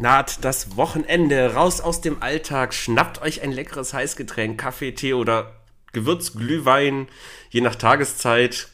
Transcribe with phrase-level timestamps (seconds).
[0.00, 5.56] Naht das Wochenende, raus aus dem Alltag, schnappt euch ein leckeres Heißgetränk, Kaffee, Tee oder
[5.92, 7.08] Gewürzglühwein,
[7.50, 8.68] je nach Tageszeit.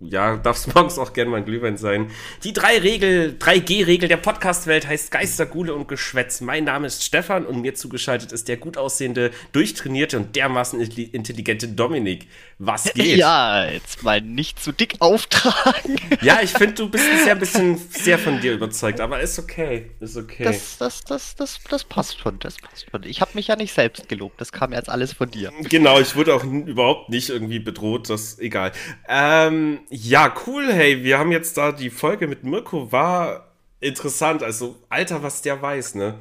[0.00, 2.10] Ja, darf es morgens auch gerne mal ein Glühwein sein.
[2.44, 6.40] Die drei Regel, 3G-Regel der Podcast-Welt heißt Geister, Gule und Geschwätz.
[6.40, 11.68] Mein Name ist Stefan und mir zugeschaltet ist der gut aussehende, durchtrainierte und dermaßen intelligente
[11.68, 12.28] Dominik.
[12.58, 13.18] Was geht?
[13.18, 15.98] Ja, jetzt mal nicht zu dick auftragen.
[16.22, 19.90] Ja, ich finde, du bist bisher ein bisschen sehr von dir überzeugt, aber ist okay.
[20.00, 20.44] Ist okay.
[20.44, 23.04] Das, das, das, das, das passt schon, das passt schon.
[23.04, 25.50] Ich habe mich ja nicht selbst gelobt, das kam jetzt alles von dir.
[25.62, 28.72] Genau, ich wurde auch überhaupt nicht irgendwie bedroht, das das egal.
[29.08, 29.49] Ähm,
[29.90, 33.48] ja, cool, hey, wir haben jetzt da die Folge mit Mirko, war
[33.80, 34.42] interessant.
[34.42, 36.20] Also, Alter, was der weiß, ne?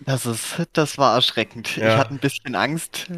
[0.00, 1.76] Das ist, das war erschreckend.
[1.76, 1.92] Ja.
[1.92, 3.10] Ich hatte ein bisschen Angst.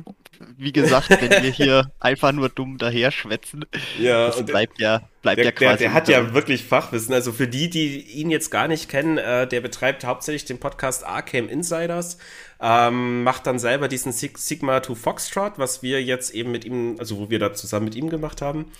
[0.57, 3.67] Wie gesagt, wenn wir hier einfach nur dumm daher schwätzen,
[3.99, 5.79] ja, das bleibt ja, bleibt der, ja quasi.
[5.79, 7.13] Der, der hat ja wirklich Fachwissen.
[7.13, 11.05] Also für die, die ihn jetzt gar nicht kennen, äh, der betreibt hauptsächlich den Podcast
[11.05, 12.17] Arcane Insiders,
[12.59, 17.19] ähm, macht dann selber diesen Sigma to Foxtrot, was wir jetzt eben mit ihm, also
[17.19, 18.73] wo wir da zusammen mit ihm gemacht haben.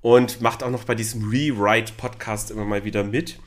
[0.00, 3.38] Und macht auch noch bei diesem Rewrite-Podcast immer mal wieder mit.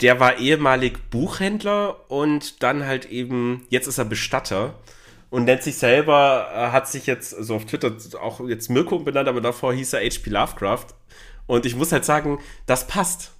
[0.00, 4.74] Der war ehemalig Buchhändler und dann halt eben, jetzt ist er Bestatter
[5.30, 8.98] und nennt sich selber, äh, hat sich jetzt so also auf Twitter auch jetzt Mirko
[8.98, 10.88] benannt, aber davor hieß er HP Lovecraft.
[11.46, 13.32] Und ich muss halt sagen, das passt.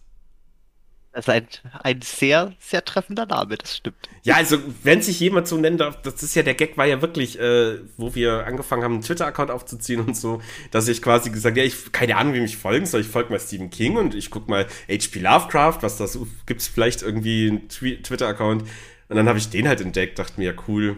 [1.13, 1.47] Das ist ein,
[1.83, 4.09] ein sehr, sehr treffender Name, das stimmt.
[4.23, 7.03] Ja, also wenn sich jemand so nennen darf, das ist ja, der Gag war ja
[7.03, 10.41] wirklich, äh, wo wir angefangen haben, einen Twitter-Account aufzuziehen und so,
[10.71, 13.39] dass ich quasi gesagt, ja, ich keine Ahnung, wie mich folgen soll, ich folge mal
[13.39, 18.63] Stephen King und ich guck mal HP Lovecraft, was das, gibt's vielleicht irgendwie einen Twitter-Account
[18.63, 20.97] und dann habe ich den halt entdeckt, dachte mir, ja, cool,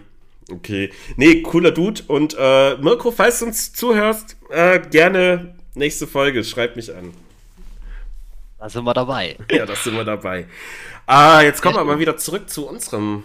[0.48, 0.90] okay.
[1.16, 6.76] Nee, cooler Dude und äh, Mirko, falls du uns zuhörst, äh, gerne nächste Folge, schreib
[6.76, 7.12] mich an.
[8.64, 9.36] Da sind wir dabei.
[9.50, 10.46] Ja, da sind wir dabei.
[11.04, 13.24] Ah, jetzt kommen wir mal wieder zurück zu unserem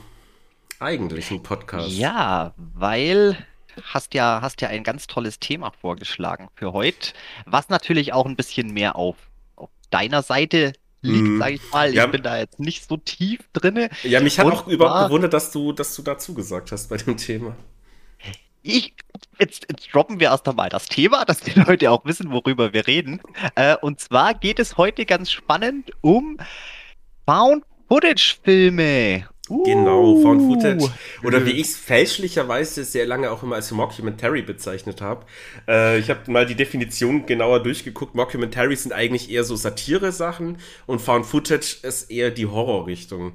[0.79, 1.87] eigentlichen Podcast.
[1.87, 3.37] Ja, weil
[3.81, 7.13] hast ja, hast ja ein ganz tolles Thema vorgeschlagen für heute,
[7.45, 9.15] was natürlich auch ein bisschen mehr auf,
[9.55, 11.39] auf deiner Seite liegt, mm.
[11.39, 11.89] sage ich mal.
[11.91, 12.07] Ich ja.
[12.07, 13.89] bin da jetzt nicht so tief drinne.
[14.03, 16.97] Ja, mich hat Und auch überhaupt gewundert, dass du, dass du dazu gesagt hast bei
[16.97, 17.55] dem Thema
[18.61, 18.93] ich,
[19.39, 22.87] jetzt, jetzt droppen wir erst einmal das Thema, dass die Leute auch wissen, worüber wir
[22.87, 23.21] reden.
[23.55, 26.37] Äh, und zwar geht es heute ganz spannend um
[27.25, 29.27] Found-Footage-Filme.
[29.49, 29.63] Uh.
[29.63, 30.91] Genau, Found Footage.
[31.23, 35.25] Oder wie ich es fälschlicherweise sehr lange auch immer als Mockumentary bezeichnet habe.
[35.67, 38.13] Äh, ich habe mal die Definition genauer durchgeguckt.
[38.13, 43.33] Mockumentaries sind eigentlich eher so Satire-Sachen und Found Footage ist eher die Horrorrichtung.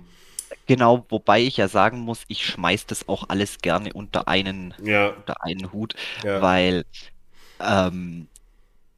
[0.67, 5.09] Genau, wobei ich ja sagen muss, ich schmeiß das auch alles gerne unter einen, ja.
[5.09, 6.41] unter einen Hut, ja.
[6.41, 6.85] weil
[7.61, 8.29] ähm,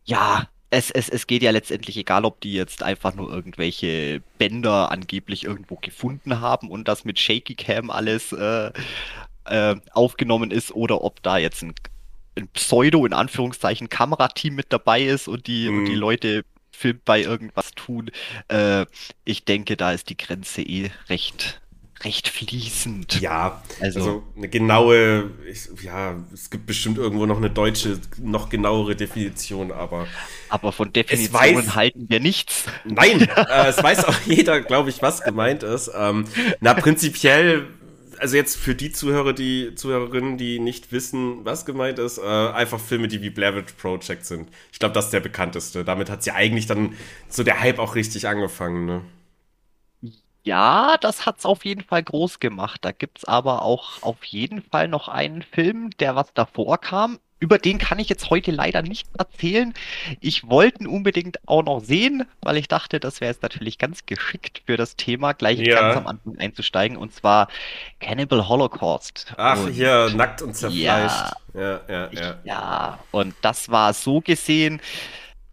[0.04, 4.90] ja, es, es, es geht ja letztendlich, egal ob die jetzt einfach nur irgendwelche Bänder
[4.90, 8.70] angeblich irgendwo gefunden haben und das mit Shaky Cam alles äh,
[9.44, 11.74] äh, aufgenommen ist oder ob da jetzt ein,
[12.36, 15.78] ein Pseudo, in Anführungszeichen, Kamerateam mit dabei ist und die, mhm.
[15.78, 16.44] und die Leute
[16.76, 18.10] Film bei irgendwas tun.
[18.48, 18.86] Äh,
[19.24, 21.60] ich denke, da ist die Grenze eh recht
[22.04, 23.20] recht fließend.
[23.20, 25.30] Ja, also, also eine genaue,
[25.82, 30.06] ja, es gibt bestimmt irgendwo noch eine deutsche, noch genauere Definition, aber.
[30.48, 32.64] Aber von Definitionen weiß, halten wir nichts.
[32.84, 35.90] Nein, äh, es weiß auch jeder, glaube ich, was gemeint ist.
[35.96, 36.26] Ähm,
[36.60, 37.66] na, prinzipiell
[38.20, 42.80] also jetzt für die Zuhörer, die Zuhörerinnen, die nicht wissen, was gemeint ist, äh, einfach
[42.80, 44.50] Filme, die wie Blair Witch Project sind.
[44.72, 45.84] Ich glaube, das ist der bekannteste.
[45.84, 46.94] Damit hat sie eigentlich dann
[47.28, 49.02] so der Hype auch richtig angefangen, ne?
[50.44, 52.84] Ja, das hat's auf jeden Fall groß gemacht.
[52.84, 57.58] Da gibt's aber auch auf jeden Fall noch einen Film, der was davor kam über
[57.58, 59.74] den kann ich jetzt heute leider nicht erzählen.
[60.20, 64.06] Ich wollte ihn unbedingt auch noch sehen, weil ich dachte, das wäre jetzt natürlich ganz
[64.06, 65.80] geschickt für das Thema, gleich ja.
[65.80, 67.48] ganz am Anfang einzusteigen, und zwar
[68.00, 69.34] Cannibal Holocaust.
[69.36, 71.32] Ach, und, hier, nackt und zerfleischt.
[71.54, 72.38] Ja, ja, ja, ja.
[72.44, 74.80] Ja, und das war so gesehen,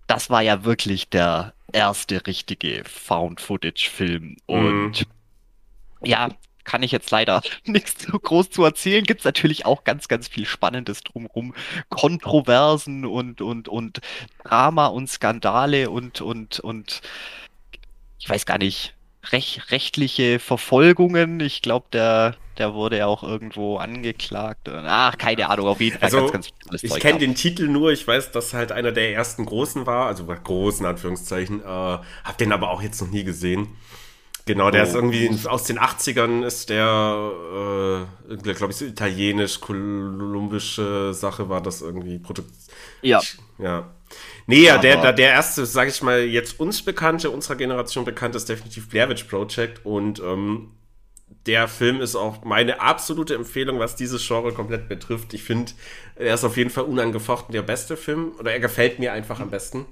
[0.08, 4.38] das war ja wirklich der erste richtige Found-Footage-Film.
[4.46, 6.08] Und mhm.
[6.08, 6.30] ja,
[6.64, 9.04] kann ich jetzt leider nichts so groß zu erzählen.
[9.04, 11.54] Gibt es natürlich auch ganz, ganz viel Spannendes drumherum.
[11.90, 14.02] Kontroversen und, und, und
[14.44, 17.02] Drama und Skandale und, und, und
[18.20, 18.96] ich weiß gar nicht,
[19.32, 21.40] rech, rechtliche Verfolgungen.
[21.40, 24.70] Ich glaube, der, der wurde ja auch irgendwo angeklagt.
[24.70, 28.06] Ach, keine Ahnung, auf jeden Fall also, ganz, ganz Ich kenne den Titel nur, ich
[28.06, 32.70] weiß, dass halt einer der ersten großen war, also großen Anführungszeichen, äh, hab den aber
[32.70, 33.76] auch jetzt noch nie gesehen.
[34.46, 34.88] Genau, der oh.
[34.88, 37.32] ist irgendwie aus den 80ern ist der,
[38.30, 42.52] äh, glaube ich, so italienisch-kolumbische Sache war das irgendwie Produkt.
[43.02, 43.22] Ja.
[43.58, 43.90] Ja.
[44.46, 48.36] Nee, ja, der, der, der erste, sage ich mal, jetzt uns bekannte, unserer Generation bekannt
[48.36, 50.72] ist definitiv Blair Witch Project und ähm,
[51.46, 55.34] der Film ist auch meine absolute Empfehlung, was dieses Genre komplett betrifft.
[55.34, 55.72] Ich finde,
[56.16, 59.50] er ist auf jeden Fall unangefochten der beste Film oder er gefällt mir einfach am
[59.50, 59.86] besten.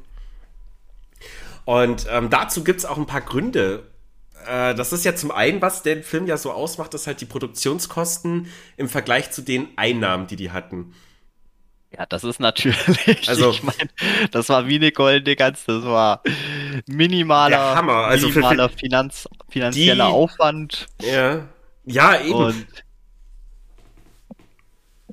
[1.66, 3.84] Und ähm, dazu gibt es auch ein paar Gründe.
[4.48, 7.26] Äh, das ist ja zum einen, was den Film ja so ausmacht, ist halt die
[7.26, 8.48] Produktionskosten
[8.78, 10.94] im Vergleich zu den Einnahmen, die die hatten.
[11.98, 13.28] Ja, das ist natürlich.
[13.28, 13.90] Also, ich meine,
[14.32, 16.24] das war wie eine goldene Gans, das war
[16.88, 18.06] minimaler, Hammer.
[18.06, 20.88] Also minimaler für, für Finanz, finanzieller die, Aufwand.
[21.02, 21.48] Ja.
[21.84, 22.34] Ja, eben.
[22.34, 22.66] Und,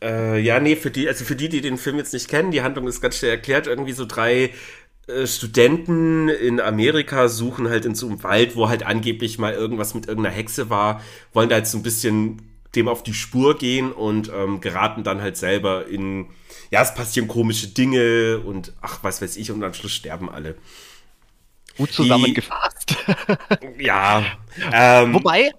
[0.03, 2.63] äh, ja, nee, für die, also für die, die den Film jetzt nicht kennen, die
[2.63, 3.67] Handlung ist ganz schnell erklärt.
[3.67, 4.53] Irgendwie so drei
[5.27, 10.07] Studenten in Amerika suchen halt in so einem Wald, wo halt angeblich mal irgendwas mit
[10.07, 11.03] irgendeiner Hexe war,
[11.33, 12.43] wollen da jetzt so ein bisschen
[12.75, 16.27] dem auf die Spur gehen und ähm, geraten dann halt selber in
[16.71, 20.57] ja, es passieren komische Dinge und ach, was weiß ich, und am Schluss sterben alle.
[21.77, 22.97] Gut zusammengefasst.
[23.79, 24.25] Die, ja.
[24.73, 25.53] Ähm, Wobei,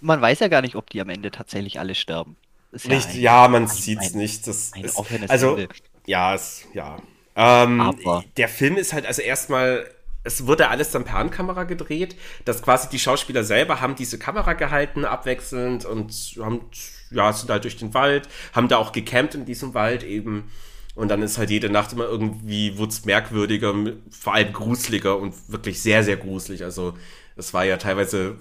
[0.00, 2.36] man weiß ja gar nicht, ob die am Ende tatsächlich alle sterben.
[2.72, 4.46] Ja nicht, ein, ja, man sieht es nicht.
[4.46, 4.98] Das ist,
[5.28, 5.68] also, Ende.
[6.06, 6.96] ja, es, ja.
[7.36, 8.24] Ähm, Aber.
[8.36, 9.86] Der Film ist halt also erstmal
[10.26, 14.54] es wurde alles dann per Handkamera gedreht, dass quasi die Schauspieler selber haben diese Kamera
[14.54, 16.62] gehalten, abwechselnd und haben
[17.10, 20.50] ja, sind halt durch den Wald, haben da auch gecampt in diesem Wald eben.
[20.94, 23.74] Und dann ist halt jede Nacht immer irgendwie, wurde es merkwürdiger,
[24.10, 26.64] vor allem gruseliger und wirklich sehr, sehr gruselig.
[26.64, 26.94] Also
[27.36, 28.36] es war ja teilweise,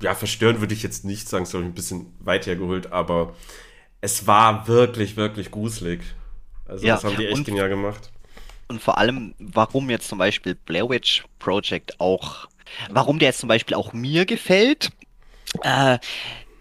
[0.00, 3.34] ja, verstörend würde ich jetzt nicht sagen, es habe ich ein bisschen weit hergeholt, aber
[4.00, 6.00] es war wirklich, wirklich gruselig.
[6.66, 8.10] Also ja, das haben die echt genial gemacht.
[8.72, 12.48] Und vor allem, warum jetzt zum Beispiel Blair Witch Project auch,
[12.88, 14.88] warum der jetzt zum Beispiel auch mir gefällt,
[15.62, 15.98] äh,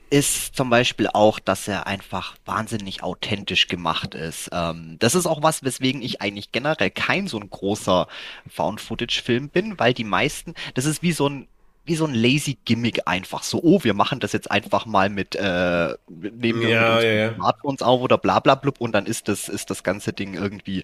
[0.10, 4.50] ist zum Beispiel auch, dass er einfach wahnsinnig authentisch gemacht ist.
[4.52, 8.10] Ähm, das ist auch was, weswegen ich eigentlich generell kein so ein großer
[8.50, 11.48] Found-Footage-Film bin, weil die meisten, das ist wie so ein
[11.84, 15.36] wie so ein lazy Gimmick einfach so, oh, wir machen das jetzt einfach mal mit,
[15.36, 17.34] äh, nehmen wir ja, mit ja, ja.
[17.34, 20.84] Smartphones auf oder bla bla blub und dann ist das, ist das ganze Ding irgendwie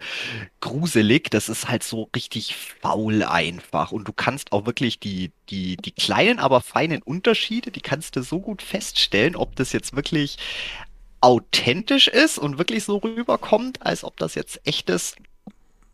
[0.59, 1.29] gruselig.
[1.29, 3.91] Das ist halt so richtig faul einfach.
[3.91, 8.23] Und du kannst auch wirklich die, die, die kleinen, aber feinen Unterschiede, die kannst du
[8.23, 10.37] so gut feststellen, ob das jetzt wirklich
[11.21, 15.15] authentisch ist und wirklich so rüberkommt, als ob das jetzt echtes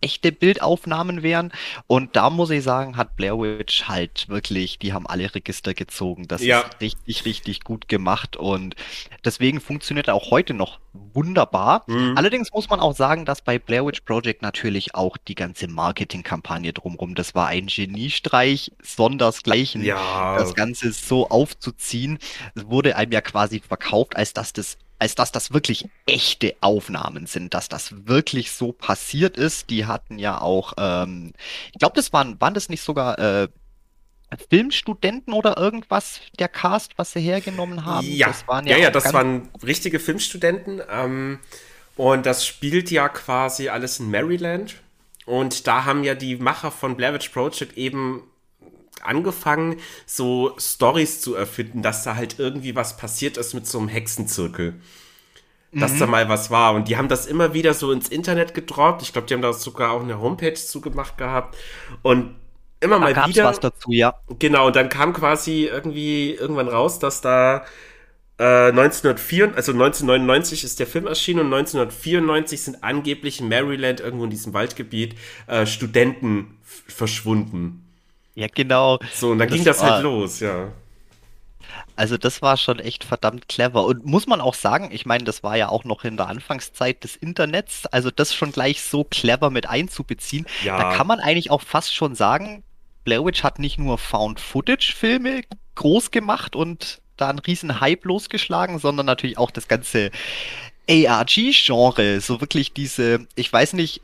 [0.03, 1.51] echte Bildaufnahmen wären.
[1.87, 6.27] Und da muss ich sagen, hat Blair Witch halt wirklich, die haben alle Register gezogen.
[6.27, 6.59] Das ja.
[6.59, 8.75] ist richtig, richtig gut gemacht und
[9.23, 11.83] deswegen funktioniert er auch heute noch wunderbar.
[11.87, 12.17] Mhm.
[12.17, 16.73] Allerdings muss man auch sagen, dass bei Blair Witch Project natürlich auch die ganze Marketingkampagne
[16.73, 20.37] drumherum, das war ein Geniestreich, sondersgleichen, ja.
[20.37, 22.19] das Ganze so aufzuziehen,
[22.55, 27.53] wurde einem ja quasi verkauft, als dass das als dass das wirklich echte Aufnahmen sind,
[27.53, 29.69] dass das wirklich so passiert ist.
[29.69, 31.33] Die hatten ja auch, ähm,
[31.73, 33.49] ich glaube, das waren, waren das nicht sogar äh,
[34.49, 38.07] Filmstudenten oder irgendwas, der Cast, was sie hergenommen haben?
[38.07, 40.81] Ja, das waren ja, ja, ja das waren richtige Filmstudenten.
[40.89, 41.39] Ähm,
[41.97, 44.75] und das spielt ja quasi alles in Maryland.
[45.25, 48.23] Und da haben ja die Macher von Blair Witch Project eben
[49.05, 53.87] angefangen, so Stories zu erfinden, dass da halt irgendwie was passiert ist mit so einem
[53.87, 54.75] Hexenzirkel.
[55.71, 55.99] Dass mhm.
[55.99, 56.73] da mal was war.
[56.73, 59.01] Und die haben das immer wieder so ins Internet gedroppt.
[59.01, 61.57] Ich glaube, die haben da sogar auch eine Homepage zugemacht gehabt.
[62.03, 62.35] Und
[62.79, 63.45] immer da mal wieder.
[63.45, 64.15] was dazu, ja.
[64.39, 67.65] Genau, und dann kam quasi irgendwie irgendwann raus, dass da
[68.37, 74.25] äh, 1904, also 1999 ist der Film erschienen und 1994 sind angeblich in Maryland, irgendwo
[74.25, 75.15] in diesem Waldgebiet,
[75.47, 77.82] äh, Studenten verschwunden.
[78.35, 78.99] Ja, genau.
[79.13, 80.71] So, und dann das ging das halt war, halt los, ja.
[81.95, 83.85] Also das war schon echt verdammt clever.
[83.85, 87.03] Und muss man auch sagen, ich meine, das war ja auch noch in der Anfangszeit
[87.03, 90.45] des Internets, also das schon gleich so clever mit einzubeziehen.
[90.63, 90.77] Ja.
[90.77, 92.63] Da kann man eigentlich auch fast schon sagen,
[93.03, 95.41] Blair Witch hat nicht nur Found-Footage-Filme
[95.75, 100.09] groß gemacht und da einen riesen Hype losgeschlagen, sondern natürlich auch das ganze
[100.89, 102.21] ARG-Genre.
[102.21, 104.01] So wirklich diese, ich weiß nicht,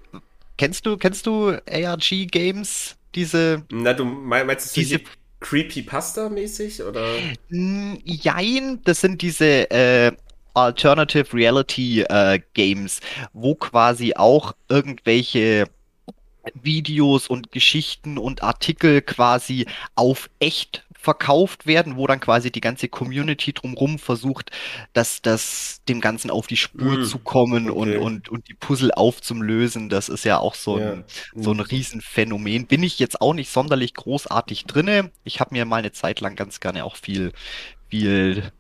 [0.58, 2.98] kennst du, kennst du ARG-Games?
[3.16, 3.64] Diese.
[3.72, 5.02] Na, du meinst du diese
[5.42, 7.16] Creepypasta-mäßig oder?
[7.50, 10.12] Jein, das sind diese äh,
[10.54, 13.00] Alternative Reality äh, Games,
[13.34, 15.68] wo quasi auch irgendwelche
[16.54, 22.90] Videos und Geschichten und Artikel quasi auf echt verkauft werden, wo dann quasi die ganze
[22.90, 24.52] Community drumherum versucht,
[24.92, 27.96] dass das dem Ganzen auf die Spur mm, zu kommen okay.
[27.96, 29.88] und, und, und die Puzzle aufzulösen.
[29.88, 31.42] Das ist ja auch so ein, ja.
[31.42, 32.68] so ein Riesenphänomen.
[32.68, 35.12] Bin ich jetzt auch nicht sonderlich großartig drinne.
[35.24, 37.32] Ich habe mir mal eine Zeit lang ganz gerne auch viel,
[37.88, 38.52] viel,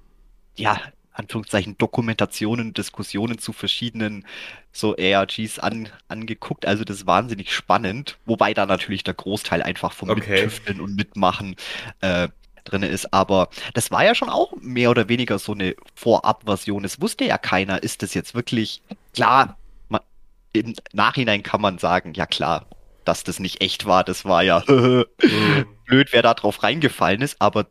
[0.56, 0.82] ja,
[1.20, 4.26] Anführungszeichen Dokumentationen, Diskussionen zu verschiedenen
[4.72, 6.66] so ARGs an, angeguckt.
[6.66, 10.44] Also das ist wahnsinnig spannend, wobei da natürlich der Großteil einfach vom okay.
[10.44, 11.56] Mittüfteln und Mitmachen
[12.02, 12.30] äh,
[12.64, 13.14] drin ist.
[13.14, 16.86] Aber das war ja schon auch mehr oder weniger so eine Vorabversion.
[16.86, 18.82] Es wusste ja keiner, ist das jetzt wirklich
[19.14, 19.58] klar.
[19.90, 20.02] Man,
[20.54, 22.66] Im Nachhinein kann man sagen, ja klar,
[23.04, 24.04] dass das nicht echt war.
[24.04, 25.06] Das war ja mhm.
[25.86, 27.42] blöd, wer da drauf reingefallen ist.
[27.42, 27.68] Aber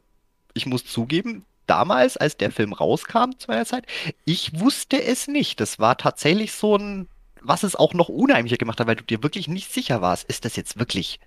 [0.53, 3.87] ich muss zugeben, damals, als der Film rauskam zu meiner Zeit,
[4.25, 5.61] ich wusste es nicht.
[5.61, 7.09] Das war tatsächlich so ein
[7.43, 10.45] was es auch noch unheimlicher gemacht hat, weil du dir wirklich nicht sicher warst, ist
[10.45, 11.21] das jetzt wirklich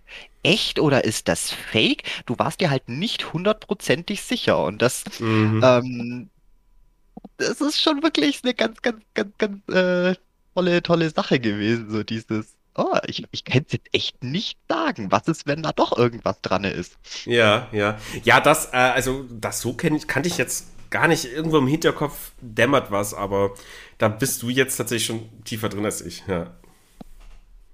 [0.43, 2.03] echt oder ist das fake?
[2.25, 5.61] Du warst dir halt nicht hundertprozentig sicher und das, mhm.
[5.63, 6.29] ähm,
[7.37, 10.15] das ist schon wirklich eine ganz, ganz, ganz, ganz äh,
[10.53, 12.55] tolle, tolle Sache gewesen, so dieses.
[12.75, 15.11] Oh, ich, ich kann es jetzt echt nicht sagen.
[15.11, 16.97] Was ist, wenn da doch irgendwas dran ist?
[17.25, 17.99] Ja, ja.
[18.23, 21.25] Ja, das, äh, also, das so kenn, kannte ich jetzt gar nicht.
[21.25, 23.55] Irgendwo im Hinterkopf dämmert was, aber
[23.97, 26.51] da bist du jetzt tatsächlich schon tiefer drin als ich, ja.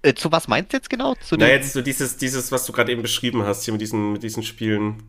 [0.02, 1.16] Äh, zu was meinst du jetzt genau?
[1.16, 4.14] Zu Na, jetzt so dieses, dieses, was du gerade eben beschrieben hast, hier mit diesen,
[4.14, 5.04] mit diesen Spielen.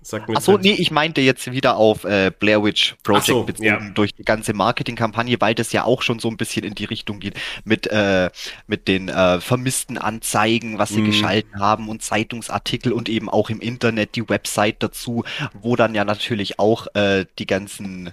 [0.00, 3.42] Sag mir Ach so, nee, ich meinte jetzt wieder auf äh, Blair Witch Project so,
[3.42, 3.90] bezogen ja.
[3.90, 7.20] durch die ganze Marketingkampagne, weil das ja auch schon so ein bisschen in die Richtung
[7.20, 8.30] geht mit äh,
[8.66, 11.06] mit den äh, vermissten Anzeigen, was sie mm.
[11.06, 16.04] geschalten haben und Zeitungsartikel und eben auch im Internet die Website dazu, wo dann ja
[16.04, 18.12] natürlich auch äh, die ganzen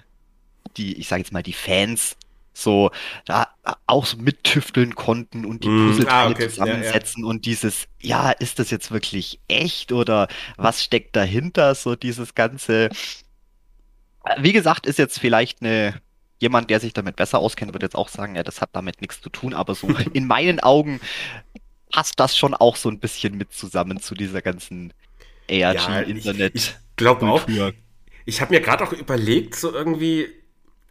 [0.77, 2.17] die, ich sage jetzt mal, die Fans
[2.55, 2.91] so
[3.25, 3.49] da
[3.85, 6.49] auch so mittüfteln konnten und die mm, Puzzleteile ah, okay.
[6.49, 7.29] zusammensetzen ja, ja.
[7.29, 11.75] und dieses, ja, ist das jetzt wirklich echt oder was steckt dahinter?
[11.75, 12.89] So dieses ganze,
[14.37, 16.01] wie gesagt, ist jetzt vielleicht eine,
[16.39, 19.21] jemand, der sich damit besser auskennt, wird jetzt auch sagen, ja, das hat damit nichts
[19.21, 20.99] zu tun, aber so in meinen Augen
[21.91, 24.93] passt das schon auch so ein bisschen mit zusammen zu dieser ganzen
[25.49, 26.39] ARG-Internet.
[26.39, 27.47] Ja, ich, ich glaube auch.
[28.27, 30.27] Ich habe mir gerade auch überlegt, so irgendwie,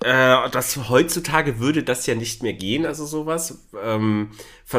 [0.03, 3.67] äh, das heutzutage würde das ja nicht mehr gehen, also sowas.
[3.83, 4.33] Ähm,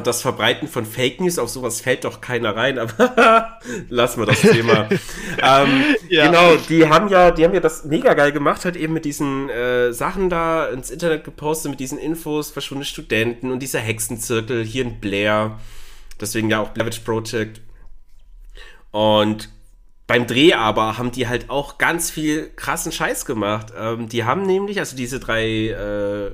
[0.03, 4.41] das Verbreiten von Fake News, auf sowas fällt doch keiner rein, aber lassen wir das
[4.41, 4.89] Thema.
[5.41, 6.27] ähm, ja.
[6.27, 9.49] Genau, die haben ja, die haben ja das mega geil gemacht, halt eben mit diesen
[9.49, 14.83] äh, Sachen da ins Internet gepostet, mit diesen Infos, verschwundene Studenten und dieser Hexenzirkel hier
[14.83, 15.59] in Blair.
[16.19, 17.61] Deswegen ja auch Blair Witch Project.
[18.91, 19.49] Und
[20.07, 23.73] beim Dreh aber haben die halt auch ganz viel krassen Scheiß gemacht.
[23.77, 26.31] Ähm, die haben nämlich, also diese drei, äh,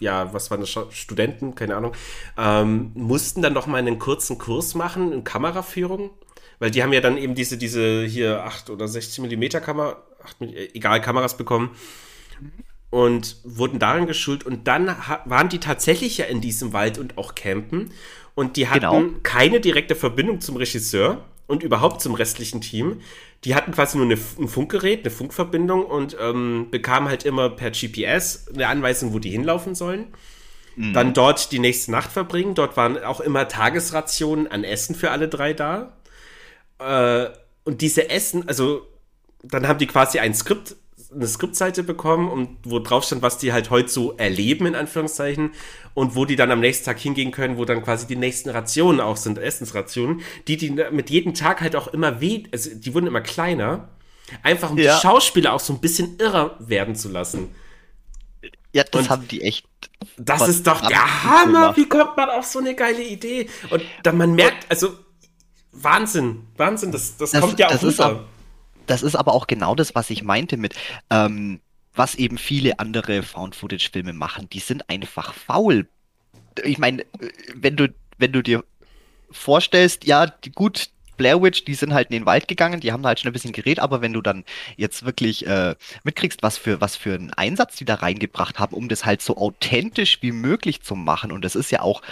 [0.00, 1.92] ja, was waren das, Studenten, keine Ahnung,
[2.36, 6.10] ähm, mussten dann noch mal einen kurzen Kurs machen in Kameraführung,
[6.58, 10.42] weil die haben ja dann eben diese, diese hier 8 oder 60 Millimeter Kamera, 8,
[10.74, 11.70] egal, Kameras bekommen
[12.90, 14.86] und wurden darin geschult und dann
[15.24, 17.92] waren die tatsächlich ja in diesem Wald und auch campen
[18.34, 19.20] und die hatten genau.
[19.22, 23.00] keine direkte Verbindung zum Regisseur und überhaupt zum restlichen Team.
[23.44, 27.70] Die hatten quasi nur eine, ein Funkgerät, eine Funkverbindung und ähm, bekamen halt immer per
[27.70, 30.06] GPS eine Anweisung, wo die hinlaufen sollen.
[30.76, 30.92] Mhm.
[30.92, 32.54] Dann dort die nächste Nacht verbringen.
[32.54, 35.96] Dort waren auch immer Tagesrationen an Essen für alle drei da.
[36.78, 37.26] Äh,
[37.64, 38.86] und diese Essen, also
[39.42, 40.76] dann haben die quasi ein Skript
[41.14, 45.52] eine Skriptseite bekommen und wo drauf stand, was die halt heute so erleben, in Anführungszeichen,
[45.94, 49.00] und wo die dann am nächsten Tag hingehen können, wo dann quasi die nächsten Rationen
[49.00, 53.06] auch sind, Essensrationen, die die mit jedem Tag halt auch immer weh, also die wurden
[53.06, 53.88] immer kleiner,
[54.42, 54.96] einfach um ja.
[54.96, 57.54] die Schauspieler auch so ein bisschen irrer werden zu lassen.
[58.72, 59.66] Ja, das und haben die echt.
[60.18, 61.76] Das ist doch der Hammer!
[61.76, 63.48] Wie kommt man auf so eine geile Idee?
[63.70, 64.94] Und dann man merkt, also
[65.70, 68.24] Wahnsinn, Wahnsinn, das, das, das kommt ja auch das rüber
[68.86, 70.74] das ist aber auch genau das, was ich meinte mit,
[71.10, 71.60] ähm,
[71.94, 74.48] was eben viele andere Found-Footage-Filme machen.
[74.50, 75.86] Die sind einfach faul.
[76.64, 77.04] Ich meine,
[77.54, 78.64] wenn du, wenn du dir
[79.30, 83.06] vorstellst, ja, die, gut, Blair Witch, die sind halt in den Wald gegangen, die haben
[83.06, 84.44] halt schon ein bisschen geredet, aber wenn du dann
[84.76, 88.88] jetzt wirklich äh, mitkriegst, was für was für einen Einsatz die da reingebracht haben, um
[88.88, 92.02] das halt so authentisch wie möglich zu machen, und das ist ja auch,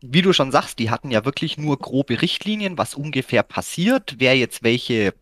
[0.00, 4.36] wie du schon sagst, die hatten ja wirklich nur grobe Richtlinien, was ungefähr passiert, wer
[4.36, 5.14] jetzt welche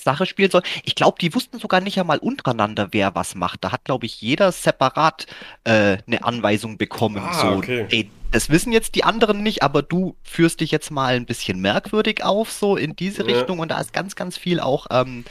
[0.00, 0.62] Sache spielen soll.
[0.84, 3.64] Ich glaube, die wussten sogar nicht einmal untereinander, wer was macht.
[3.64, 5.26] Da hat, glaube ich, jeder separat
[5.64, 7.22] äh, eine Anweisung bekommen.
[7.22, 7.86] Ah, so, okay.
[7.90, 11.60] ey, das wissen jetzt die anderen nicht, aber du führst dich jetzt mal ein bisschen
[11.60, 13.36] merkwürdig auf, so in diese ja.
[13.36, 13.58] Richtung.
[13.58, 15.24] Und da ist ganz, ganz viel auch ähm,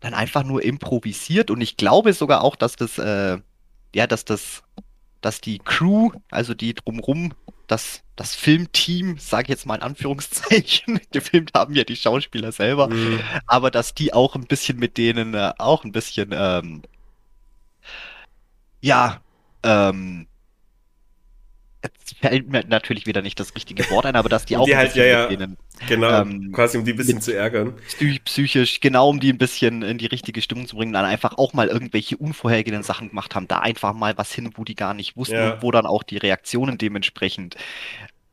[0.00, 1.50] dann einfach nur improvisiert.
[1.50, 3.38] Und ich glaube sogar auch, dass das, äh,
[3.94, 4.62] ja, dass das,
[5.24, 7.32] dass die Crew, also die drumrum
[7.66, 12.88] das, das Filmteam, sage ich jetzt mal in Anführungszeichen, gefilmt haben ja die Schauspieler selber,
[12.88, 13.20] mhm.
[13.46, 16.82] aber dass die auch ein bisschen mit denen äh, auch ein bisschen, ähm,
[18.82, 19.20] ja,
[19.62, 20.26] ähm,
[21.84, 24.76] jetzt fällt mir natürlich wieder nicht das richtige Wort ein, aber dass die auch die
[24.76, 25.56] halt, ja, ja, denen,
[25.88, 27.74] genau, ähm, quasi um die ein bisschen zu ärgern.
[28.24, 31.52] Psychisch, genau, um die ein bisschen in die richtige Stimmung zu bringen, dann einfach auch
[31.52, 35.16] mal irgendwelche unvorhergehenden Sachen gemacht haben, da einfach mal was hin, wo die gar nicht
[35.16, 35.62] wussten, ja.
[35.62, 37.56] wo dann auch die Reaktionen dementsprechend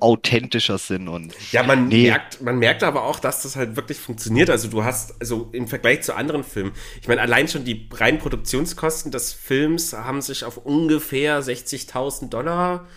[0.02, 2.08] authentischer sind und ja man nee.
[2.08, 5.68] merkt man merkt aber auch dass das halt wirklich funktioniert also du hast also im
[5.68, 10.44] Vergleich zu anderen Filmen ich meine allein schon die reinen Produktionskosten des Films haben sich
[10.44, 12.88] auf ungefähr 60.000 Dollar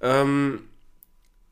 [0.00, 0.60] ähm,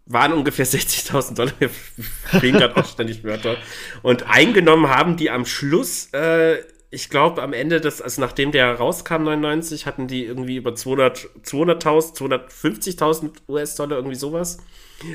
[0.07, 3.57] waren ungefähr 60.000 Dollar wir fehlen gerade auch ständig Wörter
[4.02, 8.75] und eingenommen haben die am Schluss äh, ich glaube, am Ende des, also nachdem der
[8.75, 14.59] rauskam, 99, hatten die irgendwie über 200, 200.000, 250.000 US-Dollar, irgendwie sowas.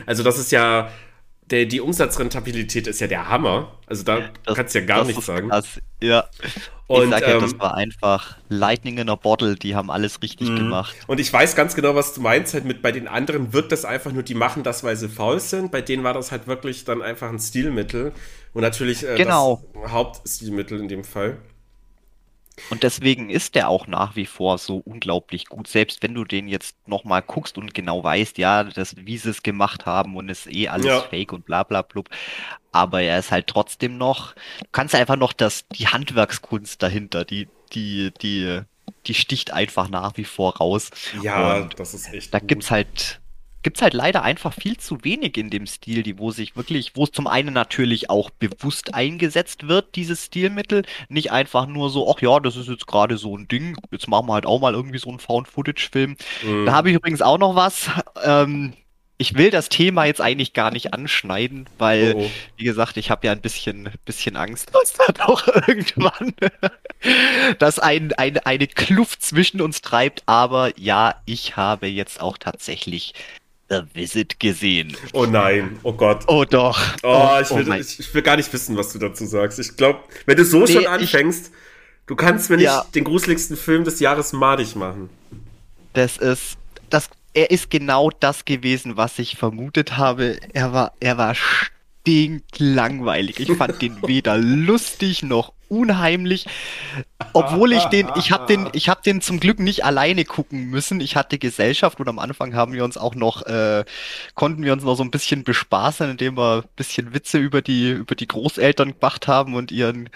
[0.06, 0.92] Also, das ist ja,
[1.54, 3.78] der, die Umsatzrentabilität ist ja der Hammer.
[3.86, 5.50] Also, da das, kannst du ja gar nichts sagen.
[5.50, 5.80] Krass.
[6.02, 6.26] Ja.
[6.88, 10.24] Und, ich sag ja, ähm, das war einfach Lightning in a Bottle, die haben alles
[10.24, 10.58] richtig mh.
[10.58, 10.96] gemacht.
[11.06, 12.56] Und ich weiß ganz genau, was du meinst.
[12.56, 15.40] Halt mit bei den anderen wirkt das einfach nur, die machen das, weil sie faul
[15.40, 15.72] sind.
[15.72, 18.14] Bei denen war das halt wirklich dann einfach ein Stilmittel.
[18.54, 19.62] Und natürlich äh, genau.
[19.76, 21.38] das Hauptstilmittel in dem Fall.
[22.70, 26.48] Und deswegen ist der auch nach wie vor so unglaublich gut, selbst wenn du den
[26.48, 30.48] jetzt nochmal guckst und genau weißt, ja, das, wie sie es gemacht haben und ist
[30.48, 31.02] eh alles ja.
[31.02, 32.10] fake und bla bla blub.
[32.72, 37.48] Aber er ist halt trotzdem noch, du kannst einfach noch das, die Handwerkskunst dahinter, die,
[37.74, 38.62] die, die,
[39.08, 40.92] die sticht einfach nach wie vor raus.
[41.22, 42.34] Ja, und das ist echt.
[42.34, 42.50] Da gut.
[42.50, 43.20] gibt's halt
[43.64, 46.96] gibt es halt leider einfach viel zu wenig in dem Stil, die, wo sich wirklich,
[46.96, 50.84] wo es zum einen natürlich auch bewusst eingesetzt wird, dieses Stilmittel.
[51.10, 54.28] Nicht einfach nur so, ach ja, das ist jetzt gerade so ein Ding, jetzt machen
[54.28, 56.18] wir halt auch mal irgendwie so einen Found-Footage-Film.
[56.44, 56.66] Mhm.
[56.66, 57.90] Da habe ich übrigens auch noch was.
[58.24, 58.74] Ähm,
[59.18, 63.28] ich will das Thema jetzt eigentlich gar nicht anschneiden, weil, oh, wie gesagt, ich habe
[63.28, 66.34] ja ein bisschen, bisschen Angst, dass da doch irgendwann
[67.60, 70.24] dass ein, ein, eine Kluft zwischen uns treibt.
[70.26, 73.14] Aber ja, ich habe jetzt auch tatsächlich
[73.70, 74.96] The Visit gesehen.
[75.14, 76.26] Oh nein, oh Gott.
[76.28, 76.80] Oh doch.
[77.02, 79.60] Oh, oh ich, will, oh ich, ich, will gar nicht wissen, was du dazu sagst.
[79.60, 81.52] Ich glaube, wenn du so nee, schon anfängst, ich,
[82.08, 82.86] du kannst mir nicht ja.
[82.94, 85.10] den gruseligsten Film des Jahres madig machen.
[85.94, 86.58] Das ist,
[86.90, 90.38] das, er ist genau das gewesen, was ich vermutet habe.
[90.54, 91.36] Er war, er war
[92.04, 93.40] stinklangweilig.
[93.40, 96.46] Ich fand den weder lustig noch unheimlich.
[97.32, 101.00] Obwohl ich den, ich habe den, ich habe den zum Glück nicht alleine gucken müssen.
[101.00, 103.86] Ich hatte Gesellschaft und am Anfang haben wir uns auch noch, äh,
[104.36, 107.92] konnten wir uns noch so ein bisschen bespaßen, indem wir ein bisschen Witze über die,
[107.92, 110.10] über die Großeltern gemacht haben und ihren,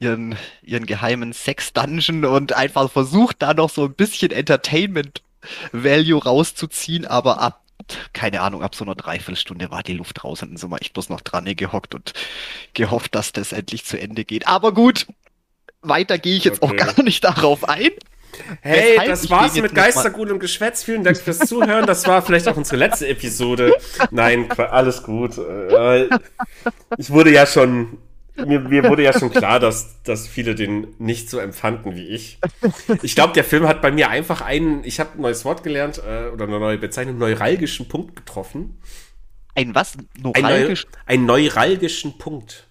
[0.00, 5.22] ihren, ihren geheimen Sex-Dungeon und einfach versucht, da noch so ein bisschen Entertainment
[5.70, 7.65] Value rauszuziehen, aber ab
[8.12, 10.94] keine Ahnung, ab so einer Dreiviertelstunde war die Luft raus und dann sind wir echt
[10.94, 12.12] bloß noch dran gehockt und
[12.74, 14.46] gehofft, dass das endlich zu Ende geht.
[14.48, 15.06] Aber gut,
[15.82, 16.80] weiter gehe ich jetzt okay.
[16.80, 17.90] auch gar nicht darauf ein.
[18.60, 20.82] Hey, Weshalb das war's mit Geistergut und Geschwätz.
[20.82, 21.86] Vielen Dank fürs Zuhören.
[21.86, 23.74] Das war vielleicht auch unsere letzte Episode.
[24.10, 25.38] Nein, alles gut.
[25.38, 26.08] Äh,
[26.98, 27.98] ich wurde ja schon
[28.44, 32.38] mir, mir wurde ja schon klar, dass, dass viele den nicht so empfanden wie ich.
[33.02, 35.98] Ich glaube, der Film hat bei mir einfach einen, ich habe ein neues Wort gelernt
[35.98, 38.78] äh, oder eine neue Bezeichnung, neuralgischen Punkt getroffen.
[39.54, 39.96] Ein was?
[40.20, 40.86] Neuralgisch?
[41.06, 42.68] Ein, Neu einen neuralgischen Punkt.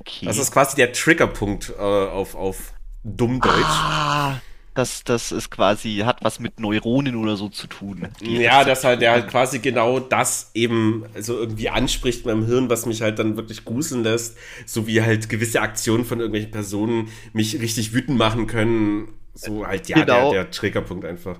[0.00, 0.26] Okay.
[0.26, 3.62] Das ist quasi der Triggerpunkt äh, auf, auf Dummdeutsch.
[3.62, 4.40] Ah,
[4.74, 8.08] das, das ist quasi, hat was mit Neuronen oder so zu tun.
[8.20, 12.68] Ja, dass halt, der halt quasi genau das eben so irgendwie anspricht in meinem Hirn,
[12.68, 17.08] was mich halt dann wirklich gruseln lässt, so wie halt gewisse Aktionen von irgendwelchen Personen
[17.32, 19.08] mich richtig wütend machen können.
[19.34, 20.32] So halt, ja, genau.
[20.32, 21.38] der, der Triggerpunkt einfach.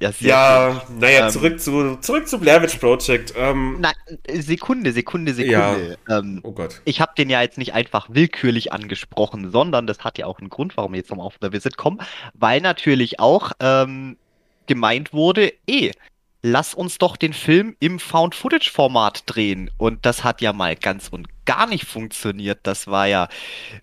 [0.00, 3.34] Ja, ja naja, ähm, zurück, zu, zurück zu Blair Witch Project.
[3.36, 3.92] Ähm, na,
[4.32, 5.98] Sekunde, Sekunde, Sekunde.
[6.08, 6.18] Ja.
[6.18, 6.80] Ähm, oh Gott.
[6.84, 10.50] Ich habe den ja jetzt nicht einfach willkürlich angesprochen, sondern das hat ja auch einen
[10.50, 12.00] Grund, warum wir jetzt nochmal auf der Visit kommen,
[12.34, 14.16] weil natürlich auch ähm,
[14.66, 15.92] gemeint wurde, eh,
[16.42, 19.70] lass uns doch den Film im Found-Footage-Format drehen.
[19.78, 22.60] Und das hat ja mal ganz und gar nicht funktioniert.
[22.64, 23.28] Das war ja.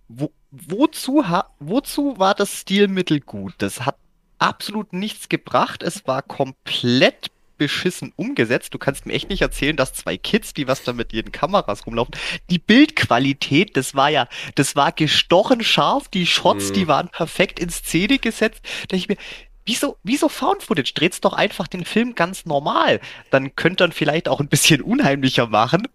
[0.07, 1.23] Wo, wozu,
[1.59, 3.53] wozu war das Stilmittel gut?
[3.57, 3.95] Das hat
[4.41, 5.83] absolut nichts gebracht.
[5.83, 8.73] Es war komplett beschissen umgesetzt.
[8.73, 11.85] Du kannst mir echt nicht erzählen, dass zwei Kids, die was da mit ihren Kameras
[11.85, 12.15] rumlaufen,
[12.49, 16.73] die Bildqualität, das war ja, das war gestochen scharf, die Shots, mhm.
[16.73, 18.61] die waren perfekt in Szene gesetzt.
[18.87, 19.17] Da ich mir,
[19.63, 20.93] wieso, wieso Found Footage?
[20.95, 22.99] Dreht's doch einfach den Film ganz normal.
[23.29, 25.87] Dann könnt ihr vielleicht auch ein bisschen unheimlicher machen.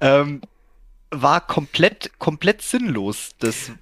[0.00, 0.40] Ähm,
[1.10, 3.32] war komplett, komplett sinnlos.
[3.40, 3.72] Das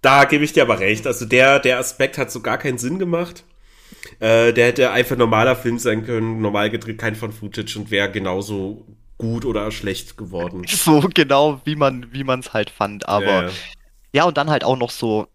[0.00, 1.06] da gebe ich dir aber recht.
[1.06, 3.44] Also der, der Aspekt hat so gar keinen Sinn gemacht.
[4.20, 8.10] Äh, der hätte einfach normaler Film sein können, normal gedreht, kein von Footage und wäre
[8.10, 8.86] genauso
[9.18, 10.64] gut oder schlecht geworden.
[10.68, 13.08] So genau, wie man wie man es halt fand.
[13.08, 13.52] Aber ja, ja.
[14.12, 15.28] ja, und dann halt auch noch so,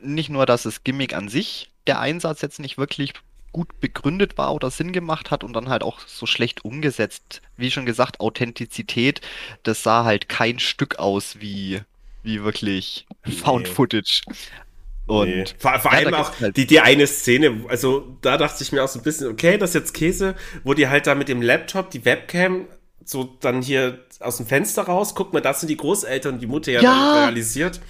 [0.00, 3.14] nicht nur, dass das Gimmick an sich, der Einsatz jetzt nicht wirklich
[3.52, 7.42] gut begründet war oder Sinn gemacht hat und dann halt auch so schlecht umgesetzt.
[7.56, 9.20] Wie schon gesagt, Authentizität,
[9.62, 11.80] das sah halt kein Stück aus wie,
[12.22, 13.06] wie wirklich
[13.42, 14.22] Found Footage.
[15.10, 15.44] Und nee.
[15.58, 18.84] vor, vor ja, allem auch halt die, die eine Szene, also da dachte ich mir
[18.84, 21.42] auch so ein bisschen, okay, das ist jetzt Käse, wo die halt da mit dem
[21.42, 22.66] Laptop die Webcam
[23.04, 26.70] so dann hier aus dem Fenster raus, guck mal, das sind die Großeltern, die Mutter
[26.70, 27.80] ja, ja realisiert.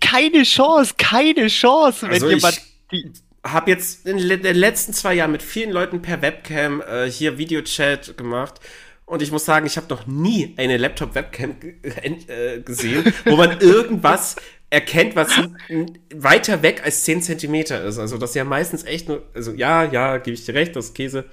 [0.00, 2.62] Keine Chance, keine Chance, wenn also jemand.
[2.90, 3.04] Ich
[3.44, 8.16] habe jetzt in den letzten zwei Jahren mit vielen Leuten per Webcam äh, hier Videochat
[8.16, 8.60] gemacht.
[9.04, 14.36] Und ich muss sagen, ich habe noch nie eine Laptop-Webcam äh, gesehen, wo man irgendwas
[14.70, 15.28] erkennt, was
[16.14, 17.98] weiter weg als 10 Zentimeter ist.
[17.98, 20.86] Also das ist ja meistens echt nur, also ja, ja, gebe ich dir recht, das
[20.86, 21.26] ist Käse.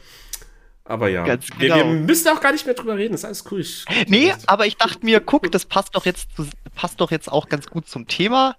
[0.83, 1.59] Aber ja, Ganz genau.
[1.59, 2.05] wir, wir, genau.
[2.05, 3.59] müssen auch gar nicht mehr drüber reden, das ist alles cool.
[3.59, 6.29] Ich, nee, aber ich dachte mir, guck, das passt doch jetzt,
[6.75, 8.55] passt doch jetzt auch ganz gut zum Thema.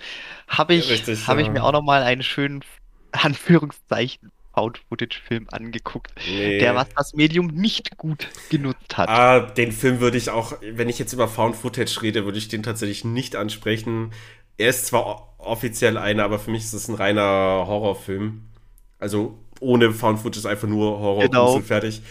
[0.46, 1.44] Habe ich, ja, hab ja.
[1.44, 2.62] ich mir auch noch mal einen schönen
[3.12, 6.58] Anführungszeichen Found-Footage-Film angeguckt, nee.
[6.58, 9.08] der was das Medium nicht gut genutzt hat.
[9.08, 12.64] Ah, den Film würde ich auch, wenn ich jetzt über Found-Footage rede, würde ich den
[12.64, 14.10] tatsächlich nicht ansprechen.
[14.58, 18.42] Er ist zwar offiziell einer, aber für mich ist es ein reiner Horrorfilm.
[18.98, 21.54] Also ohne Found-Footage, einfach nur Horror genau.
[21.54, 22.02] und fertig.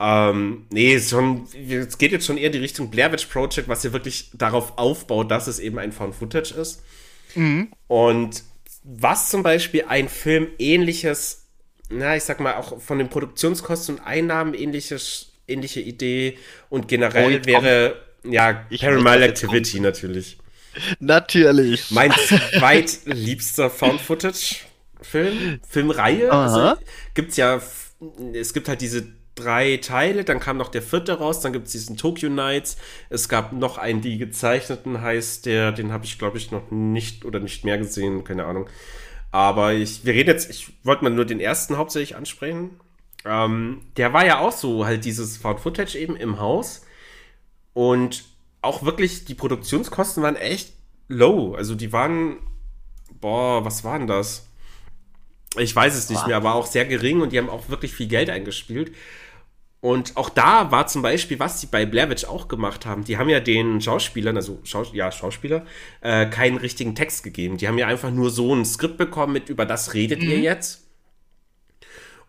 [0.00, 3.68] Ähm, nee, es, schon, es geht jetzt schon eher in die Richtung Blair Witch Project,
[3.68, 6.82] was ja wirklich darauf aufbaut, dass es eben ein Found-Footage ist.
[7.34, 7.72] Mhm.
[7.88, 8.44] Und
[8.84, 11.48] was zum Beispiel ein Film ähnliches
[11.90, 17.40] na, ich sag mal, auch von den Produktionskosten und Einnahmen ähnliches, ähnliche Idee und generell
[17.42, 20.38] oh, wäre, ja, Paranormal Activity natürlich.
[21.00, 21.90] Natürlich.
[21.90, 26.32] Mein zweitliebster Found-Footage-Film, Filmreihe.
[26.32, 26.80] Also,
[27.14, 27.60] gibt's ja,
[28.32, 31.72] es gibt halt diese drei Teile, dann kam noch der vierte raus, dann gibt es
[31.72, 32.76] diesen Tokyo Nights,
[33.08, 37.24] es gab noch einen, die gezeichneten heißt der, den habe ich glaube ich noch nicht
[37.24, 38.68] oder nicht mehr gesehen, keine Ahnung.
[39.30, 42.80] Aber ich, wir reden jetzt, ich wollte mal nur den ersten hauptsächlich ansprechen.
[43.24, 46.86] Ähm, der war ja auch so, halt dieses Found Footage eben im Haus.
[47.74, 48.24] Und
[48.62, 50.72] auch wirklich, die Produktionskosten waren echt
[51.08, 51.54] low.
[51.54, 52.38] Also die waren,
[53.20, 54.46] boah, was waren das?
[55.56, 58.06] Ich weiß es nicht mehr, aber auch sehr gering und die haben auch wirklich viel
[58.06, 58.92] Geld eingespielt.
[59.80, 63.16] Und auch da war zum Beispiel, was die bei Blair Witch auch gemacht haben, die
[63.16, 65.64] haben ja den Schauspielern, also Schaus ja, Schauspieler,
[66.00, 67.58] äh, keinen richtigen Text gegeben.
[67.58, 70.30] Die haben ja einfach nur so ein Skript bekommen mit, über das redet mhm.
[70.30, 70.84] ihr jetzt.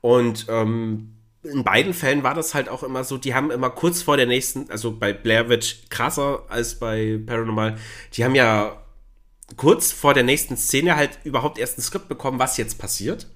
[0.01, 4.01] Und ähm, in beiden Fällen war das halt auch immer so, die haben immer kurz
[4.01, 7.77] vor der nächsten, also bei Blair Witch krasser als bei Paranormal,
[8.13, 8.81] die haben ja
[9.55, 13.27] kurz vor der nächsten Szene halt überhaupt erst ein Skript bekommen, was jetzt passiert.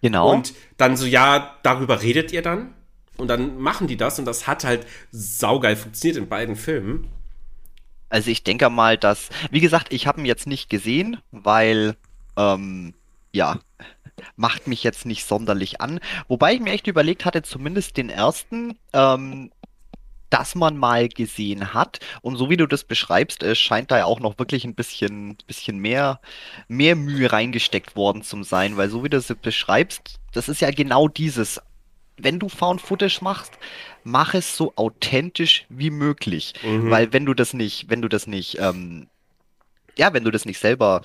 [0.00, 0.32] Genau.
[0.32, 2.74] Und dann so, ja, darüber redet ihr dann.
[3.16, 7.08] Und dann machen die das und das hat halt saugeil funktioniert in beiden Filmen.
[8.08, 11.96] Also ich denke mal, dass, wie gesagt, ich habe ihn jetzt nicht gesehen, weil,
[12.36, 12.94] ähm,
[13.32, 13.60] ja,
[14.36, 16.00] macht mich jetzt nicht sonderlich an.
[16.28, 19.50] Wobei ich mir echt überlegt hatte, zumindest den ersten, ähm,
[20.30, 22.00] dass man mal gesehen hat.
[22.20, 25.36] Und so wie du das beschreibst, es scheint da ja auch noch wirklich ein bisschen,
[25.46, 26.20] bisschen mehr,
[26.66, 30.70] mehr Mühe reingesteckt worden zu sein, weil so wie du das beschreibst, das ist ja
[30.70, 31.60] genau dieses
[32.16, 33.52] wenn du Found Footage machst,
[34.04, 36.54] mach es so authentisch wie möglich.
[36.62, 36.90] Mhm.
[36.90, 39.08] Weil wenn du das nicht, wenn du das nicht, ähm,
[39.96, 41.02] ja, wenn du das nicht selber,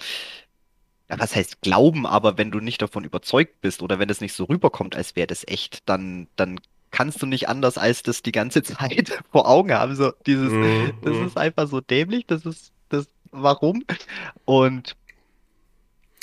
[1.09, 4.33] ja, was heißt glauben, aber wenn du nicht davon überzeugt bist oder wenn es nicht
[4.33, 6.59] so rüberkommt, als wäre das echt, dann, dann
[6.91, 9.95] kannst du nicht anders als das die ganze Zeit vor Augen haben.
[9.95, 10.93] So dieses, mhm.
[11.01, 13.83] das ist einfach so dämlich, das ist, das, warum?
[14.45, 14.95] Und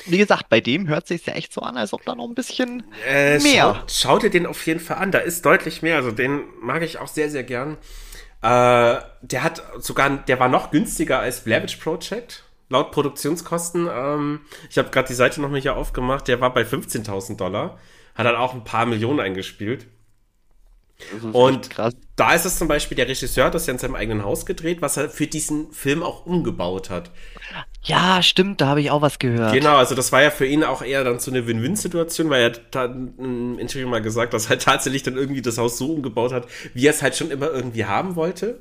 [0.04, 2.34] wie gesagt, bei dem hört sich ja echt so an, als ob da noch ein
[2.34, 3.84] bisschen äh, mehr.
[3.88, 5.96] Schau, schau, dir den auf jeden Fall an, da ist deutlich mehr.
[5.96, 7.76] Also den mag ich auch sehr, sehr gern.
[8.42, 12.44] Äh, der hat sogar, der war noch günstiger als Blair Project.
[12.68, 13.88] Laut Produktionskosten.
[13.90, 16.28] Ähm, ich habe gerade die Seite noch mal hier aufgemacht.
[16.28, 17.78] Der war bei 15.000 Dollar.
[18.14, 19.86] Hat dann auch ein paar Millionen eingespielt.
[21.32, 21.68] Und
[22.16, 24.96] da ist es zum Beispiel der Regisseur, das ja in seinem eigenen Haus gedreht, was
[24.96, 27.10] er für diesen Film auch umgebaut hat.
[27.82, 29.52] Ja, stimmt, da habe ich auch was gehört.
[29.52, 32.50] Genau, also das war ja für ihn auch eher dann so eine Win-Win-Situation, weil er
[32.70, 36.46] dann im Interview mal gesagt, dass er tatsächlich dann irgendwie das Haus so umgebaut hat,
[36.72, 38.60] wie er es halt schon immer irgendwie haben wollte.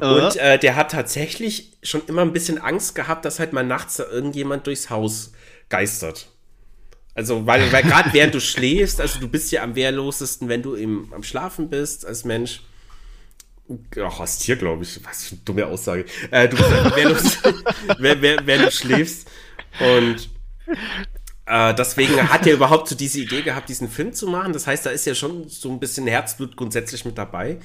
[0.00, 3.96] Und äh, der hat tatsächlich schon immer ein bisschen Angst gehabt, dass halt mal nachts
[3.96, 5.32] da irgendjemand durchs Haus
[5.68, 6.28] geistert.
[7.14, 10.74] Also, weil, weil gerade während du schläfst, also du bist ja am wehrlosesten, wenn du
[10.74, 12.62] im, am Schlafen bist als Mensch.
[14.02, 15.00] Ach, hast hier, glaube ich.
[15.04, 16.04] Was für eine dumme Aussage.
[16.30, 17.38] Äh, du bist einfach wehrlos,
[17.98, 19.30] während du schläfst.
[19.80, 20.28] Und
[21.46, 24.52] äh, deswegen hat er überhaupt so diese Idee gehabt, diesen Film zu machen.
[24.52, 27.58] Das heißt, da ist ja schon so ein bisschen Herzblut grundsätzlich mit dabei.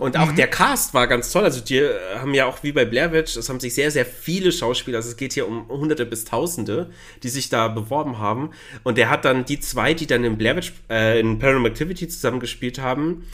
[0.00, 0.36] Und auch mhm.
[0.36, 1.44] der Cast war ganz toll.
[1.44, 1.82] Also die
[2.16, 5.10] haben ja auch wie bei Blair Witch, es haben sich sehr, sehr viele Schauspieler, also
[5.10, 6.90] es geht hier um Hunderte bis Tausende,
[7.22, 8.50] die sich da beworben haben.
[8.82, 12.08] Und der hat dann die zwei, die dann in Blair Witch, äh, in Paranormal Activity
[12.08, 13.26] zusammengespielt haben,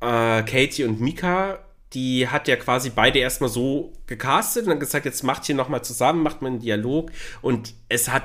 [0.00, 1.60] äh, Katie und Mika,
[1.94, 5.82] die hat ja quasi beide erstmal so gecastet und dann gesagt, jetzt macht hier nochmal
[5.82, 7.10] zusammen, macht man einen Dialog.
[7.42, 8.24] Und es hat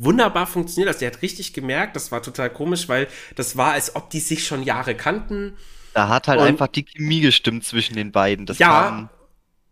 [0.00, 0.88] wunderbar funktioniert.
[0.88, 4.20] Also der hat richtig gemerkt, das war total komisch, weil das war, als ob die
[4.20, 5.56] sich schon Jahre kannten.
[5.94, 8.46] Da hat halt und, einfach die Chemie gestimmt zwischen den beiden.
[8.46, 9.10] Das ja,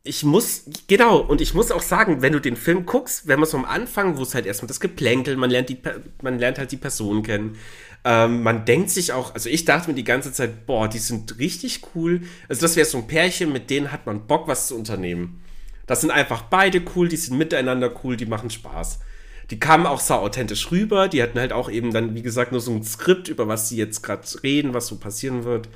[0.04, 3.48] ich muss, genau, und ich muss auch sagen, wenn du den Film guckst, wenn man
[3.48, 5.78] so am Anfang, wo es halt erstmal das Geplänkel, man lernt, die,
[6.22, 7.56] man lernt halt die Person kennen.
[8.04, 11.38] Ähm, man denkt sich auch, also ich dachte mir die ganze Zeit, boah, die sind
[11.38, 12.22] richtig cool.
[12.48, 15.42] Also das wäre so ein Pärchen, mit denen hat man Bock, was zu unternehmen.
[15.86, 19.00] Das sind einfach beide cool, die sind miteinander cool, die machen Spaß.
[19.50, 22.60] Die kamen auch so authentisch rüber, die hatten halt auch eben dann, wie gesagt, nur
[22.60, 25.68] so ein Skript, über was sie jetzt gerade reden, was so passieren wird.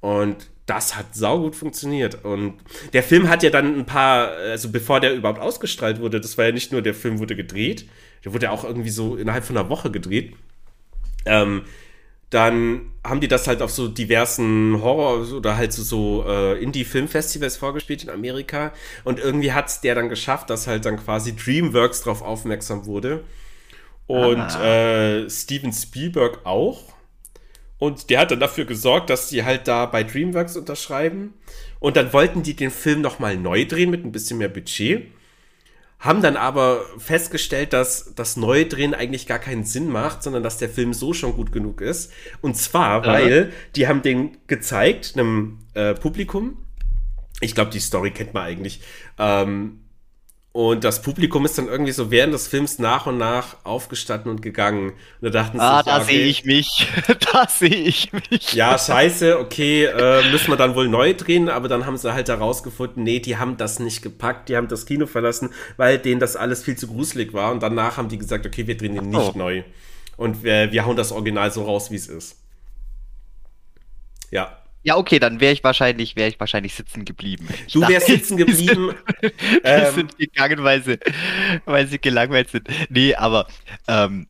[0.00, 2.24] Und das hat saugut funktioniert.
[2.24, 2.54] Und
[2.92, 6.46] der Film hat ja dann ein paar, also bevor der überhaupt ausgestrahlt wurde, das war
[6.46, 7.88] ja nicht nur, der Film wurde gedreht,
[8.24, 10.34] der wurde ja auch irgendwie so innerhalb von einer Woche gedreht.
[11.24, 11.62] Ähm,
[12.30, 17.56] dann haben die das halt auf so diversen Horror- oder halt so, so äh, Indie-Filmfestivals
[17.56, 18.72] vorgespielt in Amerika.
[19.04, 23.22] Und irgendwie hat es der dann geschafft, dass halt dann quasi DreamWorks drauf aufmerksam wurde.
[24.08, 24.64] Und ah.
[24.64, 26.82] äh, Steven Spielberg auch.
[27.78, 31.34] Und der hat dann dafür gesorgt, dass die halt da bei DreamWorks unterschreiben.
[31.78, 35.08] Und dann wollten die den Film nochmal neu drehen mit ein bisschen mehr Budget.
[35.98, 40.68] Haben dann aber festgestellt, dass das Neudrehen eigentlich gar keinen Sinn macht, sondern dass der
[40.68, 42.12] Film so schon gut genug ist.
[42.42, 46.58] Und zwar, weil die haben den gezeigt, einem äh, Publikum.
[47.40, 48.80] Ich glaube, die Story kennt man eigentlich.
[49.18, 49.80] Ähm,
[50.56, 54.40] und das Publikum ist dann irgendwie so während des Films nach und nach aufgestanden und
[54.40, 54.92] gegangen.
[54.92, 56.88] Und da dachten sie, ah, da okay, sehe ich mich.
[57.30, 58.54] da sehe ich mich.
[58.54, 62.30] Ja, scheiße, okay, äh, müssen wir dann wohl neu drehen, aber dann haben sie halt
[62.30, 66.36] herausgefunden, nee, die haben das nicht gepackt, die haben das Kino verlassen, weil denen das
[66.36, 67.52] alles viel zu gruselig war.
[67.52, 69.38] Und danach haben die gesagt, okay, wir drehen den nicht oh.
[69.38, 69.62] neu.
[70.16, 72.38] Und wir, wir hauen das Original so raus, wie es ist.
[74.30, 74.56] Ja.
[74.86, 77.48] Ja, okay, dann wäre ich wahrscheinlich, wäre ich wahrscheinlich sitzen geblieben.
[77.66, 78.94] Ich du wärst sitzen geblieben.
[79.20, 81.00] Die sind, ähm, sind gegangen, weil sie,
[81.64, 82.68] weil sie gelangweilt sind.
[82.88, 83.48] Nee, aber
[83.88, 84.28] ähm,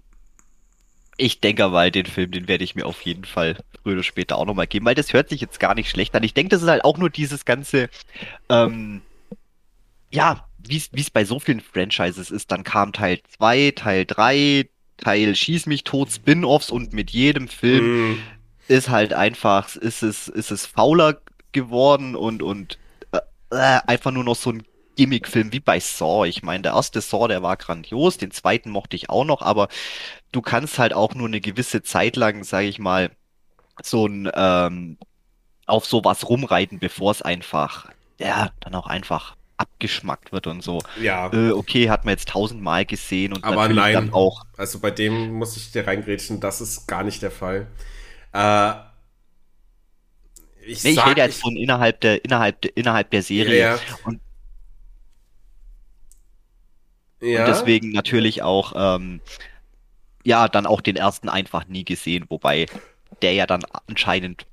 [1.18, 4.38] ich denke mal, den Film, den werde ich mir auf jeden Fall früher oder später
[4.38, 6.22] auch nochmal geben, weil das hört sich jetzt gar nicht schlecht an.
[6.22, 7.90] Ich denke, das ist halt auch nur dieses ganze,
[8.48, 9.02] ähm,
[10.10, 12.50] ja, wie es bei so vielen Franchises ist.
[12.50, 18.12] Dann kam Teil 2, Teil 3, Teil Schieß mich tot, Spin-offs und mit jedem Film
[18.12, 18.36] mm
[18.68, 21.20] ist halt einfach, ist es, ist es fauler
[21.52, 22.79] geworden und, und
[23.12, 23.18] äh,
[23.50, 24.64] äh, einfach nur noch so ein
[24.96, 26.26] Gimmick-Film wie bei Saw.
[26.26, 29.68] Ich meine, der erste Saw, der war grandios, den zweiten mochte ich auch noch, aber
[30.33, 33.11] du kannst halt auch nur eine gewisse Zeit lang, sage ich mal,
[33.83, 34.98] so ein ähm,
[35.66, 40.81] auf sowas rumreiten, bevor es einfach, ja, dann auch einfach abgeschmackt wird und so.
[41.00, 41.33] Ja.
[41.33, 44.44] Äh, okay, hat man jetzt tausendmal gesehen und aber nein, dann auch.
[44.57, 47.66] Also bei dem muss ich dir reingrätschen, das ist gar nicht der Fall.
[48.37, 48.75] Äh,
[50.66, 53.59] ich, nee, ich rede jetzt von innerhalb der, innerhalb der, innerhalb der Serie.
[53.59, 53.79] Ja.
[54.05, 54.20] Und,
[57.20, 57.40] ja.
[57.40, 59.20] und deswegen natürlich auch, ähm,
[60.25, 62.66] ja, dann auch den ersten einfach nie gesehen, wobei
[63.22, 64.46] der ja dann anscheinend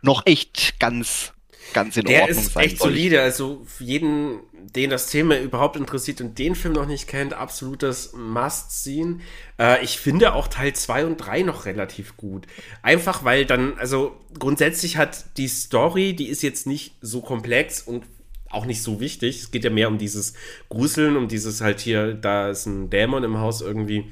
[0.00, 1.34] noch echt ganz
[1.72, 3.22] ganz in der Ordnung ist echt solide.
[3.22, 8.12] Also für jeden, den das Thema überhaupt interessiert und den Film noch nicht kennt, absolutes
[8.14, 9.20] Must-Sehen.
[9.58, 12.46] Äh, ich finde auch Teil 2 und 3 noch relativ gut.
[12.82, 18.04] Einfach weil dann, also grundsätzlich hat die Story, die ist jetzt nicht so komplex und
[18.50, 19.40] auch nicht so wichtig.
[19.40, 20.34] Es geht ja mehr um dieses
[20.68, 24.04] Gruseln, um dieses halt hier, da ist ein Dämon im Haus irgendwie.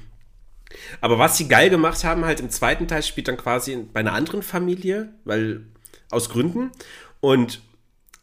[1.01, 4.13] Aber was sie geil gemacht haben, halt im zweiten Teil spielt dann quasi bei einer
[4.13, 5.63] anderen Familie, weil
[6.11, 6.71] aus Gründen.
[7.25, 7.63] Und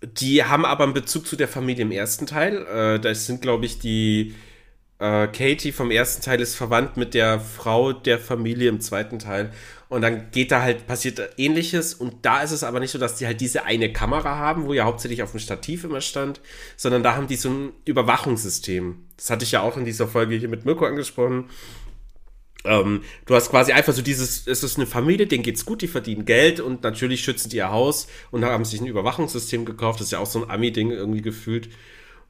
[0.03, 2.67] die haben aber einen Bezug zu der Familie im ersten Teil.
[2.67, 4.35] Äh, das sind, glaube ich, die
[4.99, 9.49] äh, Katie vom ersten Teil ist verwandt mit der Frau der Familie im zweiten Teil.
[9.89, 11.95] Und dann geht da halt, passiert ähnliches.
[11.95, 14.73] Und da ist es aber nicht so, dass die halt diese eine Kamera haben, wo
[14.73, 16.39] ja hauptsächlich auf dem Stativ immer stand,
[16.77, 18.97] sondern da haben die so ein Überwachungssystem.
[19.17, 21.49] Das hatte ich ja auch in dieser Folge hier mit Mirko angesprochen.
[22.63, 25.87] Ähm, du hast quasi einfach so dieses, es ist eine Familie, denen geht's gut, die
[25.87, 29.99] verdienen Geld und natürlich schützen die ihr Haus und haben sich ein Überwachungssystem gekauft.
[29.99, 31.69] Das ist ja auch so ein Ami-Ding irgendwie gefühlt.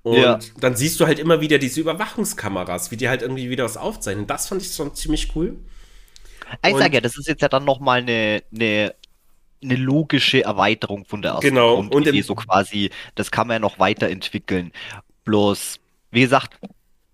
[0.03, 0.39] Und ja.
[0.59, 4.25] dann siehst du halt immer wieder diese Überwachungskameras, wie die halt irgendwie wieder was aufzeichnen.
[4.25, 5.57] Das fand ich schon ziemlich cool.
[6.65, 8.95] Ich sag ja, das ist jetzt ja dann nochmal eine, eine,
[9.63, 11.75] eine logische Erweiterung von der ersten genau.
[11.75, 14.71] und so quasi, das kann man ja noch weiterentwickeln.
[15.23, 16.57] Bloß, wie gesagt,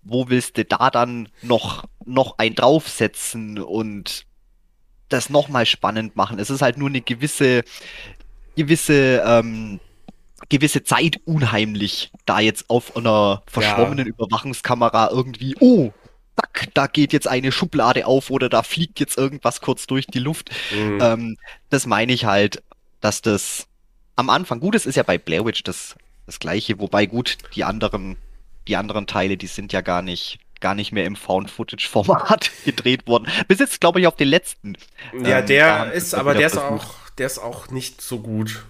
[0.02, 4.24] wo willst du da dann noch, noch ein draufsetzen und
[5.08, 6.38] das nochmal spannend machen?
[6.38, 7.62] Es ist halt nur eine gewisse,
[8.56, 9.80] gewisse, ähm,
[10.48, 14.12] gewisse Zeit unheimlich, da jetzt auf einer verschwommenen ja.
[14.12, 15.92] Überwachungskamera irgendwie, oh,
[16.36, 20.20] zack, da geht jetzt eine Schublade auf oder da fliegt jetzt irgendwas kurz durch die
[20.20, 20.50] Luft.
[20.72, 20.98] Mhm.
[21.00, 21.36] Ähm,
[21.70, 22.62] das meine ich halt,
[23.00, 23.66] dass das
[24.16, 27.64] am Anfang, gut, es ist ja bei Blair Witch das, das gleiche, wobei gut, die
[27.64, 28.16] anderen
[28.68, 33.28] die anderen Teile, die sind ja gar nicht, gar nicht mehr im Found-Footage-Format gedreht worden.
[33.46, 34.76] Bis jetzt, glaube ich, auf den letzten.
[35.12, 38.64] Ja, ähm, der ist, aber der ist auch, der ist auch nicht so gut.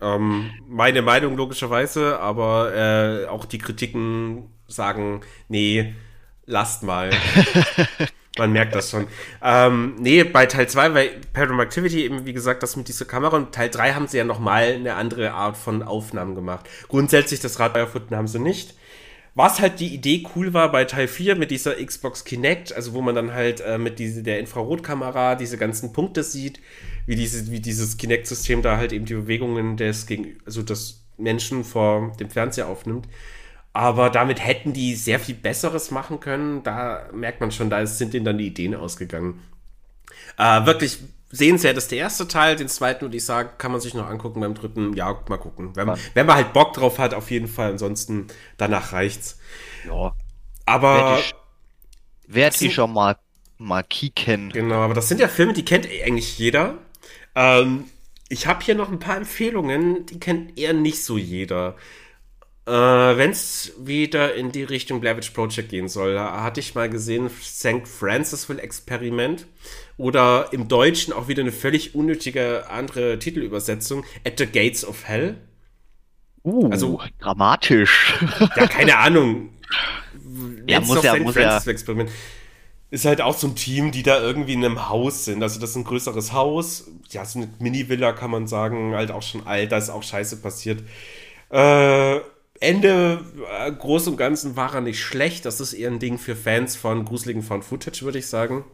[0.00, 5.94] Ähm, meine Meinung logischerweise, aber äh, auch die Kritiken sagen, nee,
[6.44, 7.10] lasst mal.
[8.38, 9.06] Man merkt das schon.
[9.42, 13.36] Ähm, nee, bei Teil 2, bei Paranormal Activity eben, wie gesagt, das mit dieser Kamera
[13.36, 16.68] und Teil 3 haben sie ja nochmal eine andere Art von Aufnahmen gemacht.
[16.88, 18.74] Grundsätzlich das Rad erfunden haben sie nicht.
[19.36, 23.02] Was halt die Idee cool war bei Teil 4 mit dieser Xbox Kinect, also wo
[23.02, 26.58] man dann halt äh, mit diese, der Infrarotkamera diese ganzen Punkte sieht,
[27.04, 31.64] wie, diese, wie dieses Kinect-System da halt eben die Bewegungen des, gegen, also des Menschen
[31.64, 33.08] vor dem Fernseher aufnimmt.
[33.74, 36.62] Aber damit hätten die sehr viel Besseres machen können.
[36.62, 39.42] Da merkt man schon, da sind denen dann die Ideen ausgegangen.
[40.38, 42.56] Äh, wirklich sehenswert ist der erste Teil.
[42.56, 44.40] Den zweiten, würde ich sagen, kann man sich noch angucken.
[44.40, 45.74] Beim dritten, ja, mal gucken.
[45.74, 47.72] Wenn, wenn man halt Bock drauf hat, auf jeden Fall.
[47.72, 49.38] Ansonsten, danach reicht's.
[49.86, 50.14] Ja.
[50.64, 51.20] Aber.
[52.26, 53.16] Werd die schon mal,
[53.58, 54.50] mal kicken.
[54.50, 56.78] Genau, aber das sind ja Filme, die kennt eigentlich jeder.
[57.36, 57.84] Ähm,
[58.28, 61.76] ich habe hier noch ein paar Empfehlungen, die kennt eher nicht so jeder.
[62.66, 67.30] Äh, Wenn es wieder in die Richtung Blavich Project gehen soll, hatte ich mal gesehen,
[67.30, 67.86] St.
[67.86, 69.46] Francisville Experiment
[69.96, 75.36] oder im Deutschen auch wieder eine völlig unnötige andere Titelübersetzung, At the Gates of Hell.
[76.44, 78.14] Uh, also dramatisch.
[78.56, 79.50] Ja, keine Ahnung.
[80.66, 81.58] ja, muss ja, muss ja.
[81.58, 82.10] Experiment
[82.90, 85.42] ist halt auch so ein Team, die da irgendwie in einem Haus sind.
[85.42, 86.88] Also das ist ein größeres Haus.
[87.10, 90.36] Ja, so eine Mini-Villa kann man sagen, halt auch schon alt, da ist auch Scheiße
[90.36, 90.82] passiert.
[91.50, 92.20] Äh,
[92.60, 93.24] Ende,
[93.58, 95.44] äh, groß und ganzen war er nicht schlecht.
[95.44, 98.64] Das ist eher ein Ding für Fans von gruseligen Found-Footage, würde ich sagen.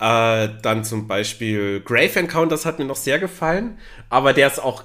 [0.00, 4.84] Äh, dann zum Beispiel Grave Encounters hat mir noch sehr gefallen, aber der ist auch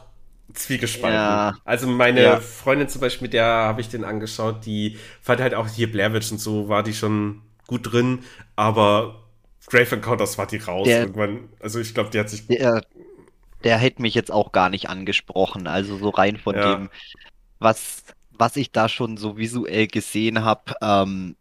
[0.54, 1.17] zwiegespalten.
[1.17, 1.56] Ja.
[1.63, 2.39] Also meine ja.
[2.39, 6.13] Freundin zum Beispiel, mit der habe ich den angeschaut, die fand halt auch hier Blair
[6.13, 8.19] Witch und so, war die schon gut drin,
[8.58, 9.23] aber
[9.67, 11.49] Grave Encounters war die raus der, irgendwann.
[11.60, 12.45] Also ich glaube, die hat sich...
[12.47, 12.82] Der,
[13.63, 16.75] der hätte mich jetzt auch gar nicht angesprochen, also so rein von ja.
[16.75, 16.89] dem
[17.60, 20.73] was, was ich da schon so visuell gesehen habe.
[20.82, 21.36] Ähm,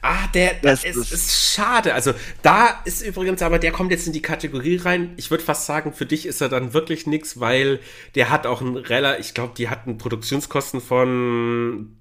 [0.00, 1.94] Ah, der, das, das ist, ist, schade.
[1.94, 5.14] Also da ist übrigens, aber der kommt jetzt in die Kategorie rein.
[5.16, 7.80] Ich würde fast sagen, für dich ist er dann wirklich nichts, weil
[8.14, 11.96] der hat auch einen Reller, ich glaube, die hatten Produktionskosten von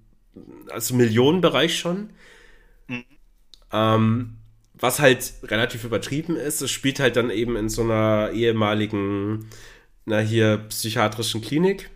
[0.69, 2.09] also Millionenbereich schon.
[2.87, 3.05] Mhm.
[3.71, 4.37] Ähm,
[4.73, 6.61] was halt relativ übertrieben ist.
[6.61, 9.49] Es spielt halt dann eben in so einer ehemaligen,
[10.05, 11.91] na hier, psychiatrischen Klinik.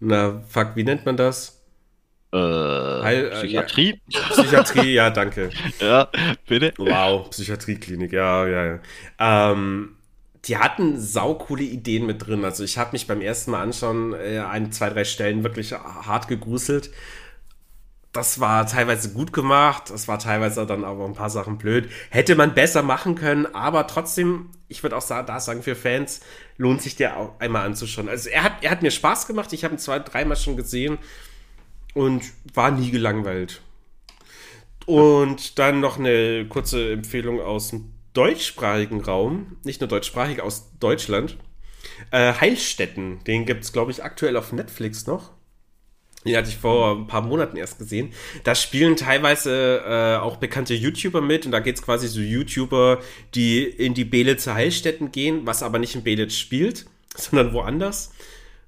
[0.00, 1.55] Na, fuck, wie nennt man das?
[2.32, 4.00] Äh, Heil, äh, Psychiatrie?
[4.08, 5.50] Ja, Psychiatrie, ja, danke.
[5.80, 6.08] ja,
[6.46, 6.72] bitte.
[6.76, 8.80] Wow, Psychiatrieklinik, ja, ja, ja.
[9.18, 9.96] Ähm,
[10.44, 12.44] die hatten saukoole Ideen mit drin.
[12.44, 16.28] Also ich habe mich beim ersten Mal anschauen, äh, ein, zwei, drei Stellen wirklich hart
[16.28, 16.90] gegruselt
[18.16, 21.90] das war teilweise gut gemacht, das war teilweise dann aber ein paar Sachen blöd.
[22.10, 26.20] Hätte man besser machen können, aber trotzdem, ich würde auch da sagen, für Fans
[26.56, 28.08] lohnt sich der auch einmal anzuschauen.
[28.08, 30.98] Also er hat, er hat mir Spaß gemacht, ich habe ihn zwei, dreimal schon gesehen
[31.96, 33.62] und war nie gelangweilt.
[34.84, 41.38] Und dann noch eine kurze Empfehlung aus dem deutschsprachigen Raum, nicht nur deutschsprachig, aus Deutschland.
[42.10, 45.30] Äh, Heilstätten, den gibt es, glaube ich, aktuell auf Netflix noch.
[46.26, 48.12] Den hatte ich vor ein paar Monaten erst gesehen.
[48.44, 53.00] Da spielen teilweise äh, auch bekannte YouTuber mit und da geht es quasi so YouTuber,
[53.34, 56.84] die in die Belitzer Heilstätten gehen, was aber nicht in Belitz spielt,
[57.16, 58.12] sondern woanders,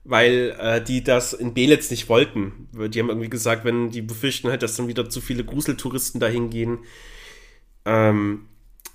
[0.09, 2.69] weil äh, die das in Belitz nicht wollten.
[2.73, 6.49] Die haben irgendwie gesagt, wenn die befürchten halt, dass dann wieder zu viele Gruseltouristen dahin
[6.49, 6.79] gehen.
[7.85, 8.47] Ähm,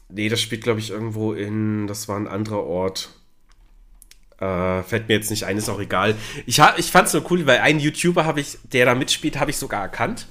[0.09, 3.11] nee, das spielt glaube ich irgendwo in, das war ein anderer Ort.
[4.39, 6.15] Äh, fällt mir jetzt nicht ein, ist auch egal.
[6.47, 9.51] Ich, ich fand es nur cool, weil einen YouTuber habe ich, der da mitspielt, habe
[9.51, 10.25] ich sogar erkannt.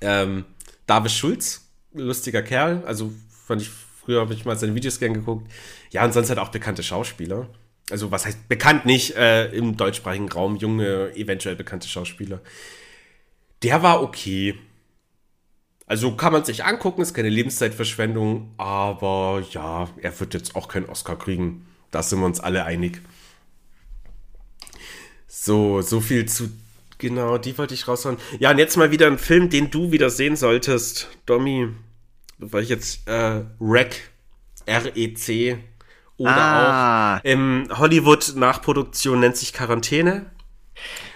[0.00, 0.46] Ähm,
[0.86, 2.82] David Schulz, lustiger Kerl.
[2.86, 3.12] Also
[3.46, 5.52] fand ich, früher habe ich mal seine Videos gern geguckt.
[5.90, 7.46] Ja, und sonst halt auch bekannte Schauspieler.
[7.90, 12.40] Also was heißt bekannt nicht äh, im deutschsprachigen Raum, junge, eventuell bekannte Schauspieler.
[13.62, 14.58] Der war okay.
[15.86, 20.86] Also kann man sich angucken, ist keine Lebenszeitverschwendung, aber ja, er wird jetzt auch keinen
[20.86, 21.66] Oscar kriegen.
[21.90, 23.00] Da sind wir uns alle einig.
[25.26, 26.50] So, so viel zu.
[26.98, 28.18] Genau, die wollte ich raushauen.
[28.38, 31.68] Ja, und jetzt mal wieder ein Film, den du wieder sehen solltest, Domi.
[32.38, 34.10] Weil ich jetzt äh, Rec,
[34.66, 35.58] R-E-C
[36.20, 37.16] oder ah.
[37.16, 40.26] auch im Hollywood-Nachproduktion nennt sich Quarantäne.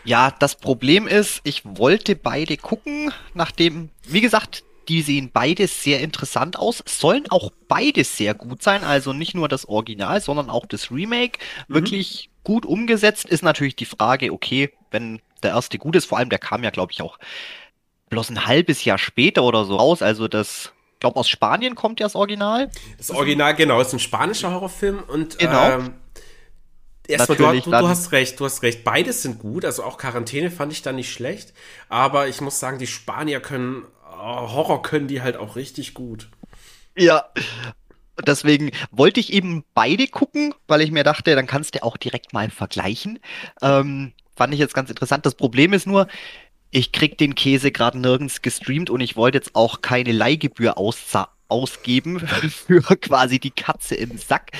[0.04, 6.00] Ja, das Problem ist, ich wollte beide gucken, nachdem, wie gesagt, die sehen beide sehr
[6.00, 10.66] interessant aus, sollen auch beide sehr gut sein, also nicht nur das Original, sondern auch
[10.66, 11.38] das Remake.
[11.68, 11.74] Mhm.
[11.74, 16.30] Wirklich gut umgesetzt ist natürlich die Frage, okay, wenn der erste gut ist, vor allem
[16.30, 17.18] der kam ja, glaube ich, auch
[18.08, 20.72] bloß ein halbes Jahr später oder so raus, also das
[21.04, 22.70] glaube, aus Spanien kommt ja das Original.
[22.96, 25.70] Das Original, genau, ist ein spanischer Horrorfilm und Genau.
[25.70, 25.94] ähm,
[27.06, 30.50] erstmal, du, du, du hast recht, du hast recht, beides sind gut, also auch Quarantäne
[30.50, 31.52] fand ich da nicht schlecht,
[31.90, 36.30] aber ich muss sagen, die Spanier können, oh, Horror können die halt auch richtig gut.
[36.96, 37.26] Ja.
[38.26, 42.32] Deswegen wollte ich eben beide gucken, weil ich mir dachte, dann kannst du auch direkt
[42.32, 43.18] mal vergleichen.
[43.60, 45.26] Ähm, fand ich jetzt ganz interessant.
[45.26, 46.06] Das Problem ist nur,
[46.74, 51.28] ich krieg den Käse gerade nirgends gestreamt und ich wollte jetzt auch keine Leihgebühr auszahlen
[51.46, 52.18] ausgeben
[52.66, 54.50] für quasi die Katze im Sack.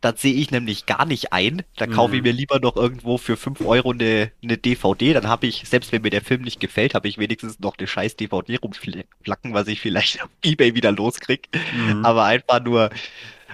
[0.00, 1.62] Das sehe ich nämlich gar nicht ein.
[1.76, 2.28] Da kaufe ich Mhm.
[2.28, 5.12] mir lieber noch irgendwo für 5 Euro eine, eine DVD.
[5.12, 7.86] Dann habe ich, selbst wenn mir der Film nicht gefällt, habe ich wenigstens noch eine
[7.88, 11.48] scheiß DVD rumflacken, was ich vielleicht auf Ebay wieder loskrieg.
[11.74, 12.04] Mhm.
[12.04, 12.90] Aber einfach nur.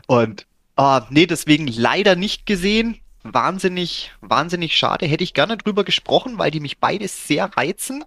[0.07, 0.47] Und
[0.77, 3.01] ah, nee, deswegen leider nicht gesehen.
[3.33, 5.07] Wahnsinnig, wahnsinnig schade.
[5.07, 8.05] Hätte ich gerne drüber gesprochen, weil die mich beide sehr reizen.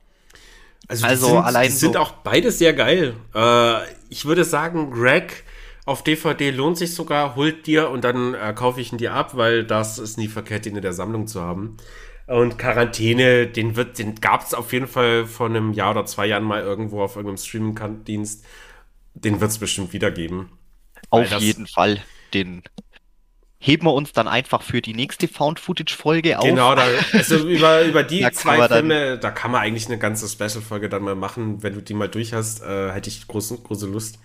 [0.87, 3.15] Also, Also die sind, allein die sind so- auch beide sehr geil.
[3.35, 5.43] Äh, ich würde sagen, Greg
[5.85, 9.35] auf DVD lohnt sich sogar, holt dir und dann äh, kaufe ich ihn dir ab,
[9.37, 11.77] weil das ist nie verkehrt, den in der Sammlung zu haben.
[12.27, 16.27] Und Quarantäne, den wird, den gab es auf jeden Fall vor einem Jahr oder zwei
[16.27, 18.45] Jahren mal irgendwo auf irgendeinem Streaming-Dienst.
[19.15, 20.51] Den wird es bestimmt wieder geben.
[21.09, 22.01] Weil Auf jeden Fall.
[22.33, 22.63] Den
[23.63, 26.45] heben wir uns dann einfach für die nächste Found-Footage-Folge auf.
[26.45, 26.83] Genau, da,
[27.13, 31.03] also über, über die Da zwei Filme, da kann man eigentlich eine ganze Special-Folge dann
[31.03, 31.61] mal machen.
[31.61, 34.17] Wenn du die mal durch hast, äh, hätte ich große, große Lust.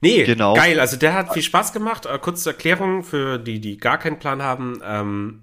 [0.00, 0.54] Nee, Genau.
[0.54, 0.78] geil.
[0.78, 2.06] Also der hat viel Spaß gemacht.
[2.06, 4.80] Äh, kurze Erklärung für die, die gar keinen Plan haben.
[4.84, 5.42] Ähm,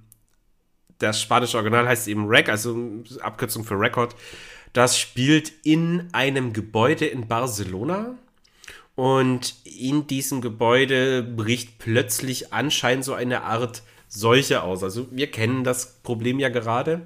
[0.99, 2.77] das spanische Original heißt eben Rec, also
[3.21, 4.15] Abkürzung für Record.
[4.71, 8.15] Das spielt in einem Gebäude in Barcelona.
[9.01, 14.83] Und in diesem Gebäude bricht plötzlich anscheinend so eine Art Seuche aus.
[14.83, 17.01] Also wir kennen das Problem ja gerade.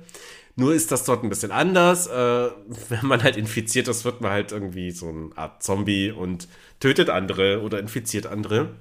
[0.58, 2.08] Nur ist das dort ein bisschen anders.
[2.08, 2.12] Äh,
[2.90, 6.50] wenn man halt infiziert ist, wird man halt irgendwie so eine Art Zombie und
[6.82, 8.72] tötet andere oder infiziert andere.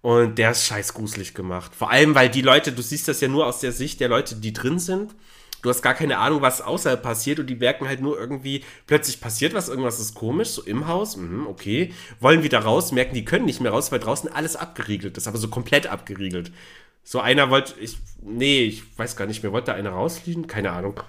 [0.00, 1.74] Und der ist scheiß gruselig gemacht.
[1.74, 4.36] Vor allem, weil die Leute, du siehst das ja nur aus der Sicht der Leute,
[4.36, 5.16] die drin sind.
[5.66, 9.20] Du hast gar keine Ahnung, was außerhalb passiert und die merken halt nur irgendwie, plötzlich
[9.20, 13.24] passiert was, irgendwas ist komisch, so im Haus, mhm, okay, wollen wieder raus, merken, die
[13.24, 16.52] können nicht mehr raus, weil draußen alles abgeriegelt ist, aber so komplett abgeriegelt.
[17.02, 20.46] So einer wollte, ich, nee, ich weiß gar nicht mehr, wollte da einer rausfliegen?
[20.46, 21.00] Keine Ahnung.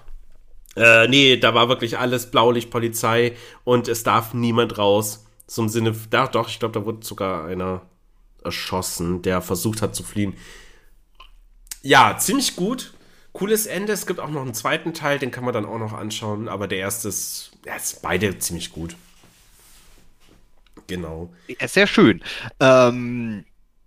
[0.74, 5.24] Äh, nee, da war wirklich alles Blaulicht, Polizei und es darf niemand raus.
[5.56, 7.82] Im Sinne, da, doch, ich glaube, da wurde sogar einer
[8.42, 10.34] erschossen, der versucht hat zu fliehen.
[11.82, 12.92] Ja, ziemlich gut.
[13.38, 13.92] Cooles Ende.
[13.92, 16.48] Es gibt auch noch einen zweiten Teil, den kann man dann auch noch anschauen.
[16.48, 18.96] Aber der erste ist, ja, ist beide ziemlich gut.
[20.86, 21.30] Genau.
[21.48, 22.22] Ja, Sehr schön.
[22.60, 23.44] Ähm,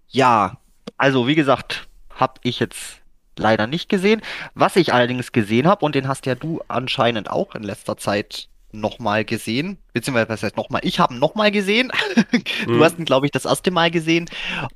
[0.09, 0.57] ja,
[0.97, 3.01] also wie gesagt, habe ich jetzt
[3.37, 4.21] leider nicht gesehen.
[4.53, 8.49] Was ich allerdings gesehen habe, und den hast ja du anscheinend auch in letzter Zeit
[8.73, 11.91] nochmal gesehen, beziehungsweise was heißt nochmal, ich habe ihn nochmal gesehen.
[12.73, 12.83] Du Mhm.
[12.83, 14.29] hast ihn, glaube ich, das erste Mal gesehen.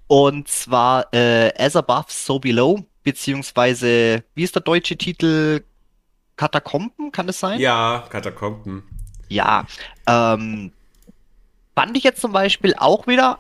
[0.08, 5.64] Und zwar äh, As Above, So Below, beziehungsweise, wie ist der deutsche Titel?
[6.36, 7.62] Katakomben, kann es sein?
[7.62, 8.84] Ja, Katakomben.
[9.30, 9.66] Ja,
[10.06, 10.74] ähm,
[11.74, 13.40] fand ich jetzt zum Beispiel auch wieder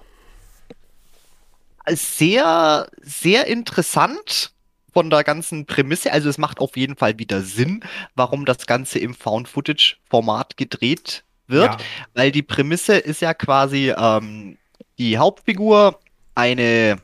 [1.87, 4.51] sehr, sehr interessant
[4.93, 6.11] von der ganzen Prämisse.
[6.11, 7.83] Also es macht auf jeden Fall wieder Sinn,
[8.15, 11.77] warum das Ganze im Found-Footage-Format gedreht wird, Ja.
[12.13, 14.57] weil die Prämisse ist ja quasi ähm,
[14.97, 15.99] die Hauptfigur,
[16.33, 16.97] eine,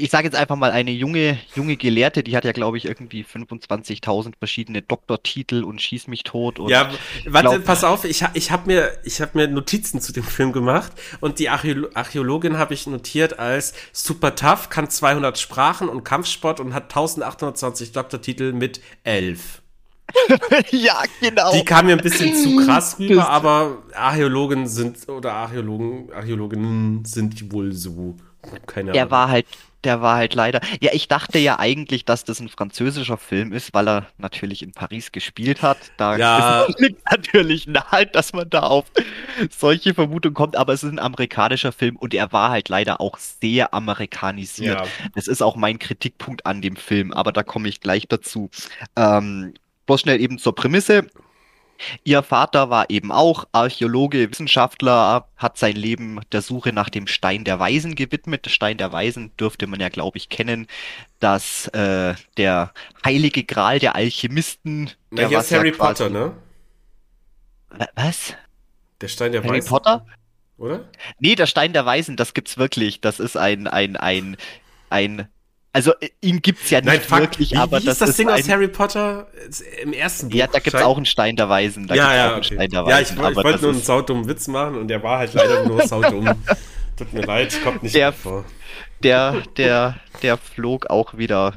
[0.00, 3.24] ich sage jetzt einfach mal eine junge, junge Gelehrte, die hat ja, glaube ich, irgendwie
[3.24, 6.90] 25.000 verschiedene Doktortitel und schieß mich tot und Ja,
[7.26, 10.52] warte, glaub- pass auf, ich, ich habe mir, ich hab mir Notizen zu dem Film
[10.52, 16.04] gemacht und die Archäolo Archäologin habe ich notiert als super tough, kann 200 Sprachen und
[16.04, 19.62] Kampfsport und hat 1820 Doktortitel mit 11.
[20.72, 21.52] ja, genau.
[21.52, 27.52] Die kam mir ein bisschen zu krass rüber, aber Archäologen sind, oder Archäologen, Archäologinnen sind
[27.52, 28.16] wohl so.
[28.66, 29.10] Keine Der Ahnung.
[29.12, 29.46] war halt,
[29.84, 30.60] der war halt leider.
[30.80, 34.72] Ja, ich dachte ja eigentlich, dass das ein französischer Film ist, weil er natürlich in
[34.72, 35.78] Paris gespielt hat.
[35.96, 36.66] Da Ja.
[36.78, 38.86] liegt natürlich nahe, dass man da auf
[39.50, 43.18] solche Vermutungen kommt, aber es ist ein amerikanischer Film und er war halt leider auch
[43.18, 44.80] sehr amerikanisiert.
[44.80, 44.86] Ja.
[45.14, 48.50] Das ist auch mein Kritikpunkt an dem Film, aber da komme ich gleich dazu.
[48.96, 49.54] Ähm,
[49.86, 51.06] bloß schnell eben zur Prämisse.
[52.04, 57.44] Ihr Vater war eben auch Archäologe, Wissenschaftler, hat sein Leben der Suche nach dem Stein
[57.44, 58.50] der Weisen gewidmet.
[58.50, 60.66] Stein der Weisen dürfte man ja, glaube ich, kennen.
[61.18, 62.72] Das äh, der
[63.04, 64.90] heilige Gral der Alchemisten.
[65.10, 66.32] Na, der hier ist ja Harry quasi- Potter, ne?
[67.70, 68.34] Wa- Was?
[69.00, 70.06] Der Stein der Harry Weisen, Potter?
[70.58, 70.84] oder?
[71.18, 73.00] Nee, der Stein der Weisen, das gibt's wirklich.
[73.00, 74.36] Das ist ein, ein, ein,
[74.90, 75.28] ein
[75.72, 78.40] Also ihn gibt's ja nicht Nein, wirklich, wie, aber wie das das ist Ding ein,
[78.40, 79.28] aus Harry Potter
[79.82, 80.36] im ersten Buch.
[80.36, 81.86] Ja, da gibt's Schein- auch einen Stein der Weisen.
[81.86, 82.56] Da ja, ja, okay.
[82.66, 83.16] Der ja, ich, Weisen.
[83.18, 86.28] ich wollte das nur einen saudummen Witz machen und der war halt leider nur saudumm.
[86.96, 88.44] Tut mir leid, kommt nicht Der- vor.
[89.04, 91.54] der, der, der flog auch wieder.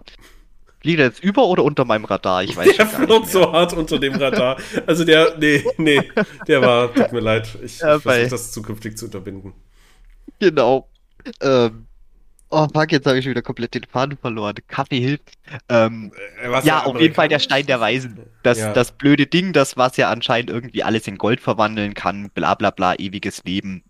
[0.85, 2.43] Liegt er jetzt über oder unter meinem Radar?
[2.43, 4.57] Ich weiß Der schon gar flog nicht so hart unter dem Radar.
[4.85, 6.01] Also der, nee, nee,
[6.47, 7.47] der war, tut mir leid.
[7.63, 9.53] Ich, Ja, ich versuche das zukünftig zu unterbinden.
[10.39, 10.87] Genau.
[11.41, 11.87] Ähm,
[12.53, 14.55] oh fuck, jetzt habe ich wieder komplett den Faden verloren.
[14.67, 15.33] Kaffee hilft.
[15.69, 16.11] Ähm,
[16.43, 17.39] so ja, auf jeden Fall der.
[17.39, 18.19] Stein der Weisen.
[18.43, 18.73] Das, Ja.
[18.73, 22.71] das blöde Ding, das was ja anscheinend irgendwie alles in Gold verwandeln kann, bla bla
[22.71, 23.83] bla, ewiges Leben.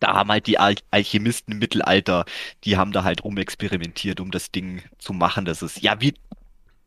[0.00, 2.24] Da haben halt die Al Alchemisten im Mittelalter,
[2.64, 5.44] die haben da halt rumexperimentiert, um das Ding zu machen.
[5.44, 6.14] Das ist, ja, wie,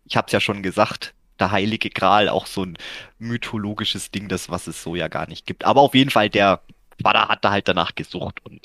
[0.06, 2.78] ich hab's ja schon gesagt, der Heilige Gral, auch so ein
[3.20, 5.66] mythologisches Ding, das was es so ja gar nicht gibt.
[5.66, 6.62] Aber auf jeden Fall, der
[7.02, 8.62] Vater hat da halt danach gesucht und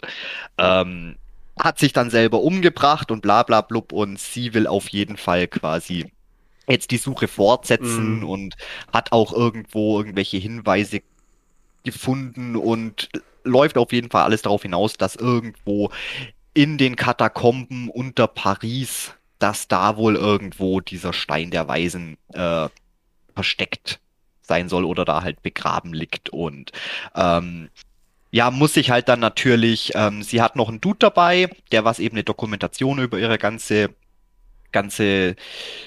[0.58, 1.16] ähm,
[1.58, 5.48] hat sich dann selber umgebracht und bla bla blub und sie will auf jeden Fall
[5.48, 6.12] quasi
[6.68, 8.28] jetzt die Suche fortsetzen Mhm.
[8.28, 8.56] und
[8.92, 11.00] hat auch irgendwo irgendwelche Hinweise
[11.84, 13.08] gefunden und
[13.44, 15.90] läuft auf jeden Fall alles darauf hinaus, dass irgendwo
[16.52, 22.68] in den Katakomben unter Paris, dass da wohl irgendwo dieser Stein der Weisen äh,
[23.34, 24.00] versteckt
[24.42, 26.72] sein soll oder da halt begraben liegt und
[27.14, 27.68] ähm,
[28.36, 31.98] ja, muss sich halt dann natürlich, ähm, sie hat noch einen Dude dabei, der was
[31.98, 33.94] eben eine Dokumentation über ihre ganze
[34.72, 35.36] ganze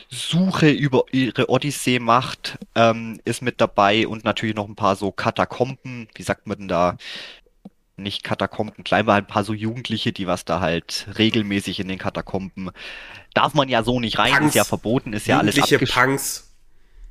[0.09, 5.11] Suche über ihre Odyssee macht, ähm, ist mit dabei und natürlich noch ein paar so
[5.11, 6.97] Katakomben, wie sagt man denn da?
[7.97, 11.99] Nicht Katakomben, klein war ein paar so Jugendliche, die was da halt regelmäßig in den
[11.99, 12.71] Katakomben.
[13.35, 14.47] Darf man ja so nicht rein, Punks.
[14.47, 15.93] ist ja verboten, ist ja alles Jugendliche abgesch...
[15.93, 16.51] Punks,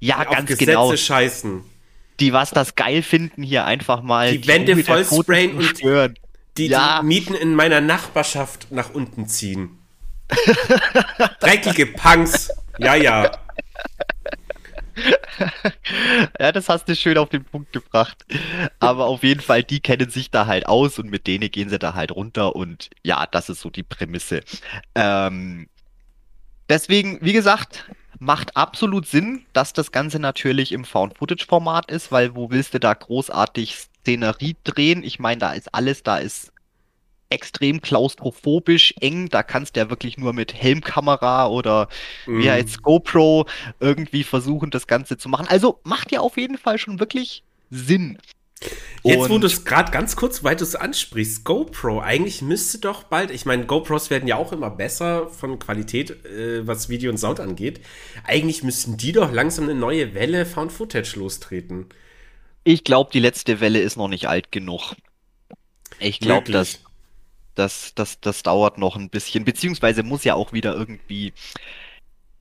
[0.01, 0.97] Ja, ganz Gesetze genau.
[0.97, 1.78] scheißen.
[2.21, 5.51] Die was das geil finden, hier einfach mal Die Wände Ruhe der voll Toten sprayen
[5.53, 6.15] zu und- stören.
[6.57, 7.01] Die, Ja.
[7.01, 9.79] die Mieten in meiner Nachbarschaft nach unten ziehen.
[11.41, 12.51] Dreckige Punks.
[12.79, 13.31] Ja, ja.
[16.41, 18.25] Ja, das hast du schön auf den Punkt gebracht.
[18.81, 21.79] Aber auf jeden Fall, die kennen sich da halt aus und mit denen gehen sie
[21.79, 24.41] da halt runter und ja, das ist so die Prämisse.
[24.97, 25.69] Ähm,
[26.69, 27.85] deswegen, wie gesagt,
[28.19, 32.95] macht absolut Sinn, dass das Ganze natürlich im Found-Footage-Format ist, weil wo willst du da
[32.95, 35.03] großartig Szenerie drehen?
[35.05, 36.53] Ich meine, da ist alles, da ist
[37.31, 41.89] extrem klaustrophobisch eng, da kannst du ja wirklich nur mit Helmkamera oder
[42.35, 42.51] wie Mhm.
[42.51, 43.47] heißt GoPro
[43.81, 45.47] irgendwie versuchen, das Ganze zu machen.
[45.49, 48.19] Also macht ja auf jeden Fall schon wirklich Sinn.
[49.05, 52.79] Jetzt, wo Und- du es gerade ganz kurz, weil du es ansprichst, GoPro, eigentlich müsste
[52.79, 57.11] doch bald, ich meine, GoPros werden ja auch immer besser von Qualität, äh, was Video
[57.11, 57.81] und Sound angeht.
[58.25, 61.87] Eigentlich müssten die doch langsam eine neue Welle Found Footage lostreten.
[62.65, 64.95] Ich glaube, die letzte Welle ist noch nicht alt genug.
[66.01, 66.81] Ich glaube, das,
[67.55, 71.33] das, das, das dauert noch ein bisschen, beziehungsweise muss ja auch wieder irgendwie,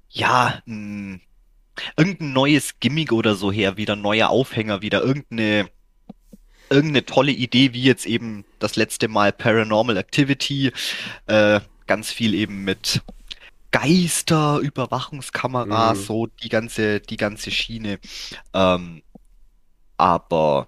[0.09, 1.19] ja, mh,
[1.95, 5.69] irgendein neues Gimmick oder so her, wieder neue Aufhänger, wieder irgendeine,
[6.69, 10.71] irgendeine tolle Idee, wie jetzt eben das letzte Mal Paranormal Activity,
[11.27, 13.01] äh, ganz viel eben mit
[13.71, 16.03] Geister, Überwachungskameras, Mhm.
[16.03, 17.99] so die ganze, die ganze Schiene.
[18.53, 19.01] Ähm,
[19.97, 20.67] aber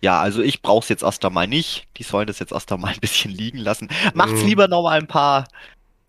[0.00, 1.86] ja, also ich brauch's jetzt erst einmal nicht.
[1.98, 3.88] Die sollen das jetzt erst einmal ein bisschen liegen lassen.
[4.14, 4.46] Macht's Mhm.
[4.48, 5.46] lieber noch mal ein paar,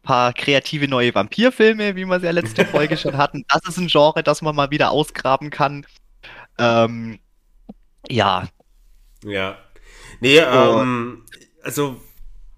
[0.04, 3.46] paar kreative neue Vampirfilme, wie wir sie ja letzte Folge schon hatten.
[3.50, 5.86] Das ist ein Genre, das man mal wieder ausgraben kann.
[6.58, 7.20] Ähm,
[8.10, 8.48] ja,
[9.24, 9.58] Ja.
[10.20, 11.26] Nee, ähm,
[11.64, 12.00] also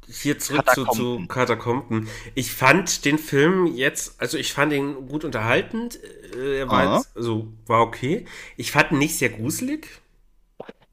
[0.07, 1.28] hier zurück zu, zu Katakomben.
[1.28, 2.07] Katakomben.
[2.36, 5.99] Ich fand den Film jetzt, also ich fand ihn gut unterhaltend.
[6.36, 8.26] Äh, Er war jetzt, also war okay.
[8.57, 9.88] Ich fand ihn nicht sehr gruselig.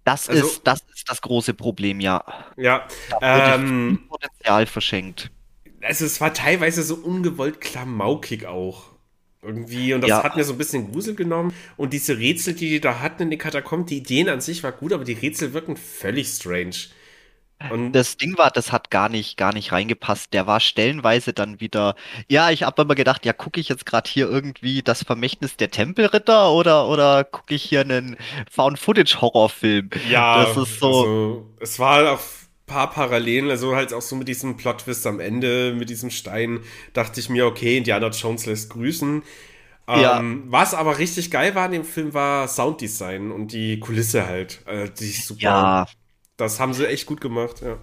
[0.04, 2.24] das Also- ist, das ist das große Problem, ja.
[2.56, 2.86] Ja.
[3.20, 5.30] Da Ähm, Potenzial verschenkt.
[5.82, 8.84] also es war teilweise so ungewollt klamaukig auch.
[9.42, 9.94] Irgendwie.
[9.94, 10.22] Und das Ja.
[10.22, 11.54] hat mir so ein bisschen Grusel genommen.
[11.76, 14.72] Und diese Rätsel, die die da hatten in den Katakomben, die Ideen an sich war
[14.72, 16.74] gut, aber die Rätsel wirken völlig strange.
[17.68, 20.32] Und Das Ding war, das hat gar nicht, gar nicht reingepasst.
[20.32, 21.94] Der war stellenweise dann wieder.
[22.26, 25.70] Ja, ich habe immer gedacht, ja, gucke ich jetzt gerade hier irgendwie das Vermächtnis der
[25.70, 28.16] Tempelritter oder oder gucke ich hier einen
[28.50, 29.90] Found-Footage-Horrorfilm?
[30.08, 30.86] Ja, Das ist so.
[30.88, 32.39] Also, es war auch ein
[32.70, 36.60] paar Parallelen, also halt auch so mit diesem Plot-Twist am Ende, mit diesem Stein,
[36.94, 39.22] dachte ich mir, okay, Indiana Jones lässt grüßen.
[39.92, 40.20] Ja.
[40.20, 44.62] Ähm, was aber richtig geil war in dem Film, war Sounddesign und die Kulisse halt.
[44.66, 45.40] Äh, die ist super.
[45.42, 45.86] Ja,
[46.36, 47.78] Das haben sie echt gut gemacht, ja.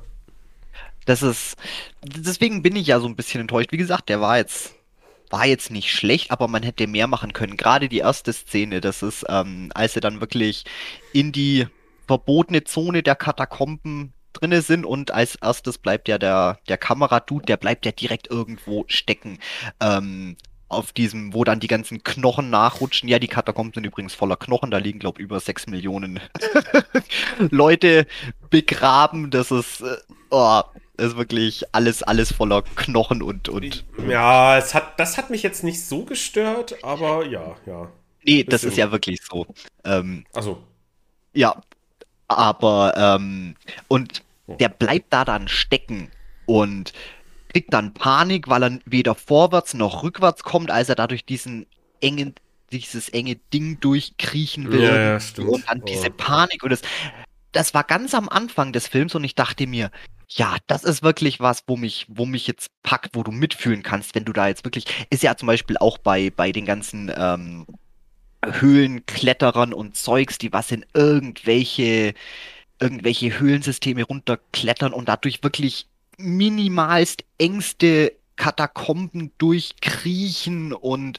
[1.05, 1.55] das ist.
[2.03, 3.71] Deswegen bin ich ja so ein bisschen enttäuscht.
[3.71, 4.73] Wie gesagt, der war jetzt.
[5.29, 7.57] War jetzt nicht schlecht, aber man hätte mehr machen können.
[7.57, 10.63] Gerade die erste Szene, das ist, ähm, als sie dann wirklich
[11.11, 11.67] in die
[12.07, 17.57] verbotene Zone der Katakomben drinne sind und als erstes bleibt ja der, der Kameradude, der
[17.57, 19.39] bleibt ja direkt irgendwo stecken.
[19.79, 20.37] Ähm,
[20.69, 23.07] auf diesem, wo dann die ganzen Knochen nachrutschen.
[23.07, 26.19] Ja, die Katakomben sind übrigens voller Knochen, da liegen, glaube ich, über sechs Millionen
[27.39, 28.05] Leute
[28.49, 29.31] begraben.
[29.31, 29.95] Das ist, äh,
[30.29, 30.61] oh,
[30.97, 33.85] ist wirklich alles, alles voller Knochen und, und.
[34.07, 37.89] Ja, es hat, das hat mich jetzt nicht so gestört, aber ja, ja.
[38.23, 39.45] Nee, das ist ja wirklich so.
[39.85, 40.43] Ähm, Ach
[41.33, 41.61] Ja,
[42.27, 43.55] aber, ähm,
[43.87, 46.09] und der bleibt da dann stecken
[46.45, 46.93] und
[47.49, 51.65] kriegt dann Panik, weil er weder vorwärts noch rückwärts kommt, als er dadurch diesen
[52.01, 52.35] engen,
[52.71, 54.83] dieses enge Ding durchkriechen will.
[54.83, 55.49] Ja, ja, stimmt.
[55.49, 56.15] Und dann diese oh.
[56.15, 56.81] Panik und das,
[57.51, 59.91] das war ganz am Anfang des Films und ich dachte mir,
[60.29, 64.13] ja, das ist wirklich was, wo mich, wo mich jetzt packt, wo du mitfühlen kannst,
[64.13, 67.65] wenn du da jetzt wirklich, ist ja zum Beispiel auch bei, bei den ganzen ähm,
[68.59, 72.13] Höhlenkletterern und Zeugs, die was in irgendwelche,
[72.79, 75.87] irgendwelche Höhlensysteme runterklettern und dadurch wirklich
[76.17, 81.17] minimalst engste Katakomben durchkriechen und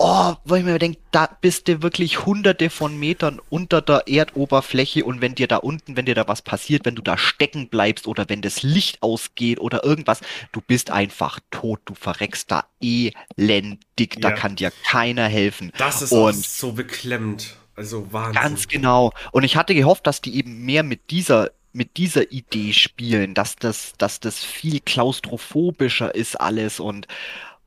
[0.00, 5.04] oh, weil ich mir denke, da bist du wirklich hunderte von Metern unter der Erdoberfläche
[5.04, 8.06] und wenn dir da unten, wenn dir da was passiert, wenn du da stecken bleibst
[8.06, 10.20] oder wenn das Licht ausgeht oder irgendwas,
[10.52, 14.20] du bist einfach tot, du verreckst da elendig, ja.
[14.20, 15.70] da kann dir keiner helfen.
[15.76, 17.56] Das ist und so beklemmend.
[17.76, 18.42] Also Wahnsinn.
[18.42, 19.12] Ganz genau.
[19.32, 23.54] Und ich hatte gehofft, dass die eben mehr mit dieser mit dieser Idee spielen, dass
[23.54, 27.06] das, dass das viel klaustrophobischer ist alles und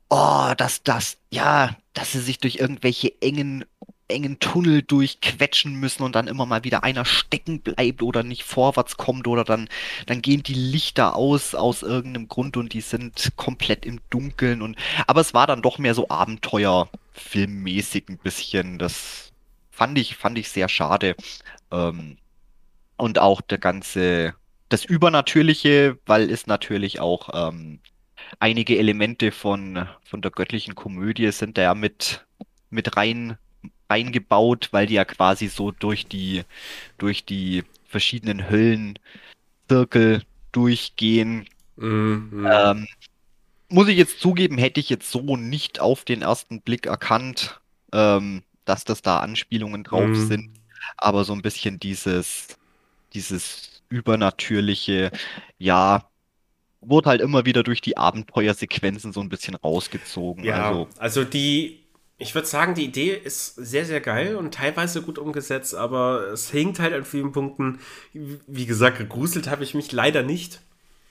[0.09, 3.65] oh, dass das, ja, dass sie sich durch irgendwelche engen,
[4.07, 8.97] engen Tunnel durchquetschen müssen und dann immer mal wieder einer stecken bleibt oder nicht vorwärts
[8.97, 9.69] kommt oder dann,
[10.07, 14.77] dann gehen die Lichter aus aus irgendeinem Grund und die sind komplett im Dunkeln und,
[15.07, 19.31] aber es war dann doch mehr so Abenteuerfilmmäßig ein bisschen, das
[19.71, 21.15] fand ich, fand ich sehr schade.
[21.71, 22.17] Ähm,
[22.97, 24.35] und auch der ganze,
[24.69, 27.79] das Übernatürliche, weil es natürlich auch ähm,
[28.39, 32.25] einige Elemente von, von der göttlichen Komödie sind da ja mit,
[32.69, 33.37] mit rein
[33.87, 36.43] eingebaut, weil die ja quasi so durch die,
[36.97, 41.45] durch die verschiedenen Höllenzirkel durchgehen.
[41.75, 42.47] Mhm.
[42.49, 42.87] Ähm,
[43.69, 47.59] muss ich jetzt zugeben, hätte ich jetzt so nicht auf den ersten Blick erkannt,
[47.91, 50.27] ähm, dass das da Anspielungen drauf mhm.
[50.27, 50.49] sind.
[50.97, 52.57] Aber so ein bisschen dieses,
[53.13, 55.11] dieses übernatürliche,
[55.57, 56.07] ja,
[56.85, 60.43] wurde halt immer wieder durch die Abenteuersequenzen so ein bisschen rausgezogen.
[60.43, 61.83] Ja, also, also die,
[62.17, 66.49] ich würde sagen, die Idee ist sehr, sehr geil und teilweise gut umgesetzt, aber es
[66.49, 67.79] hinkt halt an vielen Punkten.
[68.13, 70.61] Wie gesagt, gegruselt habe ich mich leider nicht.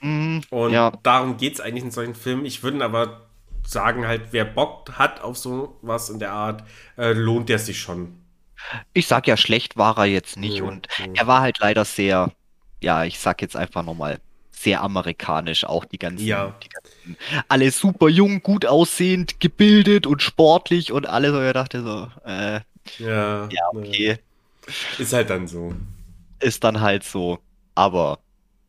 [0.01, 0.91] Mm, und ja.
[1.03, 2.45] darum geht es eigentlich in solchen Filmen.
[2.45, 3.27] Ich würde aber
[3.65, 6.63] sagen, halt, wer Bock hat auf sowas in der Art,
[6.97, 8.19] äh, lohnt der sich schon.
[8.93, 10.67] Ich sag ja, schlecht war er jetzt nicht mhm.
[10.67, 12.31] und er war halt leider sehr,
[12.81, 14.19] ja, ich sag jetzt einfach nochmal,
[14.63, 16.55] sehr amerikanisch, auch die ganzen, ja.
[16.63, 17.17] die ganzen,
[17.49, 22.61] alle super jung, gut aussehend, gebildet und sportlich und alle so, er dachte so, äh,
[22.99, 24.17] ja, ja, okay.
[24.97, 25.73] Ist halt dann so.
[26.39, 27.39] Ist dann halt so,
[27.75, 28.19] aber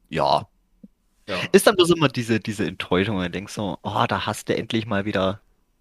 [0.09, 0.47] ja.
[1.28, 1.36] ja.
[1.53, 4.86] Ist dann bloß immer diese, diese Enttäuschung, und denkst so, oh, da hast du endlich
[4.86, 5.40] mal wieder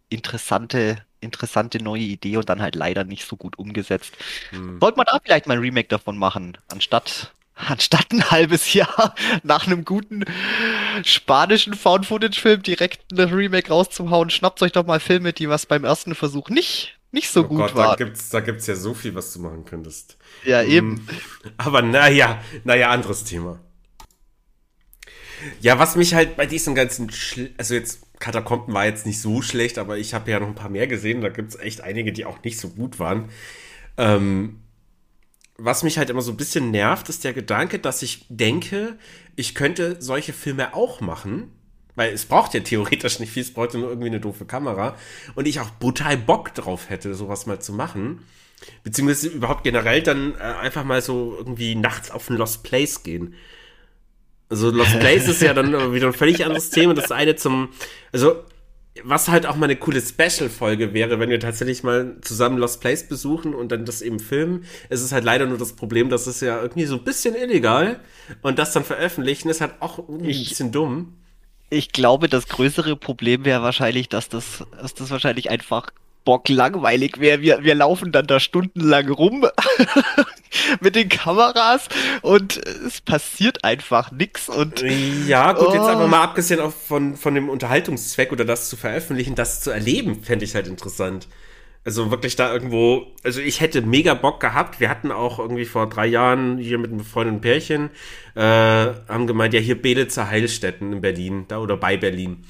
[0.09, 4.13] interessante interessante neue Idee und dann halt leider nicht so gut umgesetzt.
[4.49, 4.79] Hm.
[4.81, 9.67] Sollte man da vielleicht mal ein Remake davon machen, anstatt anstatt ein halbes Jahr nach
[9.67, 10.25] einem guten
[11.03, 16.15] spanischen Found-Footage-Film direkt ein Remake rauszuhauen, schnappt euch doch mal Filme, die was beim ersten
[16.15, 17.97] Versuch nicht, nicht so oh gut Gott, waren.
[17.97, 20.17] Da gibt's, da gibt's ja so viel, was du machen könntest.
[20.45, 20.69] Ja, hm.
[20.69, 21.07] eben.
[21.57, 23.59] Aber naja, naja, anderes Thema.
[25.59, 29.41] Ja, was mich halt bei diesen ganzen, Schl also jetzt Katakomben war jetzt nicht so
[29.41, 31.21] schlecht, aber ich habe ja noch ein paar mehr gesehen.
[31.21, 33.29] Da gibt es echt einige, die auch nicht so gut waren.
[33.97, 34.62] Ähm,
[35.57, 38.97] was mich halt immer so ein bisschen nervt, ist der Gedanke, dass ich denke,
[39.35, 41.51] ich könnte solche Filme auch machen.
[41.95, 44.97] Weil es braucht ja theoretisch nicht viel, es braucht nur irgendwie eine doofe Kamera.
[45.35, 48.25] Und ich auch brutal Bock drauf hätte, sowas mal zu machen.
[48.83, 53.35] Beziehungsweise überhaupt generell dann äh, einfach mal so irgendwie nachts auf ein Lost Place gehen.
[54.49, 56.95] Also Lost Place ist ja dann wieder ein völlig anderes Thema.
[56.95, 57.69] Das eine zum,
[58.11, 58.43] also
[59.01, 63.07] was halt auch mal eine coole Special-Folge wäre, wenn wir tatsächlich mal zusammen Lost Place
[63.07, 64.65] besuchen und dann das eben filmen.
[64.89, 67.99] Es ist halt leider nur das Problem, dass es ja irgendwie so ein bisschen illegal
[68.43, 71.17] und das dann veröffentlichen ist halt auch irgendwie ein bisschen dumm.
[71.71, 75.89] Ich glaube, das größere Problem wäre wahrscheinlich, dass das, dass das wahrscheinlich einfach
[76.23, 77.41] Bock langweilig wäre.
[77.41, 79.45] Wir, wir laufen dann da stundenlang rum
[80.81, 81.87] mit den Kameras
[82.21, 84.49] und es passiert einfach nichts.
[84.49, 84.83] Und
[85.27, 85.73] ja, gut, oh.
[85.73, 90.23] jetzt aber mal abgesehen von, von dem Unterhaltungszweck oder das zu veröffentlichen, das zu erleben,
[90.23, 91.27] fände ich halt interessant.
[91.85, 94.79] Also wirklich da irgendwo, also ich hätte mega Bock gehabt.
[94.79, 97.89] Wir hatten auch irgendwie vor drei Jahren hier mit einem Freund und Pärchen,
[98.35, 102.45] äh, haben gemeint, ja, hier Belitzer Heilstätten in Berlin, da oder bei Berlin.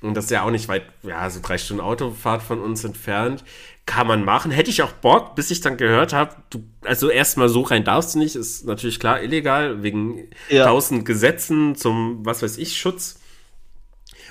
[0.00, 3.42] Und das ist ja auch nicht weit, ja, so drei Stunden Autofahrt von uns entfernt.
[3.84, 4.50] Kann man machen.
[4.50, 8.14] Hätte ich auch Bock, bis ich dann gehört habe, du, also erstmal so rein darfst
[8.14, 10.66] du nicht, ist natürlich klar illegal, wegen ja.
[10.66, 13.18] tausend Gesetzen zum, was weiß ich, Schutz.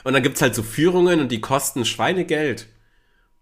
[0.04, 2.68] Und dann gibt's halt so Führungen und die kosten Schweinegeld.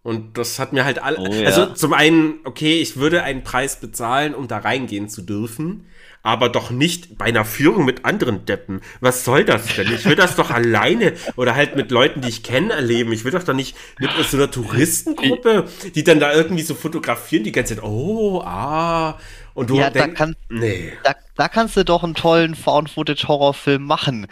[0.06, 1.18] Und das hat mir halt alle.
[1.18, 1.48] Oh, ja.
[1.48, 5.88] Also zum einen, okay, ich würde einen Preis bezahlen, um da reingehen zu dürfen,
[6.22, 8.82] aber doch nicht bei einer Führung mit anderen Deppen.
[9.00, 9.92] Was soll das denn?
[9.92, 13.14] Ich will das doch alleine oder halt mit Leuten, die ich kenne, erleben.
[13.14, 17.44] Ich will doch doch nicht mit so einer Touristengruppe, die dann da irgendwie so fotografieren,
[17.44, 19.18] die ganze Zeit, oh, ah.
[19.56, 20.94] Und du ja, denk, da, kann, nee.
[21.04, 24.28] da, da kannst du doch einen tollen Found-Footage-Horrorfilm machen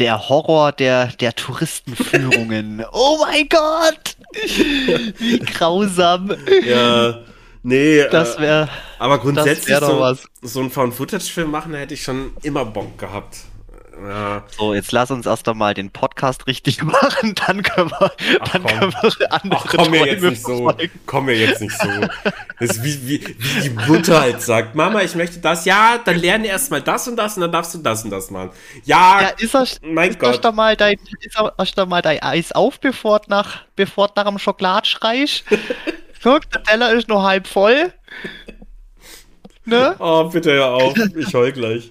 [0.00, 2.82] der Horror der, der Touristenführungen.
[2.92, 4.16] oh mein Gott!
[4.32, 6.34] Wie grausam.
[6.64, 7.20] Ja.
[7.62, 8.64] Nee, das wäre.
[8.64, 8.68] Äh,
[8.98, 13.36] aber grundsätzlich so, so einen Found-Footage-Film machen, hätte ich schon immer Bock gehabt.
[14.02, 14.44] Ja.
[14.56, 18.64] So, jetzt lass uns erst einmal den Podcast richtig machen, dann können wir, Ach, dann
[18.64, 20.72] können wir andere Ach, komm mir jetzt nicht so.
[21.06, 21.88] Komm mir jetzt nicht so.
[22.58, 25.64] Das ist wie, wie, wie die Mutter halt sagt, Mama, ich möchte das.
[25.64, 28.30] Ja, dann lerne erst mal das und das und dann darfst du das und das
[28.30, 28.50] machen.
[28.84, 30.44] Ja, ja ist er, mein ist Gott.
[30.44, 34.86] Da mal dein, ist erst mal dein Eis auf, bevor nach, bevor nach dem Schokolad
[34.86, 35.44] schreist.
[36.22, 37.92] Guck, der Teller ist nur halb voll.
[39.64, 39.94] Ne?
[39.98, 40.94] Oh, bitte hör auf.
[41.16, 41.90] Ich heul gleich.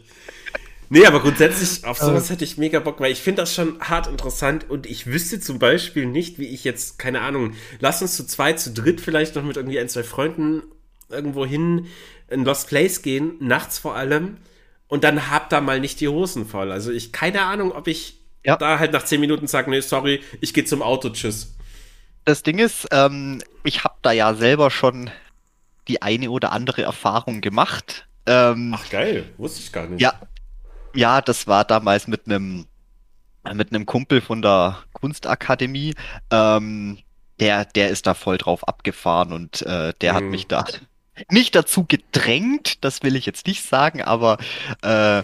[0.92, 4.08] Nee, aber grundsätzlich auf sowas hätte ich mega Bock, weil ich finde das schon hart
[4.08, 8.26] interessant und ich wüsste zum Beispiel nicht, wie ich jetzt, keine Ahnung, lass uns zu
[8.26, 10.64] zweit, zu dritt vielleicht noch mit irgendwie ein, zwei Freunden
[11.08, 11.88] irgendwo hin
[12.28, 14.38] in Lost Place gehen, nachts vor allem,
[14.88, 16.72] und dann hab da mal nicht die Hosen voll.
[16.72, 18.58] Also ich, keine Ahnung, ob ich ja.
[18.58, 21.56] da halt nach zehn Minuten sage, nee, sorry, ich gehe zum Auto, tschüss.
[22.26, 25.12] Das Ding ist, ähm, ich habe da ja selber schon
[25.88, 28.08] die eine oder andere Erfahrung gemacht.
[28.26, 30.02] Ähm, Ach geil, wusste ich gar nicht.
[30.02, 30.20] Ja,
[30.94, 32.66] ja, das war damals mit einem
[33.54, 35.96] mit einem Kumpel von der Kunstakademie.
[36.30, 37.00] Ähm,
[37.40, 40.18] der, der ist da voll drauf abgefahren und äh, der mhm.
[40.18, 40.66] hat mich da
[41.30, 44.38] nicht dazu gedrängt, das will ich jetzt nicht sagen, aber
[44.82, 45.24] äh,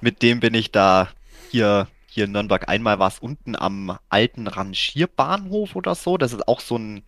[0.00, 1.08] mit dem bin ich da
[1.50, 6.18] hier, hier in Nürnberg einmal war es unten am alten Rangierbahnhof oder so.
[6.18, 7.02] Das ist auch so ein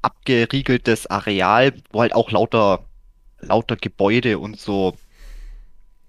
[0.00, 2.84] abgeriegeltes Areal, wo halt auch lauter,
[3.40, 4.96] lauter Gebäude und so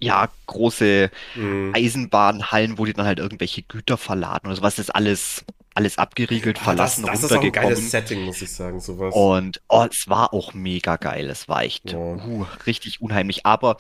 [0.03, 1.71] ja, große mhm.
[1.75, 4.75] Eisenbahnhallen, wo die dann halt irgendwelche Güter verladen oder sowas.
[4.75, 8.41] Das ist alles, alles abgeriegelt, ja, verlassen, das, das ist auch ein geiles Setting, muss
[8.41, 9.13] ich sagen, sowas.
[9.15, 11.29] Und oh, es war auch mega geil.
[11.29, 11.97] Es war echt ja.
[11.97, 13.45] uh, richtig unheimlich.
[13.45, 13.77] Aber,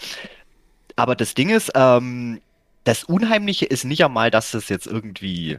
[0.95, 2.41] aber das Ding ist, ähm,
[2.83, 5.57] das Unheimliche ist nicht einmal, dass es jetzt irgendwie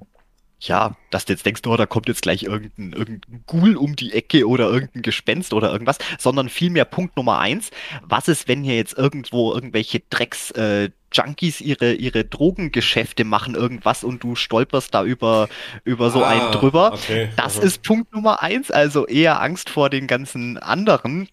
[0.61, 4.13] ja, dass du jetzt denkst, oh, da kommt jetzt gleich irgendein, irgendein Ghoul um die
[4.13, 7.71] Ecke oder irgendein Gespenst oder irgendwas, sondern vielmehr Punkt Nummer eins,
[8.03, 14.05] was ist, wenn hier jetzt irgendwo irgendwelche Drecks äh, Junkies ihre, ihre Drogengeschäfte machen irgendwas
[14.05, 15.49] und du stolperst da über,
[15.85, 16.93] über so ah, einen drüber.
[16.95, 17.31] Okay.
[17.37, 17.65] Das Aha.
[17.65, 21.29] ist Punkt Nummer eins, also eher Angst vor den ganzen anderen.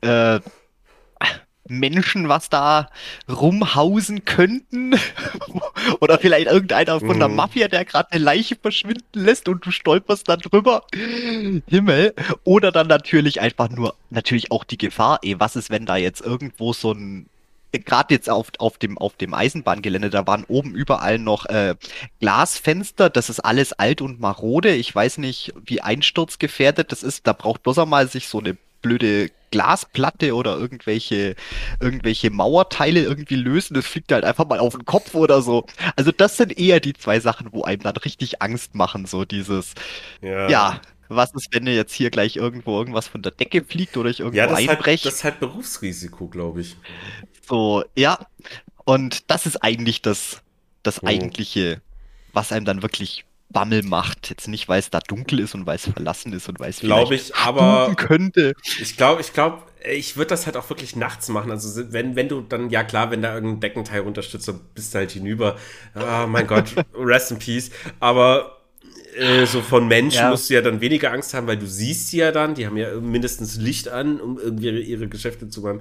[0.00, 0.40] Äh,
[1.70, 2.90] Menschen, was da
[3.28, 4.94] rumhausen könnten.
[6.00, 7.36] Oder vielleicht irgendeiner von der mhm.
[7.36, 10.84] Mafia, der gerade eine Leiche verschwinden lässt und du stolperst da drüber.
[11.66, 12.14] Himmel.
[12.44, 16.20] Oder dann natürlich einfach nur, natürlich auch die Gefahr, ey, was ist, wenn da jetzt
[16.20, 17.26] irgendwo so ein
[17.72, 21.74] gerade jetzt auf, auf, dem, auf dem Eisenbahngelände, da waren oben überall noch äh,
[22.20, 23.10] Glasfenster.
[23.10, 24.74] Das ist alles alt und marode.
[24.74, 27.26] Ich weiß nicht, wie einsturzgefährdet das ist.
[27.26, 31.34] Da braucht bloß einmal sich so eine blöde Glasplatte oder irgendwelche,
[31.80, 35.64] irgendwelche Mauerteile irgendwie lösen, das fliegt halt einfach mal auf den Kopf oder so.
[35.96, 39.74] Also das sind eher die zwei Sachen, wo einem dann richtig Angst machen, so dieses,
[40.20, 43.96] ja, ja was ist, wenn ihr jetzt hier gleich irgendwo irgendwas von der Decke fliegt
[43.96, 45.04] oder ich irgendwo ja, das einbreche?
[45.04, 46.76] Halt, das ist halt Berufsrisiko, glaube ich.
[47.48, 48.18] So, ja.
[48.84, 50.42] Und das ist eigentlich das,
[50.82, 51.06] das oh.
[51.06, 51.80] eigentliche,
[52.32, 54.30] was einem dann wirklich Bammel macht.
[54.30, 56.80] Jetzt nicht, weil es da dunkel ist und weil es verlassen ist und weil es
[56.80, 58.54] glaube ich, aber könnte.
[58.80, 61.50] Ich glaube, ich glaube, ich würde das halt auch wirklich nachts machen.
[61.50, 64.98] Also wenn, wenn du dann, ja klar, wenn da irgendein Deckenteil runterstützt, dann bist du
[64.98, 65.56] halt hinüber.
[65.94, 67.70] Oh mein Gott, rest in peace.
[68.00, 68.58] Aber
[69.16, 70.30] äh, so von Menschen ja.
[70.30, 72.76] musst du ja dann weniger Angst haben, weil du siehst sie ja dann, die haben
[72.76, 75.80] ja mindestens Licht an, um irgendwie ihre Geschäfte zu machen.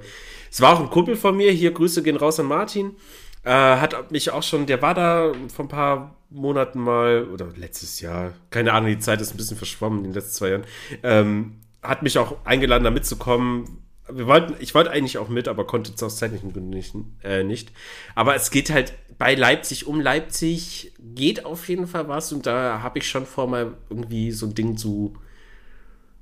[0.49, 2.95] Es war auch ein Kumpel von mir, hier Grüße gehen raus an Martin.
[3.43, 8.01] Äh, hat mich auch schon, der war da vor ein paar Monaten mal, oder letztes
[8.01, 10.65] Jahr, keine Ahnung, die Zeit ist ein bisschen verschwommen in den letzten zwei Jahren,
[11.03, 13.81] ähm, hat mich auch eingeladen, da mitzukommen.
[14.09, 17.43] Wir wollten, ich wollte eigentlich auch mit, aber konnte es aus zeitlichen Gründen nicht, äh,
[17.43, 17.71] nicht.
[18.15, 22.81] Aber es geht halt bei Leipzig um Leipzig, geht auf jeden Fall was und da
[22.81, 25.15] habe ich schon vor, mal irgendwie so ein Ding zu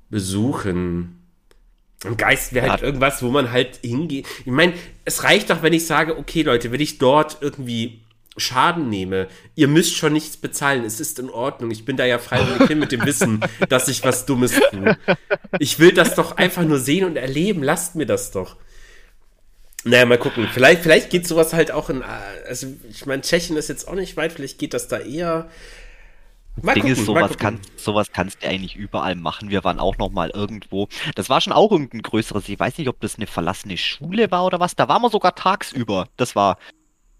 [0.08, 1.22] besuchen.
[2.04, 2.86] Ein Geist wäre halt ja.
[2.86, 4.26] irgendwas, wo man halt hingeht.
[4.40, 8.05] Ich meine, es reicht doch, wenn ich sage, okay, Leute, wenn ich dort irgendwie
[8.36, 11.70] Schaden nehme, ihr müsst schon nichts bezahlen, es ist in Ordnung.
[11.70, 14.96] Ich bin da ja freiwillig hin mit dem Wissen, dass ich was Dummes tue.
[15.58, 17.62] Ich will das doch einfach nur sehen und erleben.
[17.62, 18.56] Lasst mir das doch.
[19.84, 20.48] Naja, mal gucken.
[20.52, 22.02] Vielleicht, vielleicht geht sowas halt auch in.
[22.02, 25.48] Also, ich meine, Tschechien ist jetzt auch nicht weit, vielleicht geht das da eher.
[26.60, 29.50] Mal Ding gucken, ist, sowas, kann, sowas kannst du eigentlich überall machen.
[29.50, 30.88] Wir waren auch noch mal irgendwo.
[31.14, 32.48] Das war schon auch irgendein größeres.
[32.48, 34.74] Ich weiß nicht, ob das eine verlassene Schule war oder was.
[34.74, 36.08] Da waren wir sogar tagsüber.
[36.16, 36.58] Das war.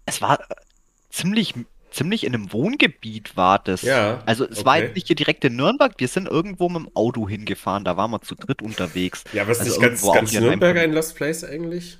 [0.05, 0.39] Es war
[1.09, 1.53] ziemlich
[1.91, 3.81] ziemlich in einem Wohngebiet war das.
[3.81, 4.21] Ja.
[4.25, 4.65] Also es okay.
[4.65, 7.97] war jetzt nicht hier direkt in Nürnberg, wir sind irgendwo mit dem Auto hingefahren, da
[7.97, 9.23] waren wir zu dritt unterwegs.
[9.33, 11.97] Ja, was also ist ganz, ganz Nürnberg ein Lost Place eigentlich?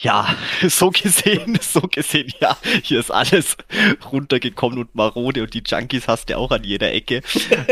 [0.00, 0.36] Ja,
[0.68, 2.56] so gesehen, so gesehen, ja.
[2.82, 3.56] Hier ist alles
[4.12, 7.22] runtergekommen und marode und die Junkies hast du auch an jeder Ecke.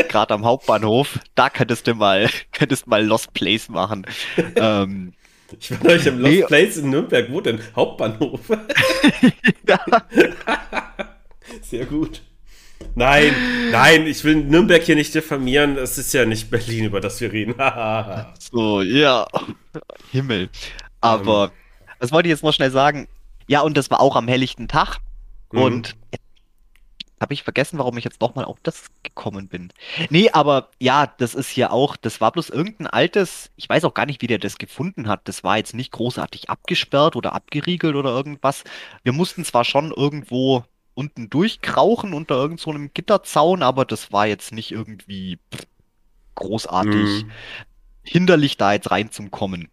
[0.09, 1.19] Gerade am Hauptbahnhof.
[1.35, 4.05] Da könntest du mal, könntest mal Lost Place machen.
[4.55, 5.13] ähm,
[5.59, 6.43] ich war euch im Lost nee.
[6.43, 7.31] Place in Nürnberg.
[7.31, 7.59] Wo denn?
[7.75, 8.41] Hauptbahnhof.
[9.67, 9.79] ja.
[11.61, 12.21] Sehr gut.
[12.95, 13.33] Nein,
[13.71, 15.77] nein, ich will Nürnberg hier nicht diffamieren.
[15.77, 17.55] Es ist ja nicht Berlin, über das wir reden.
[18.39, 19.27] so, ja.
[20.11, 20.49] Himmel.
[21.01, 21.51] Aber ähm.
[21.99, 23.07] Was wollte ich jetzt noch schnell sagen?
[23.47, 24.97] Ja, und das war auch am helllichten Tag.
[25.51, 25.61] Mhm.
[25.61, 25.95] Und
[27.19, 29.71] habe ich vergessen, warum ich jetzt nochmal auf das gekommen bin.
[30.09, 33.93] Nee, aber ja, das ist hier auch, das war bloß irgendein altes, ich weiß auch
[33.93, 35.27] gar nicht, wie der das gefunden hat.
[35.27, 38.63] Das war jetzt nicht großartig abgesperrt oder abgeriegelt oder irgendwas.
[39.03, 40.63] Wir mussten zwar schon irgendwo
[40.93, 45.39] unten durchkrauchen unter irgendeinem so Gitterzaun, aber das war jetzt nicht irgendwie
[46.35, 47.31] großartig mhm.
[48.03, 49.69] hinderlich, da jetzt reinzukommen.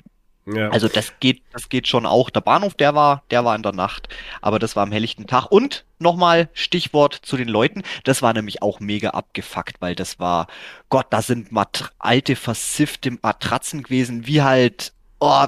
[0.47, 0.69] Ja.
[0.71, 2.29] Also das geht, das geht schon auch.
[2.29, 4.09] Der Bahnhof, der war, der war in der Nacht,
[4.43, 5.47] aber das war am helllichten Tag.
[5.51, 10.47] Und nochmal Stichwort zu den Leuten, das war nämlich auch mega abgefuckt, weil das war,
[10.91, 15.47] Gott, da sind Mat alte versiffte Matratzen gewesen, wie halt, oh,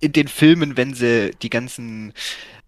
[0.00, 2.12] in den Filmen, wenn sie die ganzen,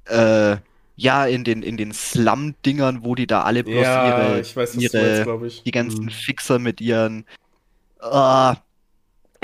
[0.07, 0.57] äh,
[0.97, 5.39] ja, in den, in den Slum-Dingern, wo die da alle bloß ja, ihre, weiß, ihre
[5.39, 6.11] meinst, die ganzen hm.
[6.11, 7.27] Fixer mit ihren,
[8.03, 8.55] uh,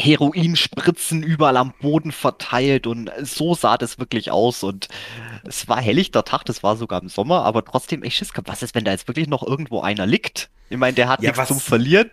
[0.01, 4.89] Heroinspritzen überall am Boden verteilt und so sah das wirklich aus und
[5.45, 8.49] es war helllichter Tag, das war sogar im Sommer, aber trotzdem echt Schiss gehabt.
[8.49, 10.51] Was ist, wenn da jetzt wirklich noch irgendwo einer liegt?
[10.71, 12.11] Ich meine, der hat ja, nichts was, zum Verlieren.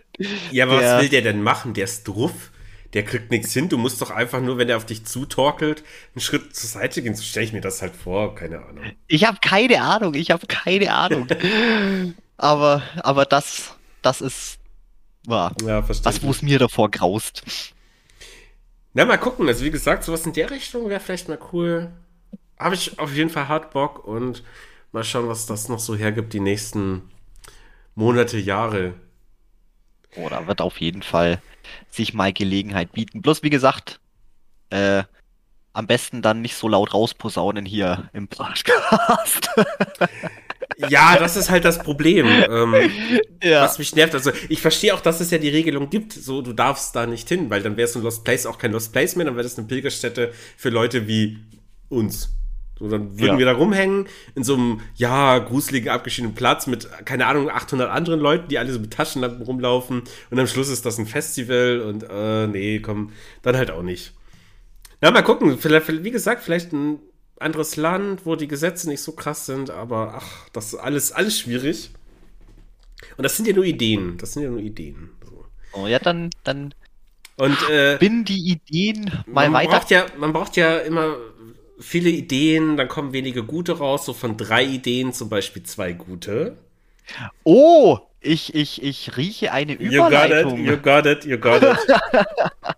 [0.50, 1.74] Ja, aber der, was will der denn machen?
[1.74, 2.50] Der ist druff.
[2.94, 3.68] Der kriegt nichts hin.
[3.68, 5.84] Du musst doch einfach nur, wenn er auf dich zutorkelt,
[6.14, 7.14] einen Schritt zur Seite gehen.
[7.14, 8.34] So stelle ich mir das halt vor.
[8.34, 8.84] Keine Ahnung.
[9.06, 10.14] Ich habe keine Ahnung.
[10.14, 11.28] Ich habe keine Ahnung.
[12.38, 14.58] aber, aber das, das ist
[15.26, 15.54] wahr.
[15.62, 17.42] Ja, das, wo es mir davor graust.
[18.98, 19.46] Na, mal gucken.
[19.46, 21.92] Also, wie gesagt, sowas in der Richtung wäre vielleicht mal cool.
[22.58, 24.42] Habe ich auf jeden Fall hart Bock und
[24.90, 27.08] mal schauen, was das noch so hergibt die nächsten
[27.94, 28.94] Monate, Jahre.
[30.16, 31.40] Oh, da wird auf jeden Fall
[31.88, 33.22] sich mal Gelegenheit bieten.
[33.22, 34.00] Bloß, wie gesagt,
[34.70, 35.04] äh,
[35.74, 39.48] am besten dann nicht so laut rausposaunen hier im Podcast.
[40.88, 42.74] Ja, das ist halt das Problem, ähm,
[43.42, 43.62] ja.
[43.62, 44.14] was mich nervt.
[44.14, 47.28] Also ich verstehe auch, dass es ja die Regelung gibt, so du darfst da nicht
[47.28, 49.44] hin, weil dann wäre es ein Lost Place auch kein Lost Place mehr, dann wäre
[49.44, 51.38] das eine Pilgerstätte für Leute wie
[51.88, 52.34] uns.
[52.78, 53.38] So, dann würden ja.
[53.38, 54.06] wir da rumhängen
[54.36, 58.72] in so einem, ja, gruseligen, abgeschiedenen Platz mit, keine Ahnung, 800 anderen Leuten, die alle
[58.72, 63.12] so mit Taschenlampen rumlaufen und am Schluss ist das ein Festival und, äh, nee, komm,
[63.42, 64.12] dann halt auch nicht.
[65.00, 67.00] Na, mal gucken, vielleicht, wie gesagt, vielleicht ein
[67.40, 71.38] anderes Land, wo die Gesetze nicht so krass sind, aber ach, das ist alles, alles
[71.38, 71.90] schwierig.
[73.16, 74.18] Und das sind ja nur Ideen.
[74.18, 75.10] Das sind ja nur Ideen.
[75.24, 75.44] So.
[75.72, 76.74] Oh ja, dann, dann
[77.36, 79.70] und, äh, bin die Ideen mal man weiter.
[79.70, 81.16] Braucht ja, man braucht ja immer
[81.78, 84.04] viele Ideen, dann kommen wenige gute raus.
[84.04, 86.56] So von drei Ideen zum Beispiel zwei gute.
[87.44, 90.64] Oh, ich, ich, ich rieche eine Überleitung.
[90.64, 92.74] You got it, you got it, you got it.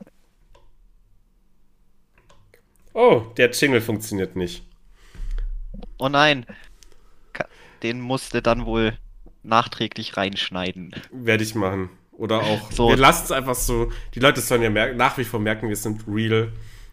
[2.92, 4.64] Oh, der Jingle funktioniert nicht.
[5.98, 6.46] Oh nein.
[7.82, 8.98] Den musste dann wohl
[9.42, 10.94] nachträglich reinschneiden.
[11.12, 11.88] Werde ich machen.
[12.12, 12.70] Oder auch.
[12.70, 12.90] So.
[12.90, 13.90] Wir lassen es einfach so.
[14.14, 16.52] Die Leute sollen ja merken, nach wie vor merken, wir sind real.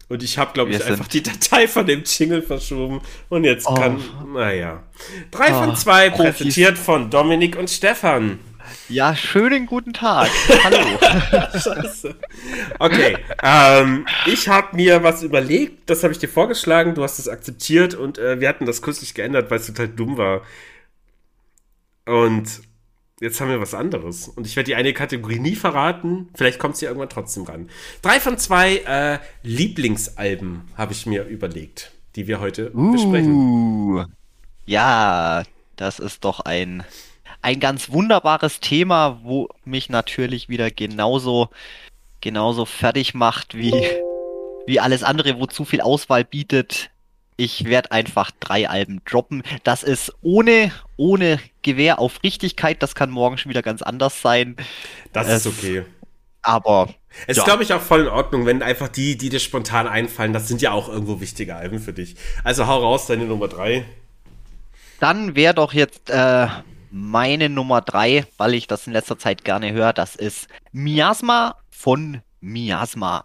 [0.10, 3.02] Und ich habe, glaube ich, einfach die Datei von dem Jingle verschoben.
[3.28, 3.74] Und jetzt oh.
[3.74, 4.02] kann.
[4.34, 4.84] Naja.
[5.32, 6.38] Drei oh, von zwei, Profis.
[6.38, 8.40] präsentiert von Dominik und Stefan.
[8.90, 10.30] Ja, schönen guten Tag.
[10.64, 10.78] Hallo.
[11.60, 12.16] Scheiße.
[12.80, 17.28] Okay, ähm, ich habe mir was überlegt, das habe ich dir vorgeschlagen, du hast es
[17.28, 20.42] akzeptiert und äh, wir hatten das kürzlich geändert, weil es total dumm war.
[22.06, 22.62] Und
[23.20, 24.30] jetzt haben wir was anderes.
[24.30, 26.30] Und ich werde die eine Kategorie nie verraten.
[26.34, 27.70] Vielleicht kommt sie irgendwann trotzdem ran.
[28.02, 34.06] Drei von zwei äh, Lieblingsalben habe ich mir überlegt, die wir heute uh, besprechen.
[34.66, 35.44] Ja,
[35.76, 36.86] das ist doch ein
[37.48, 41.48] ein ganz wunderbares Thema, wo mich natürlich wieder genauso
[42.20, 43.74] genauso fertig macht wie,
[44.66, 46.90] wie alles andere, wo zu viel Auswahl bietet.
[47.38, 49.44] Ich werde einfach drei Alben droppen.
[49.64, 52.84] Das ist ohne, ohne Gewehr auf Richtigkeit.
[52.84, 54.58] Das kann morgen schon wieder ganz anders sein.
[55.14, 55.86] Das es, ist okay.
[56.42, 56.90] Aber.
[57.28, 57.44] Es ja.
[57.44, 60.50] ist, glaube ich, auch voll in Ordnung, wenn einfach die, die dir spontan einfallen, das
[60.50, 62.18] sind ja auch irgendwo wichtige Alben für dich.
[62.44, 63.86] Also hau raus, deine Nummer drei.
[65.00, 66.48] Dann wäre doch jetzt äh,
[66.98, 69.94] meine Nummer drei, weil ich das in letzter Zeit gerne höre.
[69.94, 73.24] Das ist Miasma von Miasma.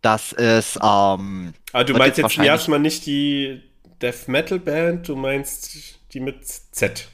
[0.00, 0.76] Das ist.
[0.76, 3.62] Ähm, ah, du meinst jetzt, Miasma nicht die
[4.00, 7.08] Death Metal Band, du meinst die mit Z.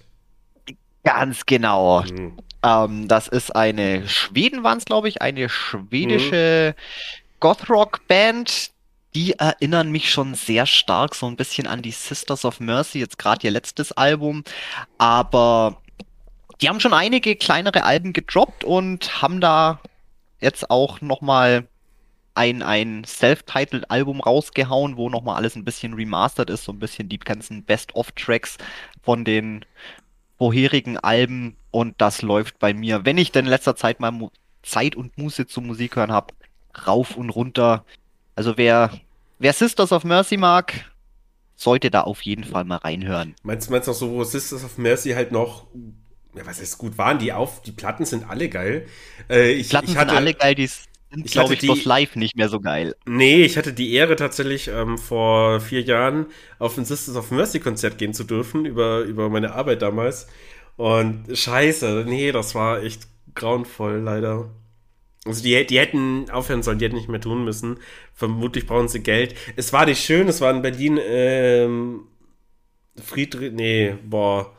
[1.05, 2.03] Ganz genau.
[2.03, 2.36] Mhm.
[2.62, 6.80] Ähm, das ist eine Schweden waren es, glaube ich, eine schwedische mhm.
[7.41, 8.70] Goth-Rock-Band.
[9.14, 13.18] Die erinnern mich schon sehr stark so ein bisschen an die Sisters of Mercy, jetzt
[13.18, 14.44] gerade ihr letztes Album.
[14.98, 15.82] Aber
[16.61, 19.80] die haben schon einige kleinere Alben gedroppt und haben da
[20.40, 21.66] jetzt auch nochmal
[22.34, 27.08] ein, ein Self-Titled Album rausgehauen, wo nochmal alles ein bisschen remastered ist, so ein bisschen
[27.08, 28.58] die ganzen Best-of-Tracks
[29.02, 29.64] von den
[30.38, 34.30] vorherigen Alben und das läuft bei mir, wenn ich denn in letzter Zeit mal Mu
[34.62, 36.34] Zeit und Muße zum Musik hören habe,
[36.86, 37.84] rauf und runter.
[38.34, 38.90] Also wer,
[39.38, 40.90] wer Sisters of Mercy mag,
[41.56, 43.34] sollte da auf jeden Fall mal reinhören.
[43.42, 45.66] Meinst du, meinst du auch so, wo Sisters of Mercy halt noch
[46.34, 47.62] ja, was ist gut waren die auf?
[47.62, 48.86] Die Platten sind alle geil.
[49.28, 52.36] Äh, ich, Platten ich hatte, sind alle geil, die sind, glaube ich, bloß live nicht
[52.36, 52.94] mehr so geil.
[53.06, 56.26] Nee, ich hatte die Ehre tatsächlich ähm, vor vier Jahren
[56.58, 60.28] auf ein Sisters of Mercy Konzert gehen zu dürfen, über, über meine Arbeit damals.
[60.76, 64.50] Und scheiße, nee, das war echt grauenvoll, leider.
[65.26, 67.78] Also die, die hätten aufhören sollen, die hätten nicht mehr tun müssen.
[68.14, 69.34] Vermutlich brauchen sie Geld.
[69.56, 72.06] Es war nicht schön, es war in Berlin, ähm,
[73.02, 74.54] Friedrich, nee, boah.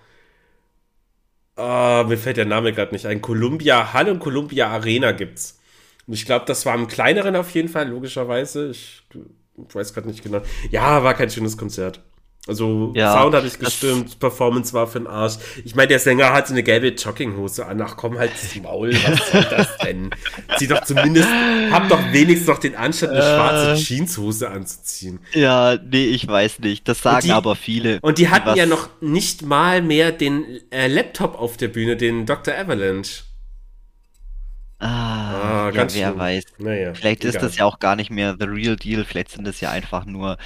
[1.55, 3.21] Ah, mir fällt der Name gerade nicht ein.
[3.21, 5.59] Columbia, Hall und Columbia Arena gibt's.
[6.07, 8.69] Und ich glaube, das war im kleineren auf jeden Fall, logischerweise.
[8.71, 10.41] Ich, ich weiß gerade nicht genau.
[10.71, 12.01] Ja, war kein schönes Konzert.
[12.51, 15.35] Also ja, Sound hat nicht gestimmt, Performance war für den Arsch.
[15.63, 17.81] Ich meine, der Sänger hatte eine gelbe Jogginghose an.
[17.81, 20.09] Ach komm, halt das Maul, was soll das denn?
[20.57, 21.29] Zieh doch zumindest,
[21.71, 25.19] hab doch wenigstens noch den Anstand, eine äh, schwarze Jeanshose anzuziehen.
[25.31, 26.89] Ja, nee, ich weiß nicht.
[26.89, 27.99] Das sagen die, aber viele.
[28.01, 32.25] Und die hatten ja noch nicht mal mehr den äh, Laptop auf der Bühne, den
[32.25, 32.53] Dr.
[32.53, 33.23] Avalanche.
[34.79, 36.17] Ah, ah ja, wer schlimm.
[36.19, 36.43] weiß.
[36.57, 37.33] Naja, vielleicht egal.
[37.33, 39.05] ist das ja auch gar nicht mehr the real deal.
[39.05, 40.37] Vielleicht sind das ja einfach nur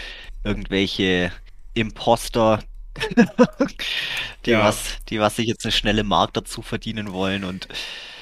[0.44, 1.32] irgendwelche
[1.76, 2.64] Imposter,
[4.46, 4.64] die, ja.
[4.64, 7.68] was, die was sich jetzt eine schnelle Mark dazu verdienen wollen und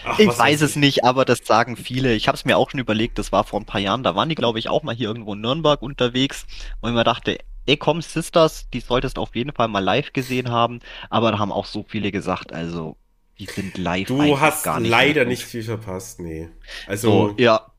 [0.06, 2.14] Ach, ich weiß es nicht, aber das sagen viele.
[2.14, 4.28] Ich habe es mir auch schon überlegt, das war vor ein paar Jahren, da waren
[4.28, 6.46] die, glaube ich, auch mal hier irgendwo in Nürnberg unterwegs,
[6.82, 10.52] wo ich mir dachte, ey komm, Sisters, die solltest auf jeden Fall mal live gesehen
[10.52, 10.80] haben,
[11.10, 12.98] aber da haben auch so viele gesagt, also
[13.40, 14.08] die sind live.
[14.08, 16.50] Du hast gar nicht leider nicht viel verpasst, nee.
[16.88, 17.72] Also so, ja,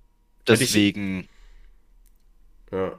[0.46, 1.28] deswegen.
[2.72, 2.98] Ja.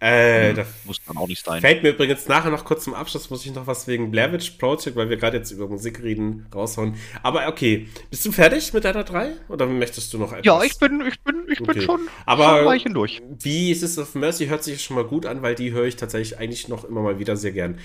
[0.00, 1.60] Äh, hm, muss dann auch nicht sein.
[1.60, 4.52] Fällt mir übrigens nachher noch kurz zum Abschluss, muss ich noch was wegen Blair Witch
[4.52, 6.94] Project, weil wir gerade jetzt über Musik reden, raushauen.
[7.22, 9.32] Aber okay, bist du fertig mit deiner 3?
[9.48, 10.44] Oder möchtest du noch etwas?
[10.44, 11.72] Ja, ich bin, ich bin, ich okay.
[11.72, 13.20] bin schon, Aber schon durch.
[13.40, 15.96] Wie ist es auf Mercy hört sich schon mal gut an, weil die höre ich
[15.96, 17.78] tatsächlich eigentlich noch immer mal wieder sehr gern.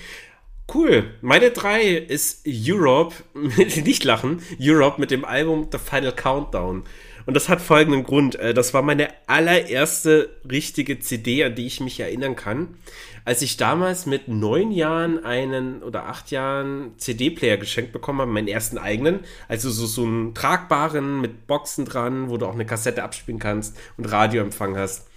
[0.72, 1.14] Cool.
[1.20, 6.84] Meine 3 ist Europe, nicht lachen, Europe mit dem Album The Final Countdown.
[7.26, 8.36] Und das hat folgenden Grund.
[8.36, 12.76] Äh, das war meine allererste richtige CD, an die ich mich erinnern kann.
[13.24, 18.48] Als ich damals mit neun Jahren einen oder acht Jahren CD-Player geschenkt bekommen habe, meinen
[18.48, 19.20] ersten eigenen.
[19.48, 23.76] Also so, so einen tragbaren mit Boxen dran, wo du auch eine Kassette abspielen kannst
[23.96, 25.08] und Radioempfang hast.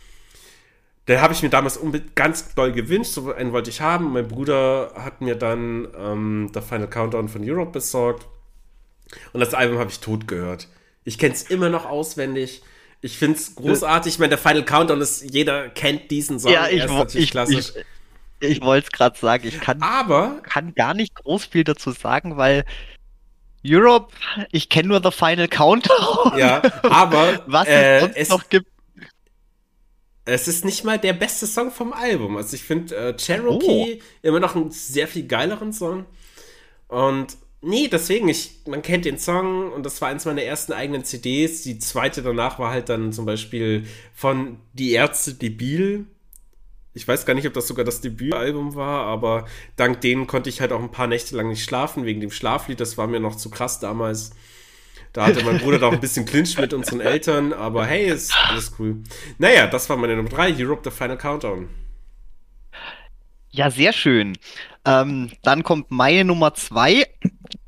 [1.07, 1.79] Den habe ich mir damals
[2.15, 4.11] ganz doll gewünscht, so einen wollte ich haben.
[4.11, 8.27] Mein Bruder hat mir dann ähm, The Final Countdown von Europe besorgt.
[9.31, 10.67] Und das Album habe ich tot gehört.
[11.07, 12.61] Ich kenne es immer noch auswendig.
[12.99, 14.15] Ich finde es großartig.
[14.15, 16.51] Ich meine, der Final Countdown ist, jeder kennt diesen Song.
[16.51, 16.83] Ja, ich,
[17.15, 17.73] ich, ich,
[18.41, 19.47] ich wollte es gerade sagen.
[19.47, 22.65] Ich kann, aber, kann gar nicht groß viel dazu sagen, weil
[23.65, 24.13] Europe,
[24.51, 26.37] ich kenne nur The Final Countdown.
[26.37, 28.67] Ja, aber was äh, es sonst es, noch gibt.
[30.25, 32.35] Es ist nicht mal der beste Song vom Album.
[32.35, 34.27] Also ich finde äh, Cherokee oh.
[34.27, 36.05] immer noch einen sehr viel geileren Song.
[36.89, 37.37] Und
[37.67, 41.63] Nee, deswegen, ich, man kennt den Song und das war eins meiner ersten eigenen CDs.
[41.63, 46.05] Die zweite danach war halt dann zum Beispiel von Die Ärzte Debil.
[46.93, 50.61] Ich weiß gar nicht, ob das sogar das Debütalbum war, aber dank denen konnte ich
[50.61, 52.79] halt auch ein paar Nächte lang nicht schlafen, wegen dem Schlaflied.
[52.79, 54.31] Das war mir noch zu krass damals.
[55.11, 58.33] Da hatte mein Bruder da auch ein bisschen Clinch mit unseren Eltern, aber hey, ist
[58.47, 59.03] alles cool.
[59.39, 61.67] Naja, das war meine Nummer 3, Europe The Final Countdown.
[63.49, 64.37] Ja, sehr schön.
[64.85, 67.03] Ähm, dann kommt meine Nummer 2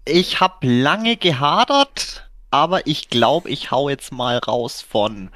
[0.10, 5.30] ich habe lange gehadert, aber ich glaube, ich hau jetzt mal raus von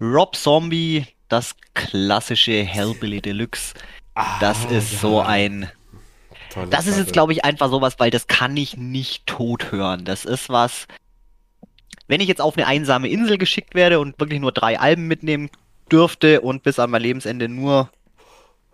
[0.00, 3.74] Rob Zombie, das klassische Hellbilly Deluxe.
[4.14, 4.98] Ah, das ist ja.
[4.98, 5.70] so ein.
[6.50, 10.04] Tolle das ist jetzt, glaube ich, einfach sowas, weil das kann ich nicht tot hören.
[10.04, 10.88] Das ist was.
[12.08, 15.48] Wenn ich jetzt auf eine einsame Insel geschickt werde und wirklich nur drei Alben mitnehmen
[15.92, 17.90] dürfte und bis an mein Lebensende nur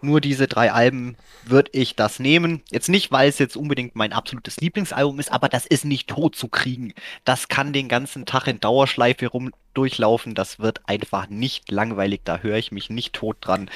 [0.00, 2.62] nur diese drei Alben würde ich das nehmen.
[2.70, 6.36] Jetzt nicht, weil es jetzt unbedingt mein absolutes Lieblingsalbum ist, aber das ist nicht tot
[6.36, 6.92] zu kriegen.
[7.24, 10.34] Das kann den ganzen Tag in Dauerschleife rum durchlaufen.
[10.34, 12.22] Das wird einfach nicht langweilig.
[12.24, 13.70] Da höre ich mich nicht tot dran.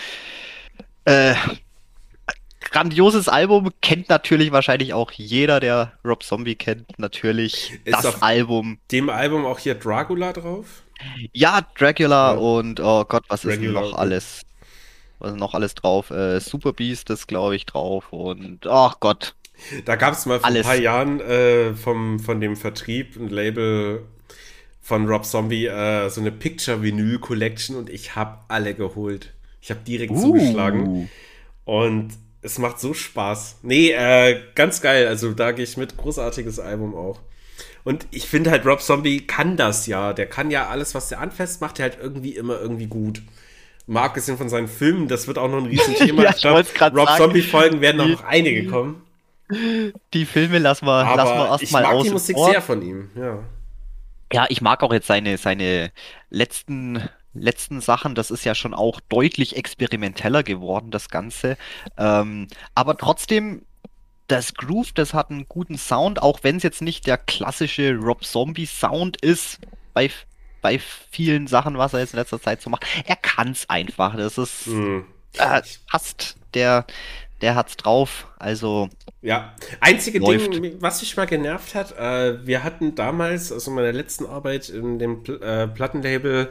[1.05, 1.35] Äh,
[2.61, 6.99] grandioses Album kennt natürlich wahrscheinlich auch jeder, der Rob Zombie kennt.
[6.99, 8.79] Natürlich ist das Album.
[8.91, 10.83] Dem Album auch hier Dracula drauf?
[11.33, 12.39] Ja, Dracula ja.
[12.39, 14.43] und oh Gott, was Dracula, ist noch alles?
[15.21, 16.11] Was noch alles drauf?
[16.11, 19.35] Äh, Super Beast ist, glaube ich, drauf und ach Gott.
[19.85, 20.67] Da gab es mal vor alles.
[20.67, 24.07] ein paar Jahren äh, vom, von dem Vertrieb ein Label
[24.81, 29.33] von Rob Zombie, äh, so eine Picture Vinyl Collection und ich habe alle geholt.
[29.61, 30.21] Ich habe direkt uh.
[30.21, 31.11] zugeschlagen
[31.65, 32.09] und
[32.43, 33.59] es macht so Spaß.
[33.63, 35.07] Nee, äh, ganz geil.
[35.07, 35.99] Also da gehe ich mit.
[35.99, 37.21] Großartiges Album auch.
[37.85, 40.15] Und ich finde halt, Rob Zombie kann das ja.
[40.15, 43.21] Der kann ja alles, was der anfasst, macht er halt irgendwie immer irgendwie gut
[43.87, 46.23] mal abgesehen von seinen Filmen, das wird auch noch ein Riesenthema.
[46.25, 49.03] ja, ich glaube, Rob Zombie-Folgen werden noch einige kommen.
[50.15, 51.63] Die Filme lassen wir, Aber lassen wir erstmal aus.
[51.63, 52.51] Ich mag die Musik vor.
[52.51, 53.39] sehr von ihm, ja.
[54.33, 55.91] Ja, ich mag auch jetzt seine, seine
[56.31, 58.15] letzten, letzten Sachen.
[58.15, 61.57] Das ist ja schon auch deutlich experimenteller geworden, das Ganze.
[61.99, 63.63] Ähm, aber trotzdem,
[64.29, 68.25] das Groove, das hat einen guten Sound, auch wenn es jetzt nicht der klassische Rob
[68.25, 69.59] Zombie Sound ist.
[69.93, 70.09] Bei
[70.61, 72.85] bei vielen Sachen, was er jetzt in letzter Zeit so macht.
[73.07, 74.17] Er kann es einfach.
[74.17, 75.05] Das ist mhm.
[75.39, 76.37] äh, passt.
[76.55, 76.85] Der,
[77.41, 78.27] der hat's drauf.
[78.39, 78.89] Also.
[79.23, 80.53] Ja, einzige läuft.
[80.55, 84.69] Ding, was mich mal genervt hat, äh, wir hatten damals, also in meiner letzten Arbeit
[84.69, 86.49] in dem Pl äh, Plattenlabel,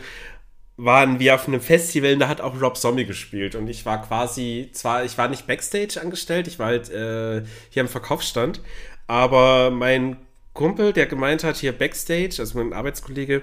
[0.81, 4.01] waren wir auf einem Festival und da hat auch Rob Zombie gespielt und ich war
[4.01, 8.61] quasi, zwar, ich war nicht Backstage angestellt, ich war halt äh, hier am Verkaufsstand,
[9.05, 10.15] aber mein
[10.53, 13.41] Kumpel, der gemeint hat, hier Backstage, also mein Arbeitskollege,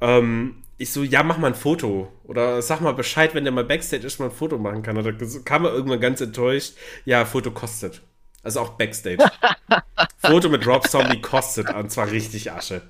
[0.00, 2.10] ähm, ich so, ja, mach mal ein Foto.
[2.24, 4.96] Oder sag mal Bescheid, wenn der mal Backstage ist, mal ein Foto machen kann.
[4.96, 5.12] Oder
[5.44, 6.74] kam er irgendwann ganz enttäuscht,
[7.04, 8.00] ja, Foto kostet.
[8.42, 9.18] Also auch Backstage.
[10.18, 12.82] Foto mit Rob Zombie kostet und zwar richtig Asche.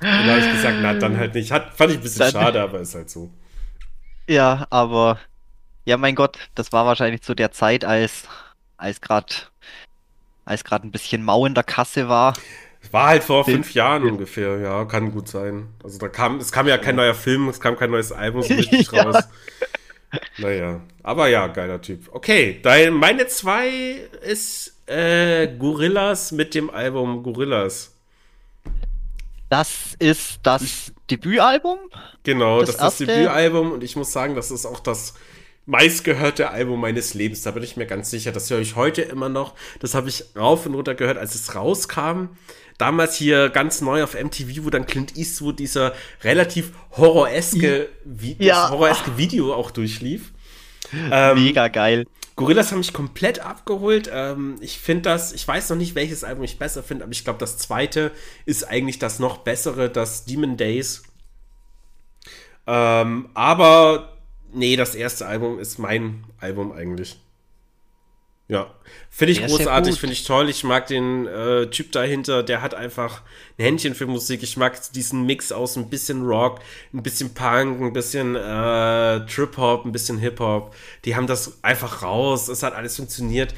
[0.00, 1.52] Und da habe ich gesagt, na, dann halt nicht.
[1.52, 3.30] Hat, fand ich ein bisschen dann, schade, aber ist halt so.
[4.26, 5.18] Ja, aber
[5.84, 8.26] ja, mein Gott, das war wahrscheinlich zu der Zeit, als
[8.76, 9.34] als gerade
[10.44, 12.34] als gerade ein bisschen Mau in der Kasse war.
[12.90, 15.68] War halt vor fünf Jahren ungefähr, ja, kann gut sein.
[15.82, 18.54] Also da kam, es kam ja kein neuer Film, es kam kein neues Album so
[18.54, 19.02] richtig ja.
[19.02, 19.24] raus.
[20.38, 22.08] Naja, aber ja, geiler Typ.
[22.12, 23.68] Okay, dein, meine zwei
[24.22, 27.92] ist äh, Gorillas mit dem Album Gorillas.
[29.48, 31.78] Das ist das Debütalbum?
[32.22, 35.14] Genau, das, das ist das Debütalbum und ich muss sagen, das ist auch das
[35.66, 37.42] meistgehörte Album meines Lebens.
[37.42, 38.32] Da bin ich mir ganz sicher.
[38.32, 39.54] Das höre ich heute immer noch.
[39.80, 42.30] Das habe ich rauf und runter gehört, als es rauskam
[42.78, 48.70] damals hier ganz neu auf MTV, wo dann Clint Eastwood dieser relativ horroreske, Vi ja.
[48.70, 50.32] horroreske Video auch durchlief.
[51.10, 52.06] Ähm, Mega geil.
[52.36, 54.10] Gorillas haben mich komplett abgeholt.
[54.12, 57.24] Ähm, ich finde das, ich weiß noch nicht, welches Album ich besser finde, aber ich
[57.24, 58.10] glaube, das zweite
[58.44, 61.04] ist eigentlich das noch bessere, das Demon Days.
[62.66, 64.16] Ähm, aber
[64.52, 67.20] nee, das erste Album ist mein Album eigentlich.
[68.46, 68.74] Ja,
[69.08, 70.50] finde ich der großartig, finde ich toll.
[70.50, 73.22] Ich mag den äh, Typ dahinter, der hat einfach
[73.58, 74.42] ein Händchen für Musik.
[74.42, 76.60] Ich mag diesen Mix aus ein bisschen Rock,
[76.92, 80.74] ein bisschen Punk, ein bisschen äh, Trip-Hop, ein bisschen Hip-Hop.
[81.06, 82.48] Die haben das einfach raus.
[82.48, 83.54] Es hat alles funktioniert.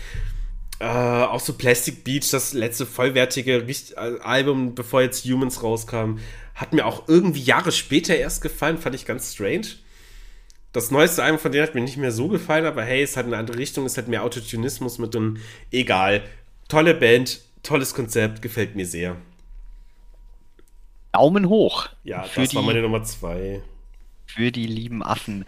[0.78, 6.18] Äh, auch so Plastic Beach, das letzte vollwertige Richt Album, bevor jetzt Humans rauskam,
[6.54, 9.66] hat mir auch irgendwie Jahre später erst gefallen, fand ich ganz strange.
[10.76, 13.24] Das neueste Album von denen hat mir nicht mehr so gefallen, aber hey, es hat
[13.24, 15.40] eine andere Richtung, es hat mehr Autotunismus mit und
[15.72, 16.22] egal.
[16.68, 19.16] Tolle Band, tolles Konzept, gefällt mir sehr.
[21.12, 21.88] Daumen hoch.
[22.04, 23.62] Ja, das die, war meine Nummer zwei.
[24.26, 25.46] Für die lieben Affen.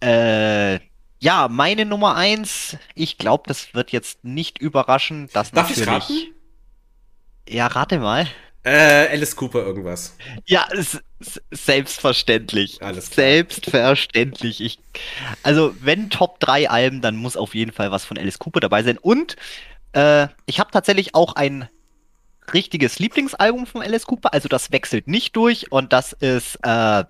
[0.00, 0.80] Äh,
[1.20, 5.86] ja, meine Nummer eins, ich glaube, das wird jetzt nicht überraschen, dass Darf natürlich.
[5.86, 6.34] Ich raten?
[7.48, 8.26] Ja, rate mal.
[8.64, 10.16] Äh, Alice Cooper irgendwas.
[10.46, 10.66] Ja,
[11.50, 12.82] selbstverständlich.
[12.82, 13.26] Alles klar.
[13.26, 14.62] Selbstverständlich.
[14.62, 14.78] Ich,
[15.42, 18.82] also, wenn Top 3 Alben, dann muss auf jeden Fall was von Alice Cooper dabei
[18.82, 18.96] sein.
[18.96, 19.36] Und
[19.92, 21.68] äh, ich habe tatsächlich auch ein
[22.54, 24.32] richtiges Lieblingsalbum von Alice Cooper.
[24.32, 27.04] Also, das wechselt nicht durch und das ist, äh,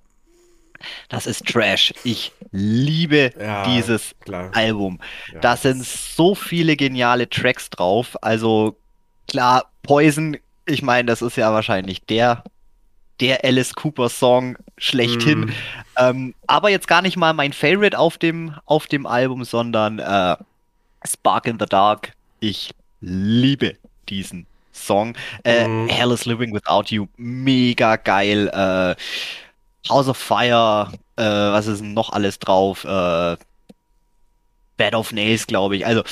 [1.08, 1.94] das ist Trash.
[2.02, 4.50] Ich liebe ja, dieses klar.
[4.54, 4.98] Album.
[5.32, 8.16] Ja, da sind so viele geniale Tracks drauf.
[8.22, 8.76] Also,
[9.28, 12.44] klar, Poison ich meine, das ist ja wahrscheinlich der
[13.20, 15.40] der Alice Cooper Song schlechthin.
[15.40, 15.52] Mm.
[15.98, 20.36] Ähm, aber jetzt gar nicht mal mein Favorite auf dem, auf dem Album, sondern äh,
[21.06, 22.12] Spark in the Dark.
[22.40, 23.76] Ich liebe
[24.08, 25.16] diesen Song.
[25.44, 25.88] Äh, mm.
[25.88, 28.48] Hell is Living Without You, mega geil.
[28.48, 28.96] Äh,
[29.88, 32.84] House of Fire, äh, was ist denn noch alles drauf?
[32.84, 33.36] Äh,
[34.76, 35.86] Bad of Nails, glaube ich.
[35.86, 36.02] Also,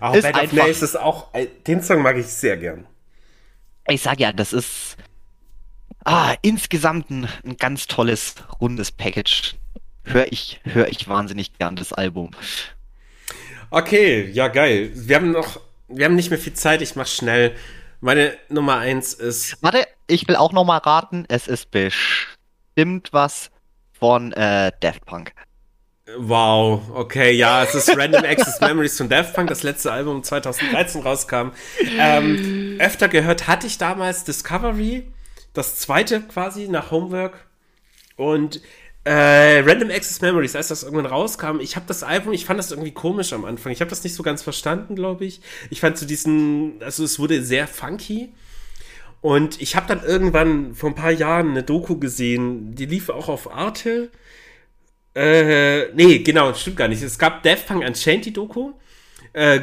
[0.00, 2.86] oh, ist Bad of Nails ist auch, äh, den Song mag ich sehr gern.
[3.88, 4.96] Ich sag ja, das ist
[6.04, 9.54] ah, insgesamt ein, ein ganz tolles, rundes Package.
[10.04, 12.30] Hör ich, hör ich wahnsinnig gern das Album.
[13.70, 14.92] Okay, ja, geil.
[14.94, 17.54] Wir haben noch, wir haben nicht mehr viel Zeit, ich mach schnell.
[18.00, 19.56] Meine Nummer eins ist.
[19.62, 21.24] Warte, ich will auch noch mal raten.
[21.28, 23.50] Es ist bestimmt was
[23.92, 25.32] von äh, Daft Punk.
[26.14, 31.02] Wow, okay, ja, es ist Random Access Memories von Daft Punk, das letzte Album 2013
[31.02, 31.50] rauskam.
[31.98, 35.08] Ähm, öfter gehört hatte ich damals Discovery,
[35.52, 37.48] das zweite quasi nach Homework.
[38.14, 38.60] Und
[39.02, 42.70] äh, Random Access Memories, als das irgendwann rauskam, ich habe das Album, ich fand das
[42.70, 43.72] irgendwie komisch am Anfang.
[43.72, 45.40] Ich habe das nicht so ganz verstanden, glaube ich.
[45.70, 48.32] Ich fand so diesen, also es wurde sehr funky.
[49.22, 53.28] Und ich habe dann irgendwann vor ein paar Jahren eine Doku gesehen, die lief auch
[53.28, 54.10] auf Arte
[55.16, 57.02] äh, nee, genau, stimmt gar nicht.
[57.02, 58.72] Es gab Daft Punk Unchained, die Doku.
[59.32, 59.60] Äh,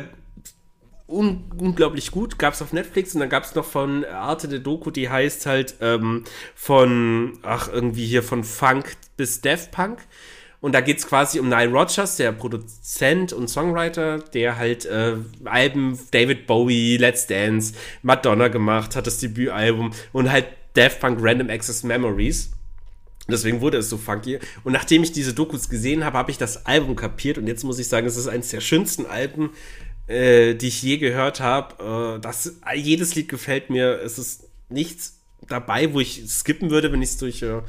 [1.08, 4.60] un unglaublich gut, gab es auf Netflix und dann gab es noch von Arte der
[4.60, 6.24] Doku, die heißt halt ähm,
[6.56, 10.00] von, ach, irgendwie hier von Funk bis Daft Punk.
[10.60, 15.18] Und da geht es quasi um Nile Rogers, der Produzent und Songwriter, der halt äh,
[15.44, 21.50] Alben David Bowie, Let's Dance, Madonna gemacht hat, das Debütalbum und halt Daft Punk Random
[21.50, 22.54] Access Memories.
[23.30, 24.40] Deswegen wurde es so funky.
[24.64, 27.38] Und nachdem ich diese Dokus gesehen habe, habe ich das Album kapiert.
[27.38, 29.52] Und jetzt muss ich sagen, es ist eines der schönsten Alben,
[30.08, 32.18] äh, die ich je gehört habe.
[32.18, 34.02] Äh, das, jedes Lied gefällt mir.
[34.02, 37.42] Es ist nichts dabei, wo ich skippen würde, wenn ich es durch.
[37.42, 37.62] Äh,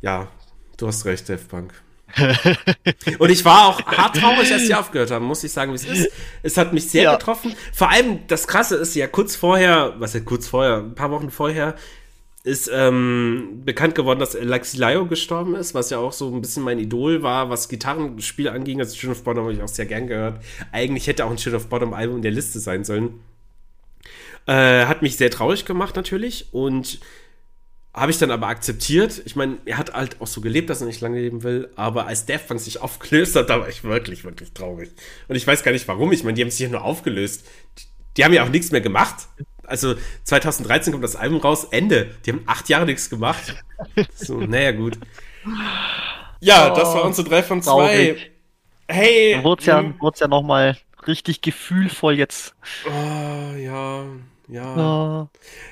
[0.00, 0.28] ja,
[0.76, 1.72] du hast recht, Def Punk.
[3.18, 5.84] und ich war auch hart traurig, als sie aufgehört haben, muss ich sagen, wie es
[5.84, 6.10] ist.
[6.42, 7.16] Es hat mich sehr ja.
[7.16, 7.54] getroffen.
[7.72, 11.30] Vor allem, das Krasse ist ja kurz vorher, was ja kurz vorher, ein paar Wochen
[11.30, 11.76] vorher,
[12.48, 16.62] ist ähm, bekannt geworden, dass Alexi Lio gestorben ist, was ja auch so ein bisschen
[16.62, 18.80] mein Idol war, was Gitarrenspiel anging.
[18.80, 20.42] Also Children of Bottom habe ich auch sehr gern gehört.
[20.72, 23.20] Eigentlich hätte auch ein Children of Bottom Album in der Liste sein sollen.
[24.46, 27.00] Äh, hat mich sehr traurig gemacht natürlich und
[27.92, 29.20] habe ich dann aber akzeptiert.
[29.26, 32.06] Ich meine, er hat halt auch so gelebt, dass er nicht lange leben will, aber
[32.06, 34.90] als Daft Punk sich aufgelöst hat, da war ich wirklich, wirklich traurig.
[35.28, 36.12] Und ich weiß gar nicht warum.
[36.12, 37.46] Ich meine, die haben sich ja nur aufgelöst.
[37.78, 37.84] Die,
[38.16, 39.28] die haben ja auch nichts mehr gemacht
[39.68, 42.14] also 2013 kommt das Album raus, Ende.
[42.24, 43.54] Die haben acht Jahre nichts gemacht.
[44.14, 44.98] So, naja, gut.
[46.40, 48.16] Ja, oh, das war unsere 3 von 2.
[48.88, 49.32] Hey.
[49.34, 52.54] Dann wurde es ja, wurd's ja nochmal richtig gefühlvoll jetzt.
[52.86, 54.04] Oh, ja,
[54.48, 54.76] ja.
[54.76, 55.28] Oh.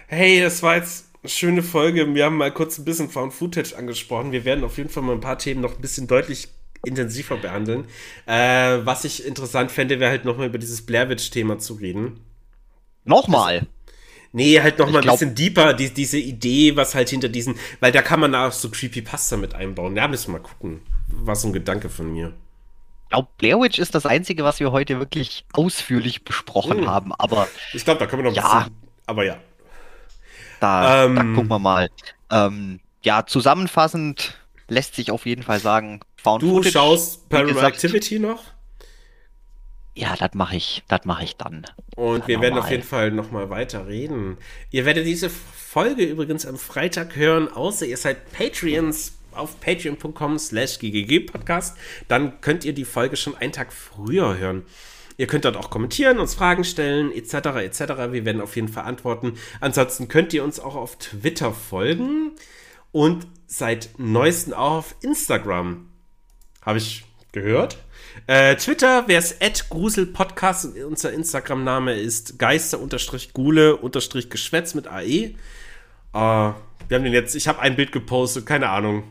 [0.06, 2.14] Hey, das war jetzt eine schöne Folge.
[2.14, 4.32] Wir haben mal kurz ein bisschen Found Footage angesprochen.
[4.32, 6.48] Wir werden auf jeden Fall mal ein paar Themen noch ein bisschen deutlich
[6.85, 7.86] intensiver behandeln.
[8.27, 12.20] Äh, was ich interessant fände, wäre halt nochmal über dieses Blair Witch-Thema zu reden.
[13.05, 13.66] Nochmal?
[14.37, 17.91] Nee, halt noch mal ein bisschen deeper, die, diese Idee, was halt hinter diesen, weil
[17.91, 19.97] da kann man auch so Creepypasta mit einbauen.
[19.97, 20.83] Ja, müssen wir mal gucken.
[21.09, 22.35] War so ein Gedanke von mir.
[23.05, 26.87] Ich glaube, Blair Witch ist das Einzige, was wir heute wirklich ausführlich besprochen hm.
[26.87, 27.49] haben, aber.
[27.73, 29.39] Ich glaube, da können wir noch ja, ein bisschen, aber ja.
[30.61, 31.89] Da, ähm, da gucken wir mal.
[32.31, 34.37] Ähm, ja, zusammenfassend
[34.69, 38.43] lässt sich auf jeden Fall sagen, Found Du Footage, schaust Paranormal Activity noch?
[39.97, 41.64] Ja, das mache ich, das mache ich dann.
[41.97, 44.36] Und dann wir werden auf jeden Fall nochmal weiter reden.
[44.70, 50.78] Ihr werdet diese Folge übrigens am Freitag hören, außer ihr seid Patreons auf patreon.com slash
[50.81, 51.78] ggg-podcast.
[52.09, 54.66] Dann könnt ihr die Folge schon einen Tag früher hören.
[55.16, 57.32] Ihr könnt dort auch kommentieren, uns Fragen stellen, etc.
[57.64, 57.81] etc.
[58.12, 59.39] Wir werden auf jeden Fall antworten.
[59.60, 62.32] Ansonsten könnt ihr uns auch auf Twitter folgen
[62.93, 65.89] und seit neuestem auch auf Instagram.
[66.60, 67.06] Habe ich
[67.43, 67.79] gehört?
[68.27, 69.37] Äh, Twitter wer es
[69.69, 70.75] gruselpodcast.
[70.87, 75.05] Unser Instagram-Name ist geister-gule-geschwätz mit AE.
[75.05, 75.35] Äh,
[76.13, 79.05] wir haben den jetzt, ich habe ein Bild gepostet, keine Ahnung.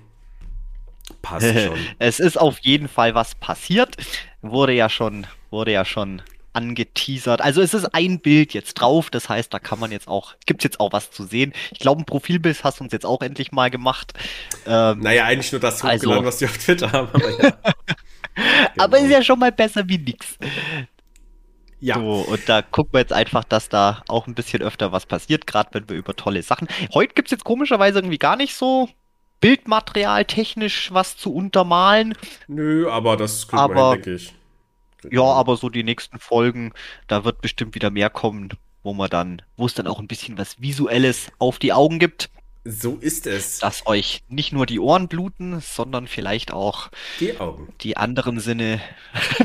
[1.22, 1.78] Passt schon.
[2.00, 3.96] es ist auf jeden Fall was passiert.
[4.42, 6.22] Wurde ja schon, wurde ja schon
[6.54, 7.42] angeteasert.
[7.42, 10.62] Also es ist ein Bild jetzt drauf, das heißt, da kann man jetzt auch, gibt
[10.62, 11.54] es jetzt auch was zu sehen.
[11.72, 14.14] Ich glaube, ein Profilbild hast du uns jetzt auch endlich mal gemacht.
[14.66, 17.54] Ähm, naja, eigentlich nur das also, was wir auf Twitter haben, aber ja.
[18.78, 20.38] Aber ist ja schon mal besser wie nix.
[21.80, 21.96] Ja.
[21.96, 25.46] So, und da gucken wir jetzt einfach, dass da auch ein bisschen öfter was passiert,
[25.46, 26.68] gerade wenn wir über tolle Sachen.
[26.94, 28.90] Heute gibt es jetzt komischerweise irgendwie gar nicht so
[29.42, 32.16] Bildmaterial technisch was zu untermalen.
[32.48, 34.34] Nö, aber das kriegen aber, wir hin, denke ich.
[35.12, 36.74] Ja, aber so die nächsten Folgen,
[37.08, 38.50] da wird bestimmt wieder mehr kommen,
[38.82, 42.30] wo man dann, wo es dann auch ein bisschen was Visuelles auf die Augen gibt.
[42.68, 43.60] So ist es.
[43.60, 46.90] Dass euch nicht nur die Ohren bluten, sondern vielleicht auch
[47.20, 47.72] die Augen.
[47.82, 48.82] Die anderen Sinne.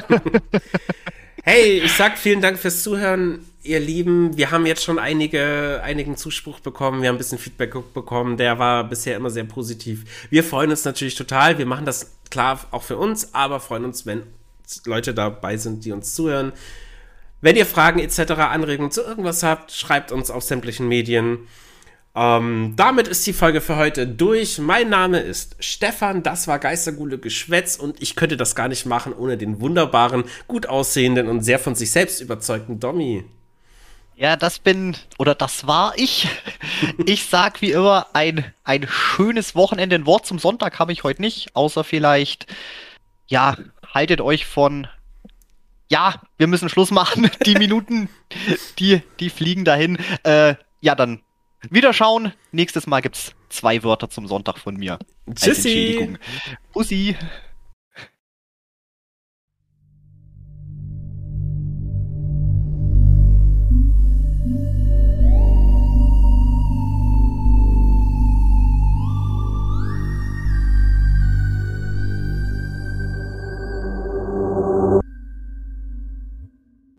[1.44, 4.38] hey, ich sag vielen Dank fürs Zuhören, ihr Lieben.
[4.38, 7.02] Wir haben jetzt schon einige, einigen Zuspruch bekommen.
[7.02, 8.38] Wir haben ein bisschen Feedback bekommen.
[8.38, 10.26] Der war bisher immer sehr positiv.
[10.30, 11.58] Wir freuen uns natürlich total.
[11.58, 14.22] Wir machen das klar auch für uns, aber freuen uns, wenn
[14.86, 16.52] Leute dabei sind, die uns zuhören.
[17.42, 21.48] Wenn ihr Fragen etc., Anregungen zu irgendwas habt, schreibt uns auf sämtlichen Medien.
[22.14, 24.58] Ähm, damit ist die Folge für heute durch.
[24.58, 29.12] Mein Name ist Stefan, das war Geistergule Geschwätz und ich könnte das gar nicht machen
[29.12, 33.24] ohne den wunderbaren, gut aussehenden und sehr von sich selbst überzeugten Domi.
[34.16, 36.28] Ja, das bin oder das war ich.
[37.06, 39.96] Ich sag wie immer ein, ein schönes Wochenende.
[39.96, 42.46] Ein Wort zum Sonntag habe ich heute nicht, außer vielleicht,
[43.28, 43.56] ja,
[43.94, 44.86] haltet euch von
[45.90, 47.30] ja, wir müssen Schluss machen.
[47.46, 48.08] Die Minuten,
[48.78, 49.98] die, die fliegen dahin.
[50.22, 51.20] Äh, ja, dann
[51.68, 52.32] wieder schauen.
[52.52, 54.98] Nächstes Mal gibt's zwei Wörter zum Sonntag von mir.
[55.34, 56.16] Tschüssi.
[56.72, 57.16] Pussy.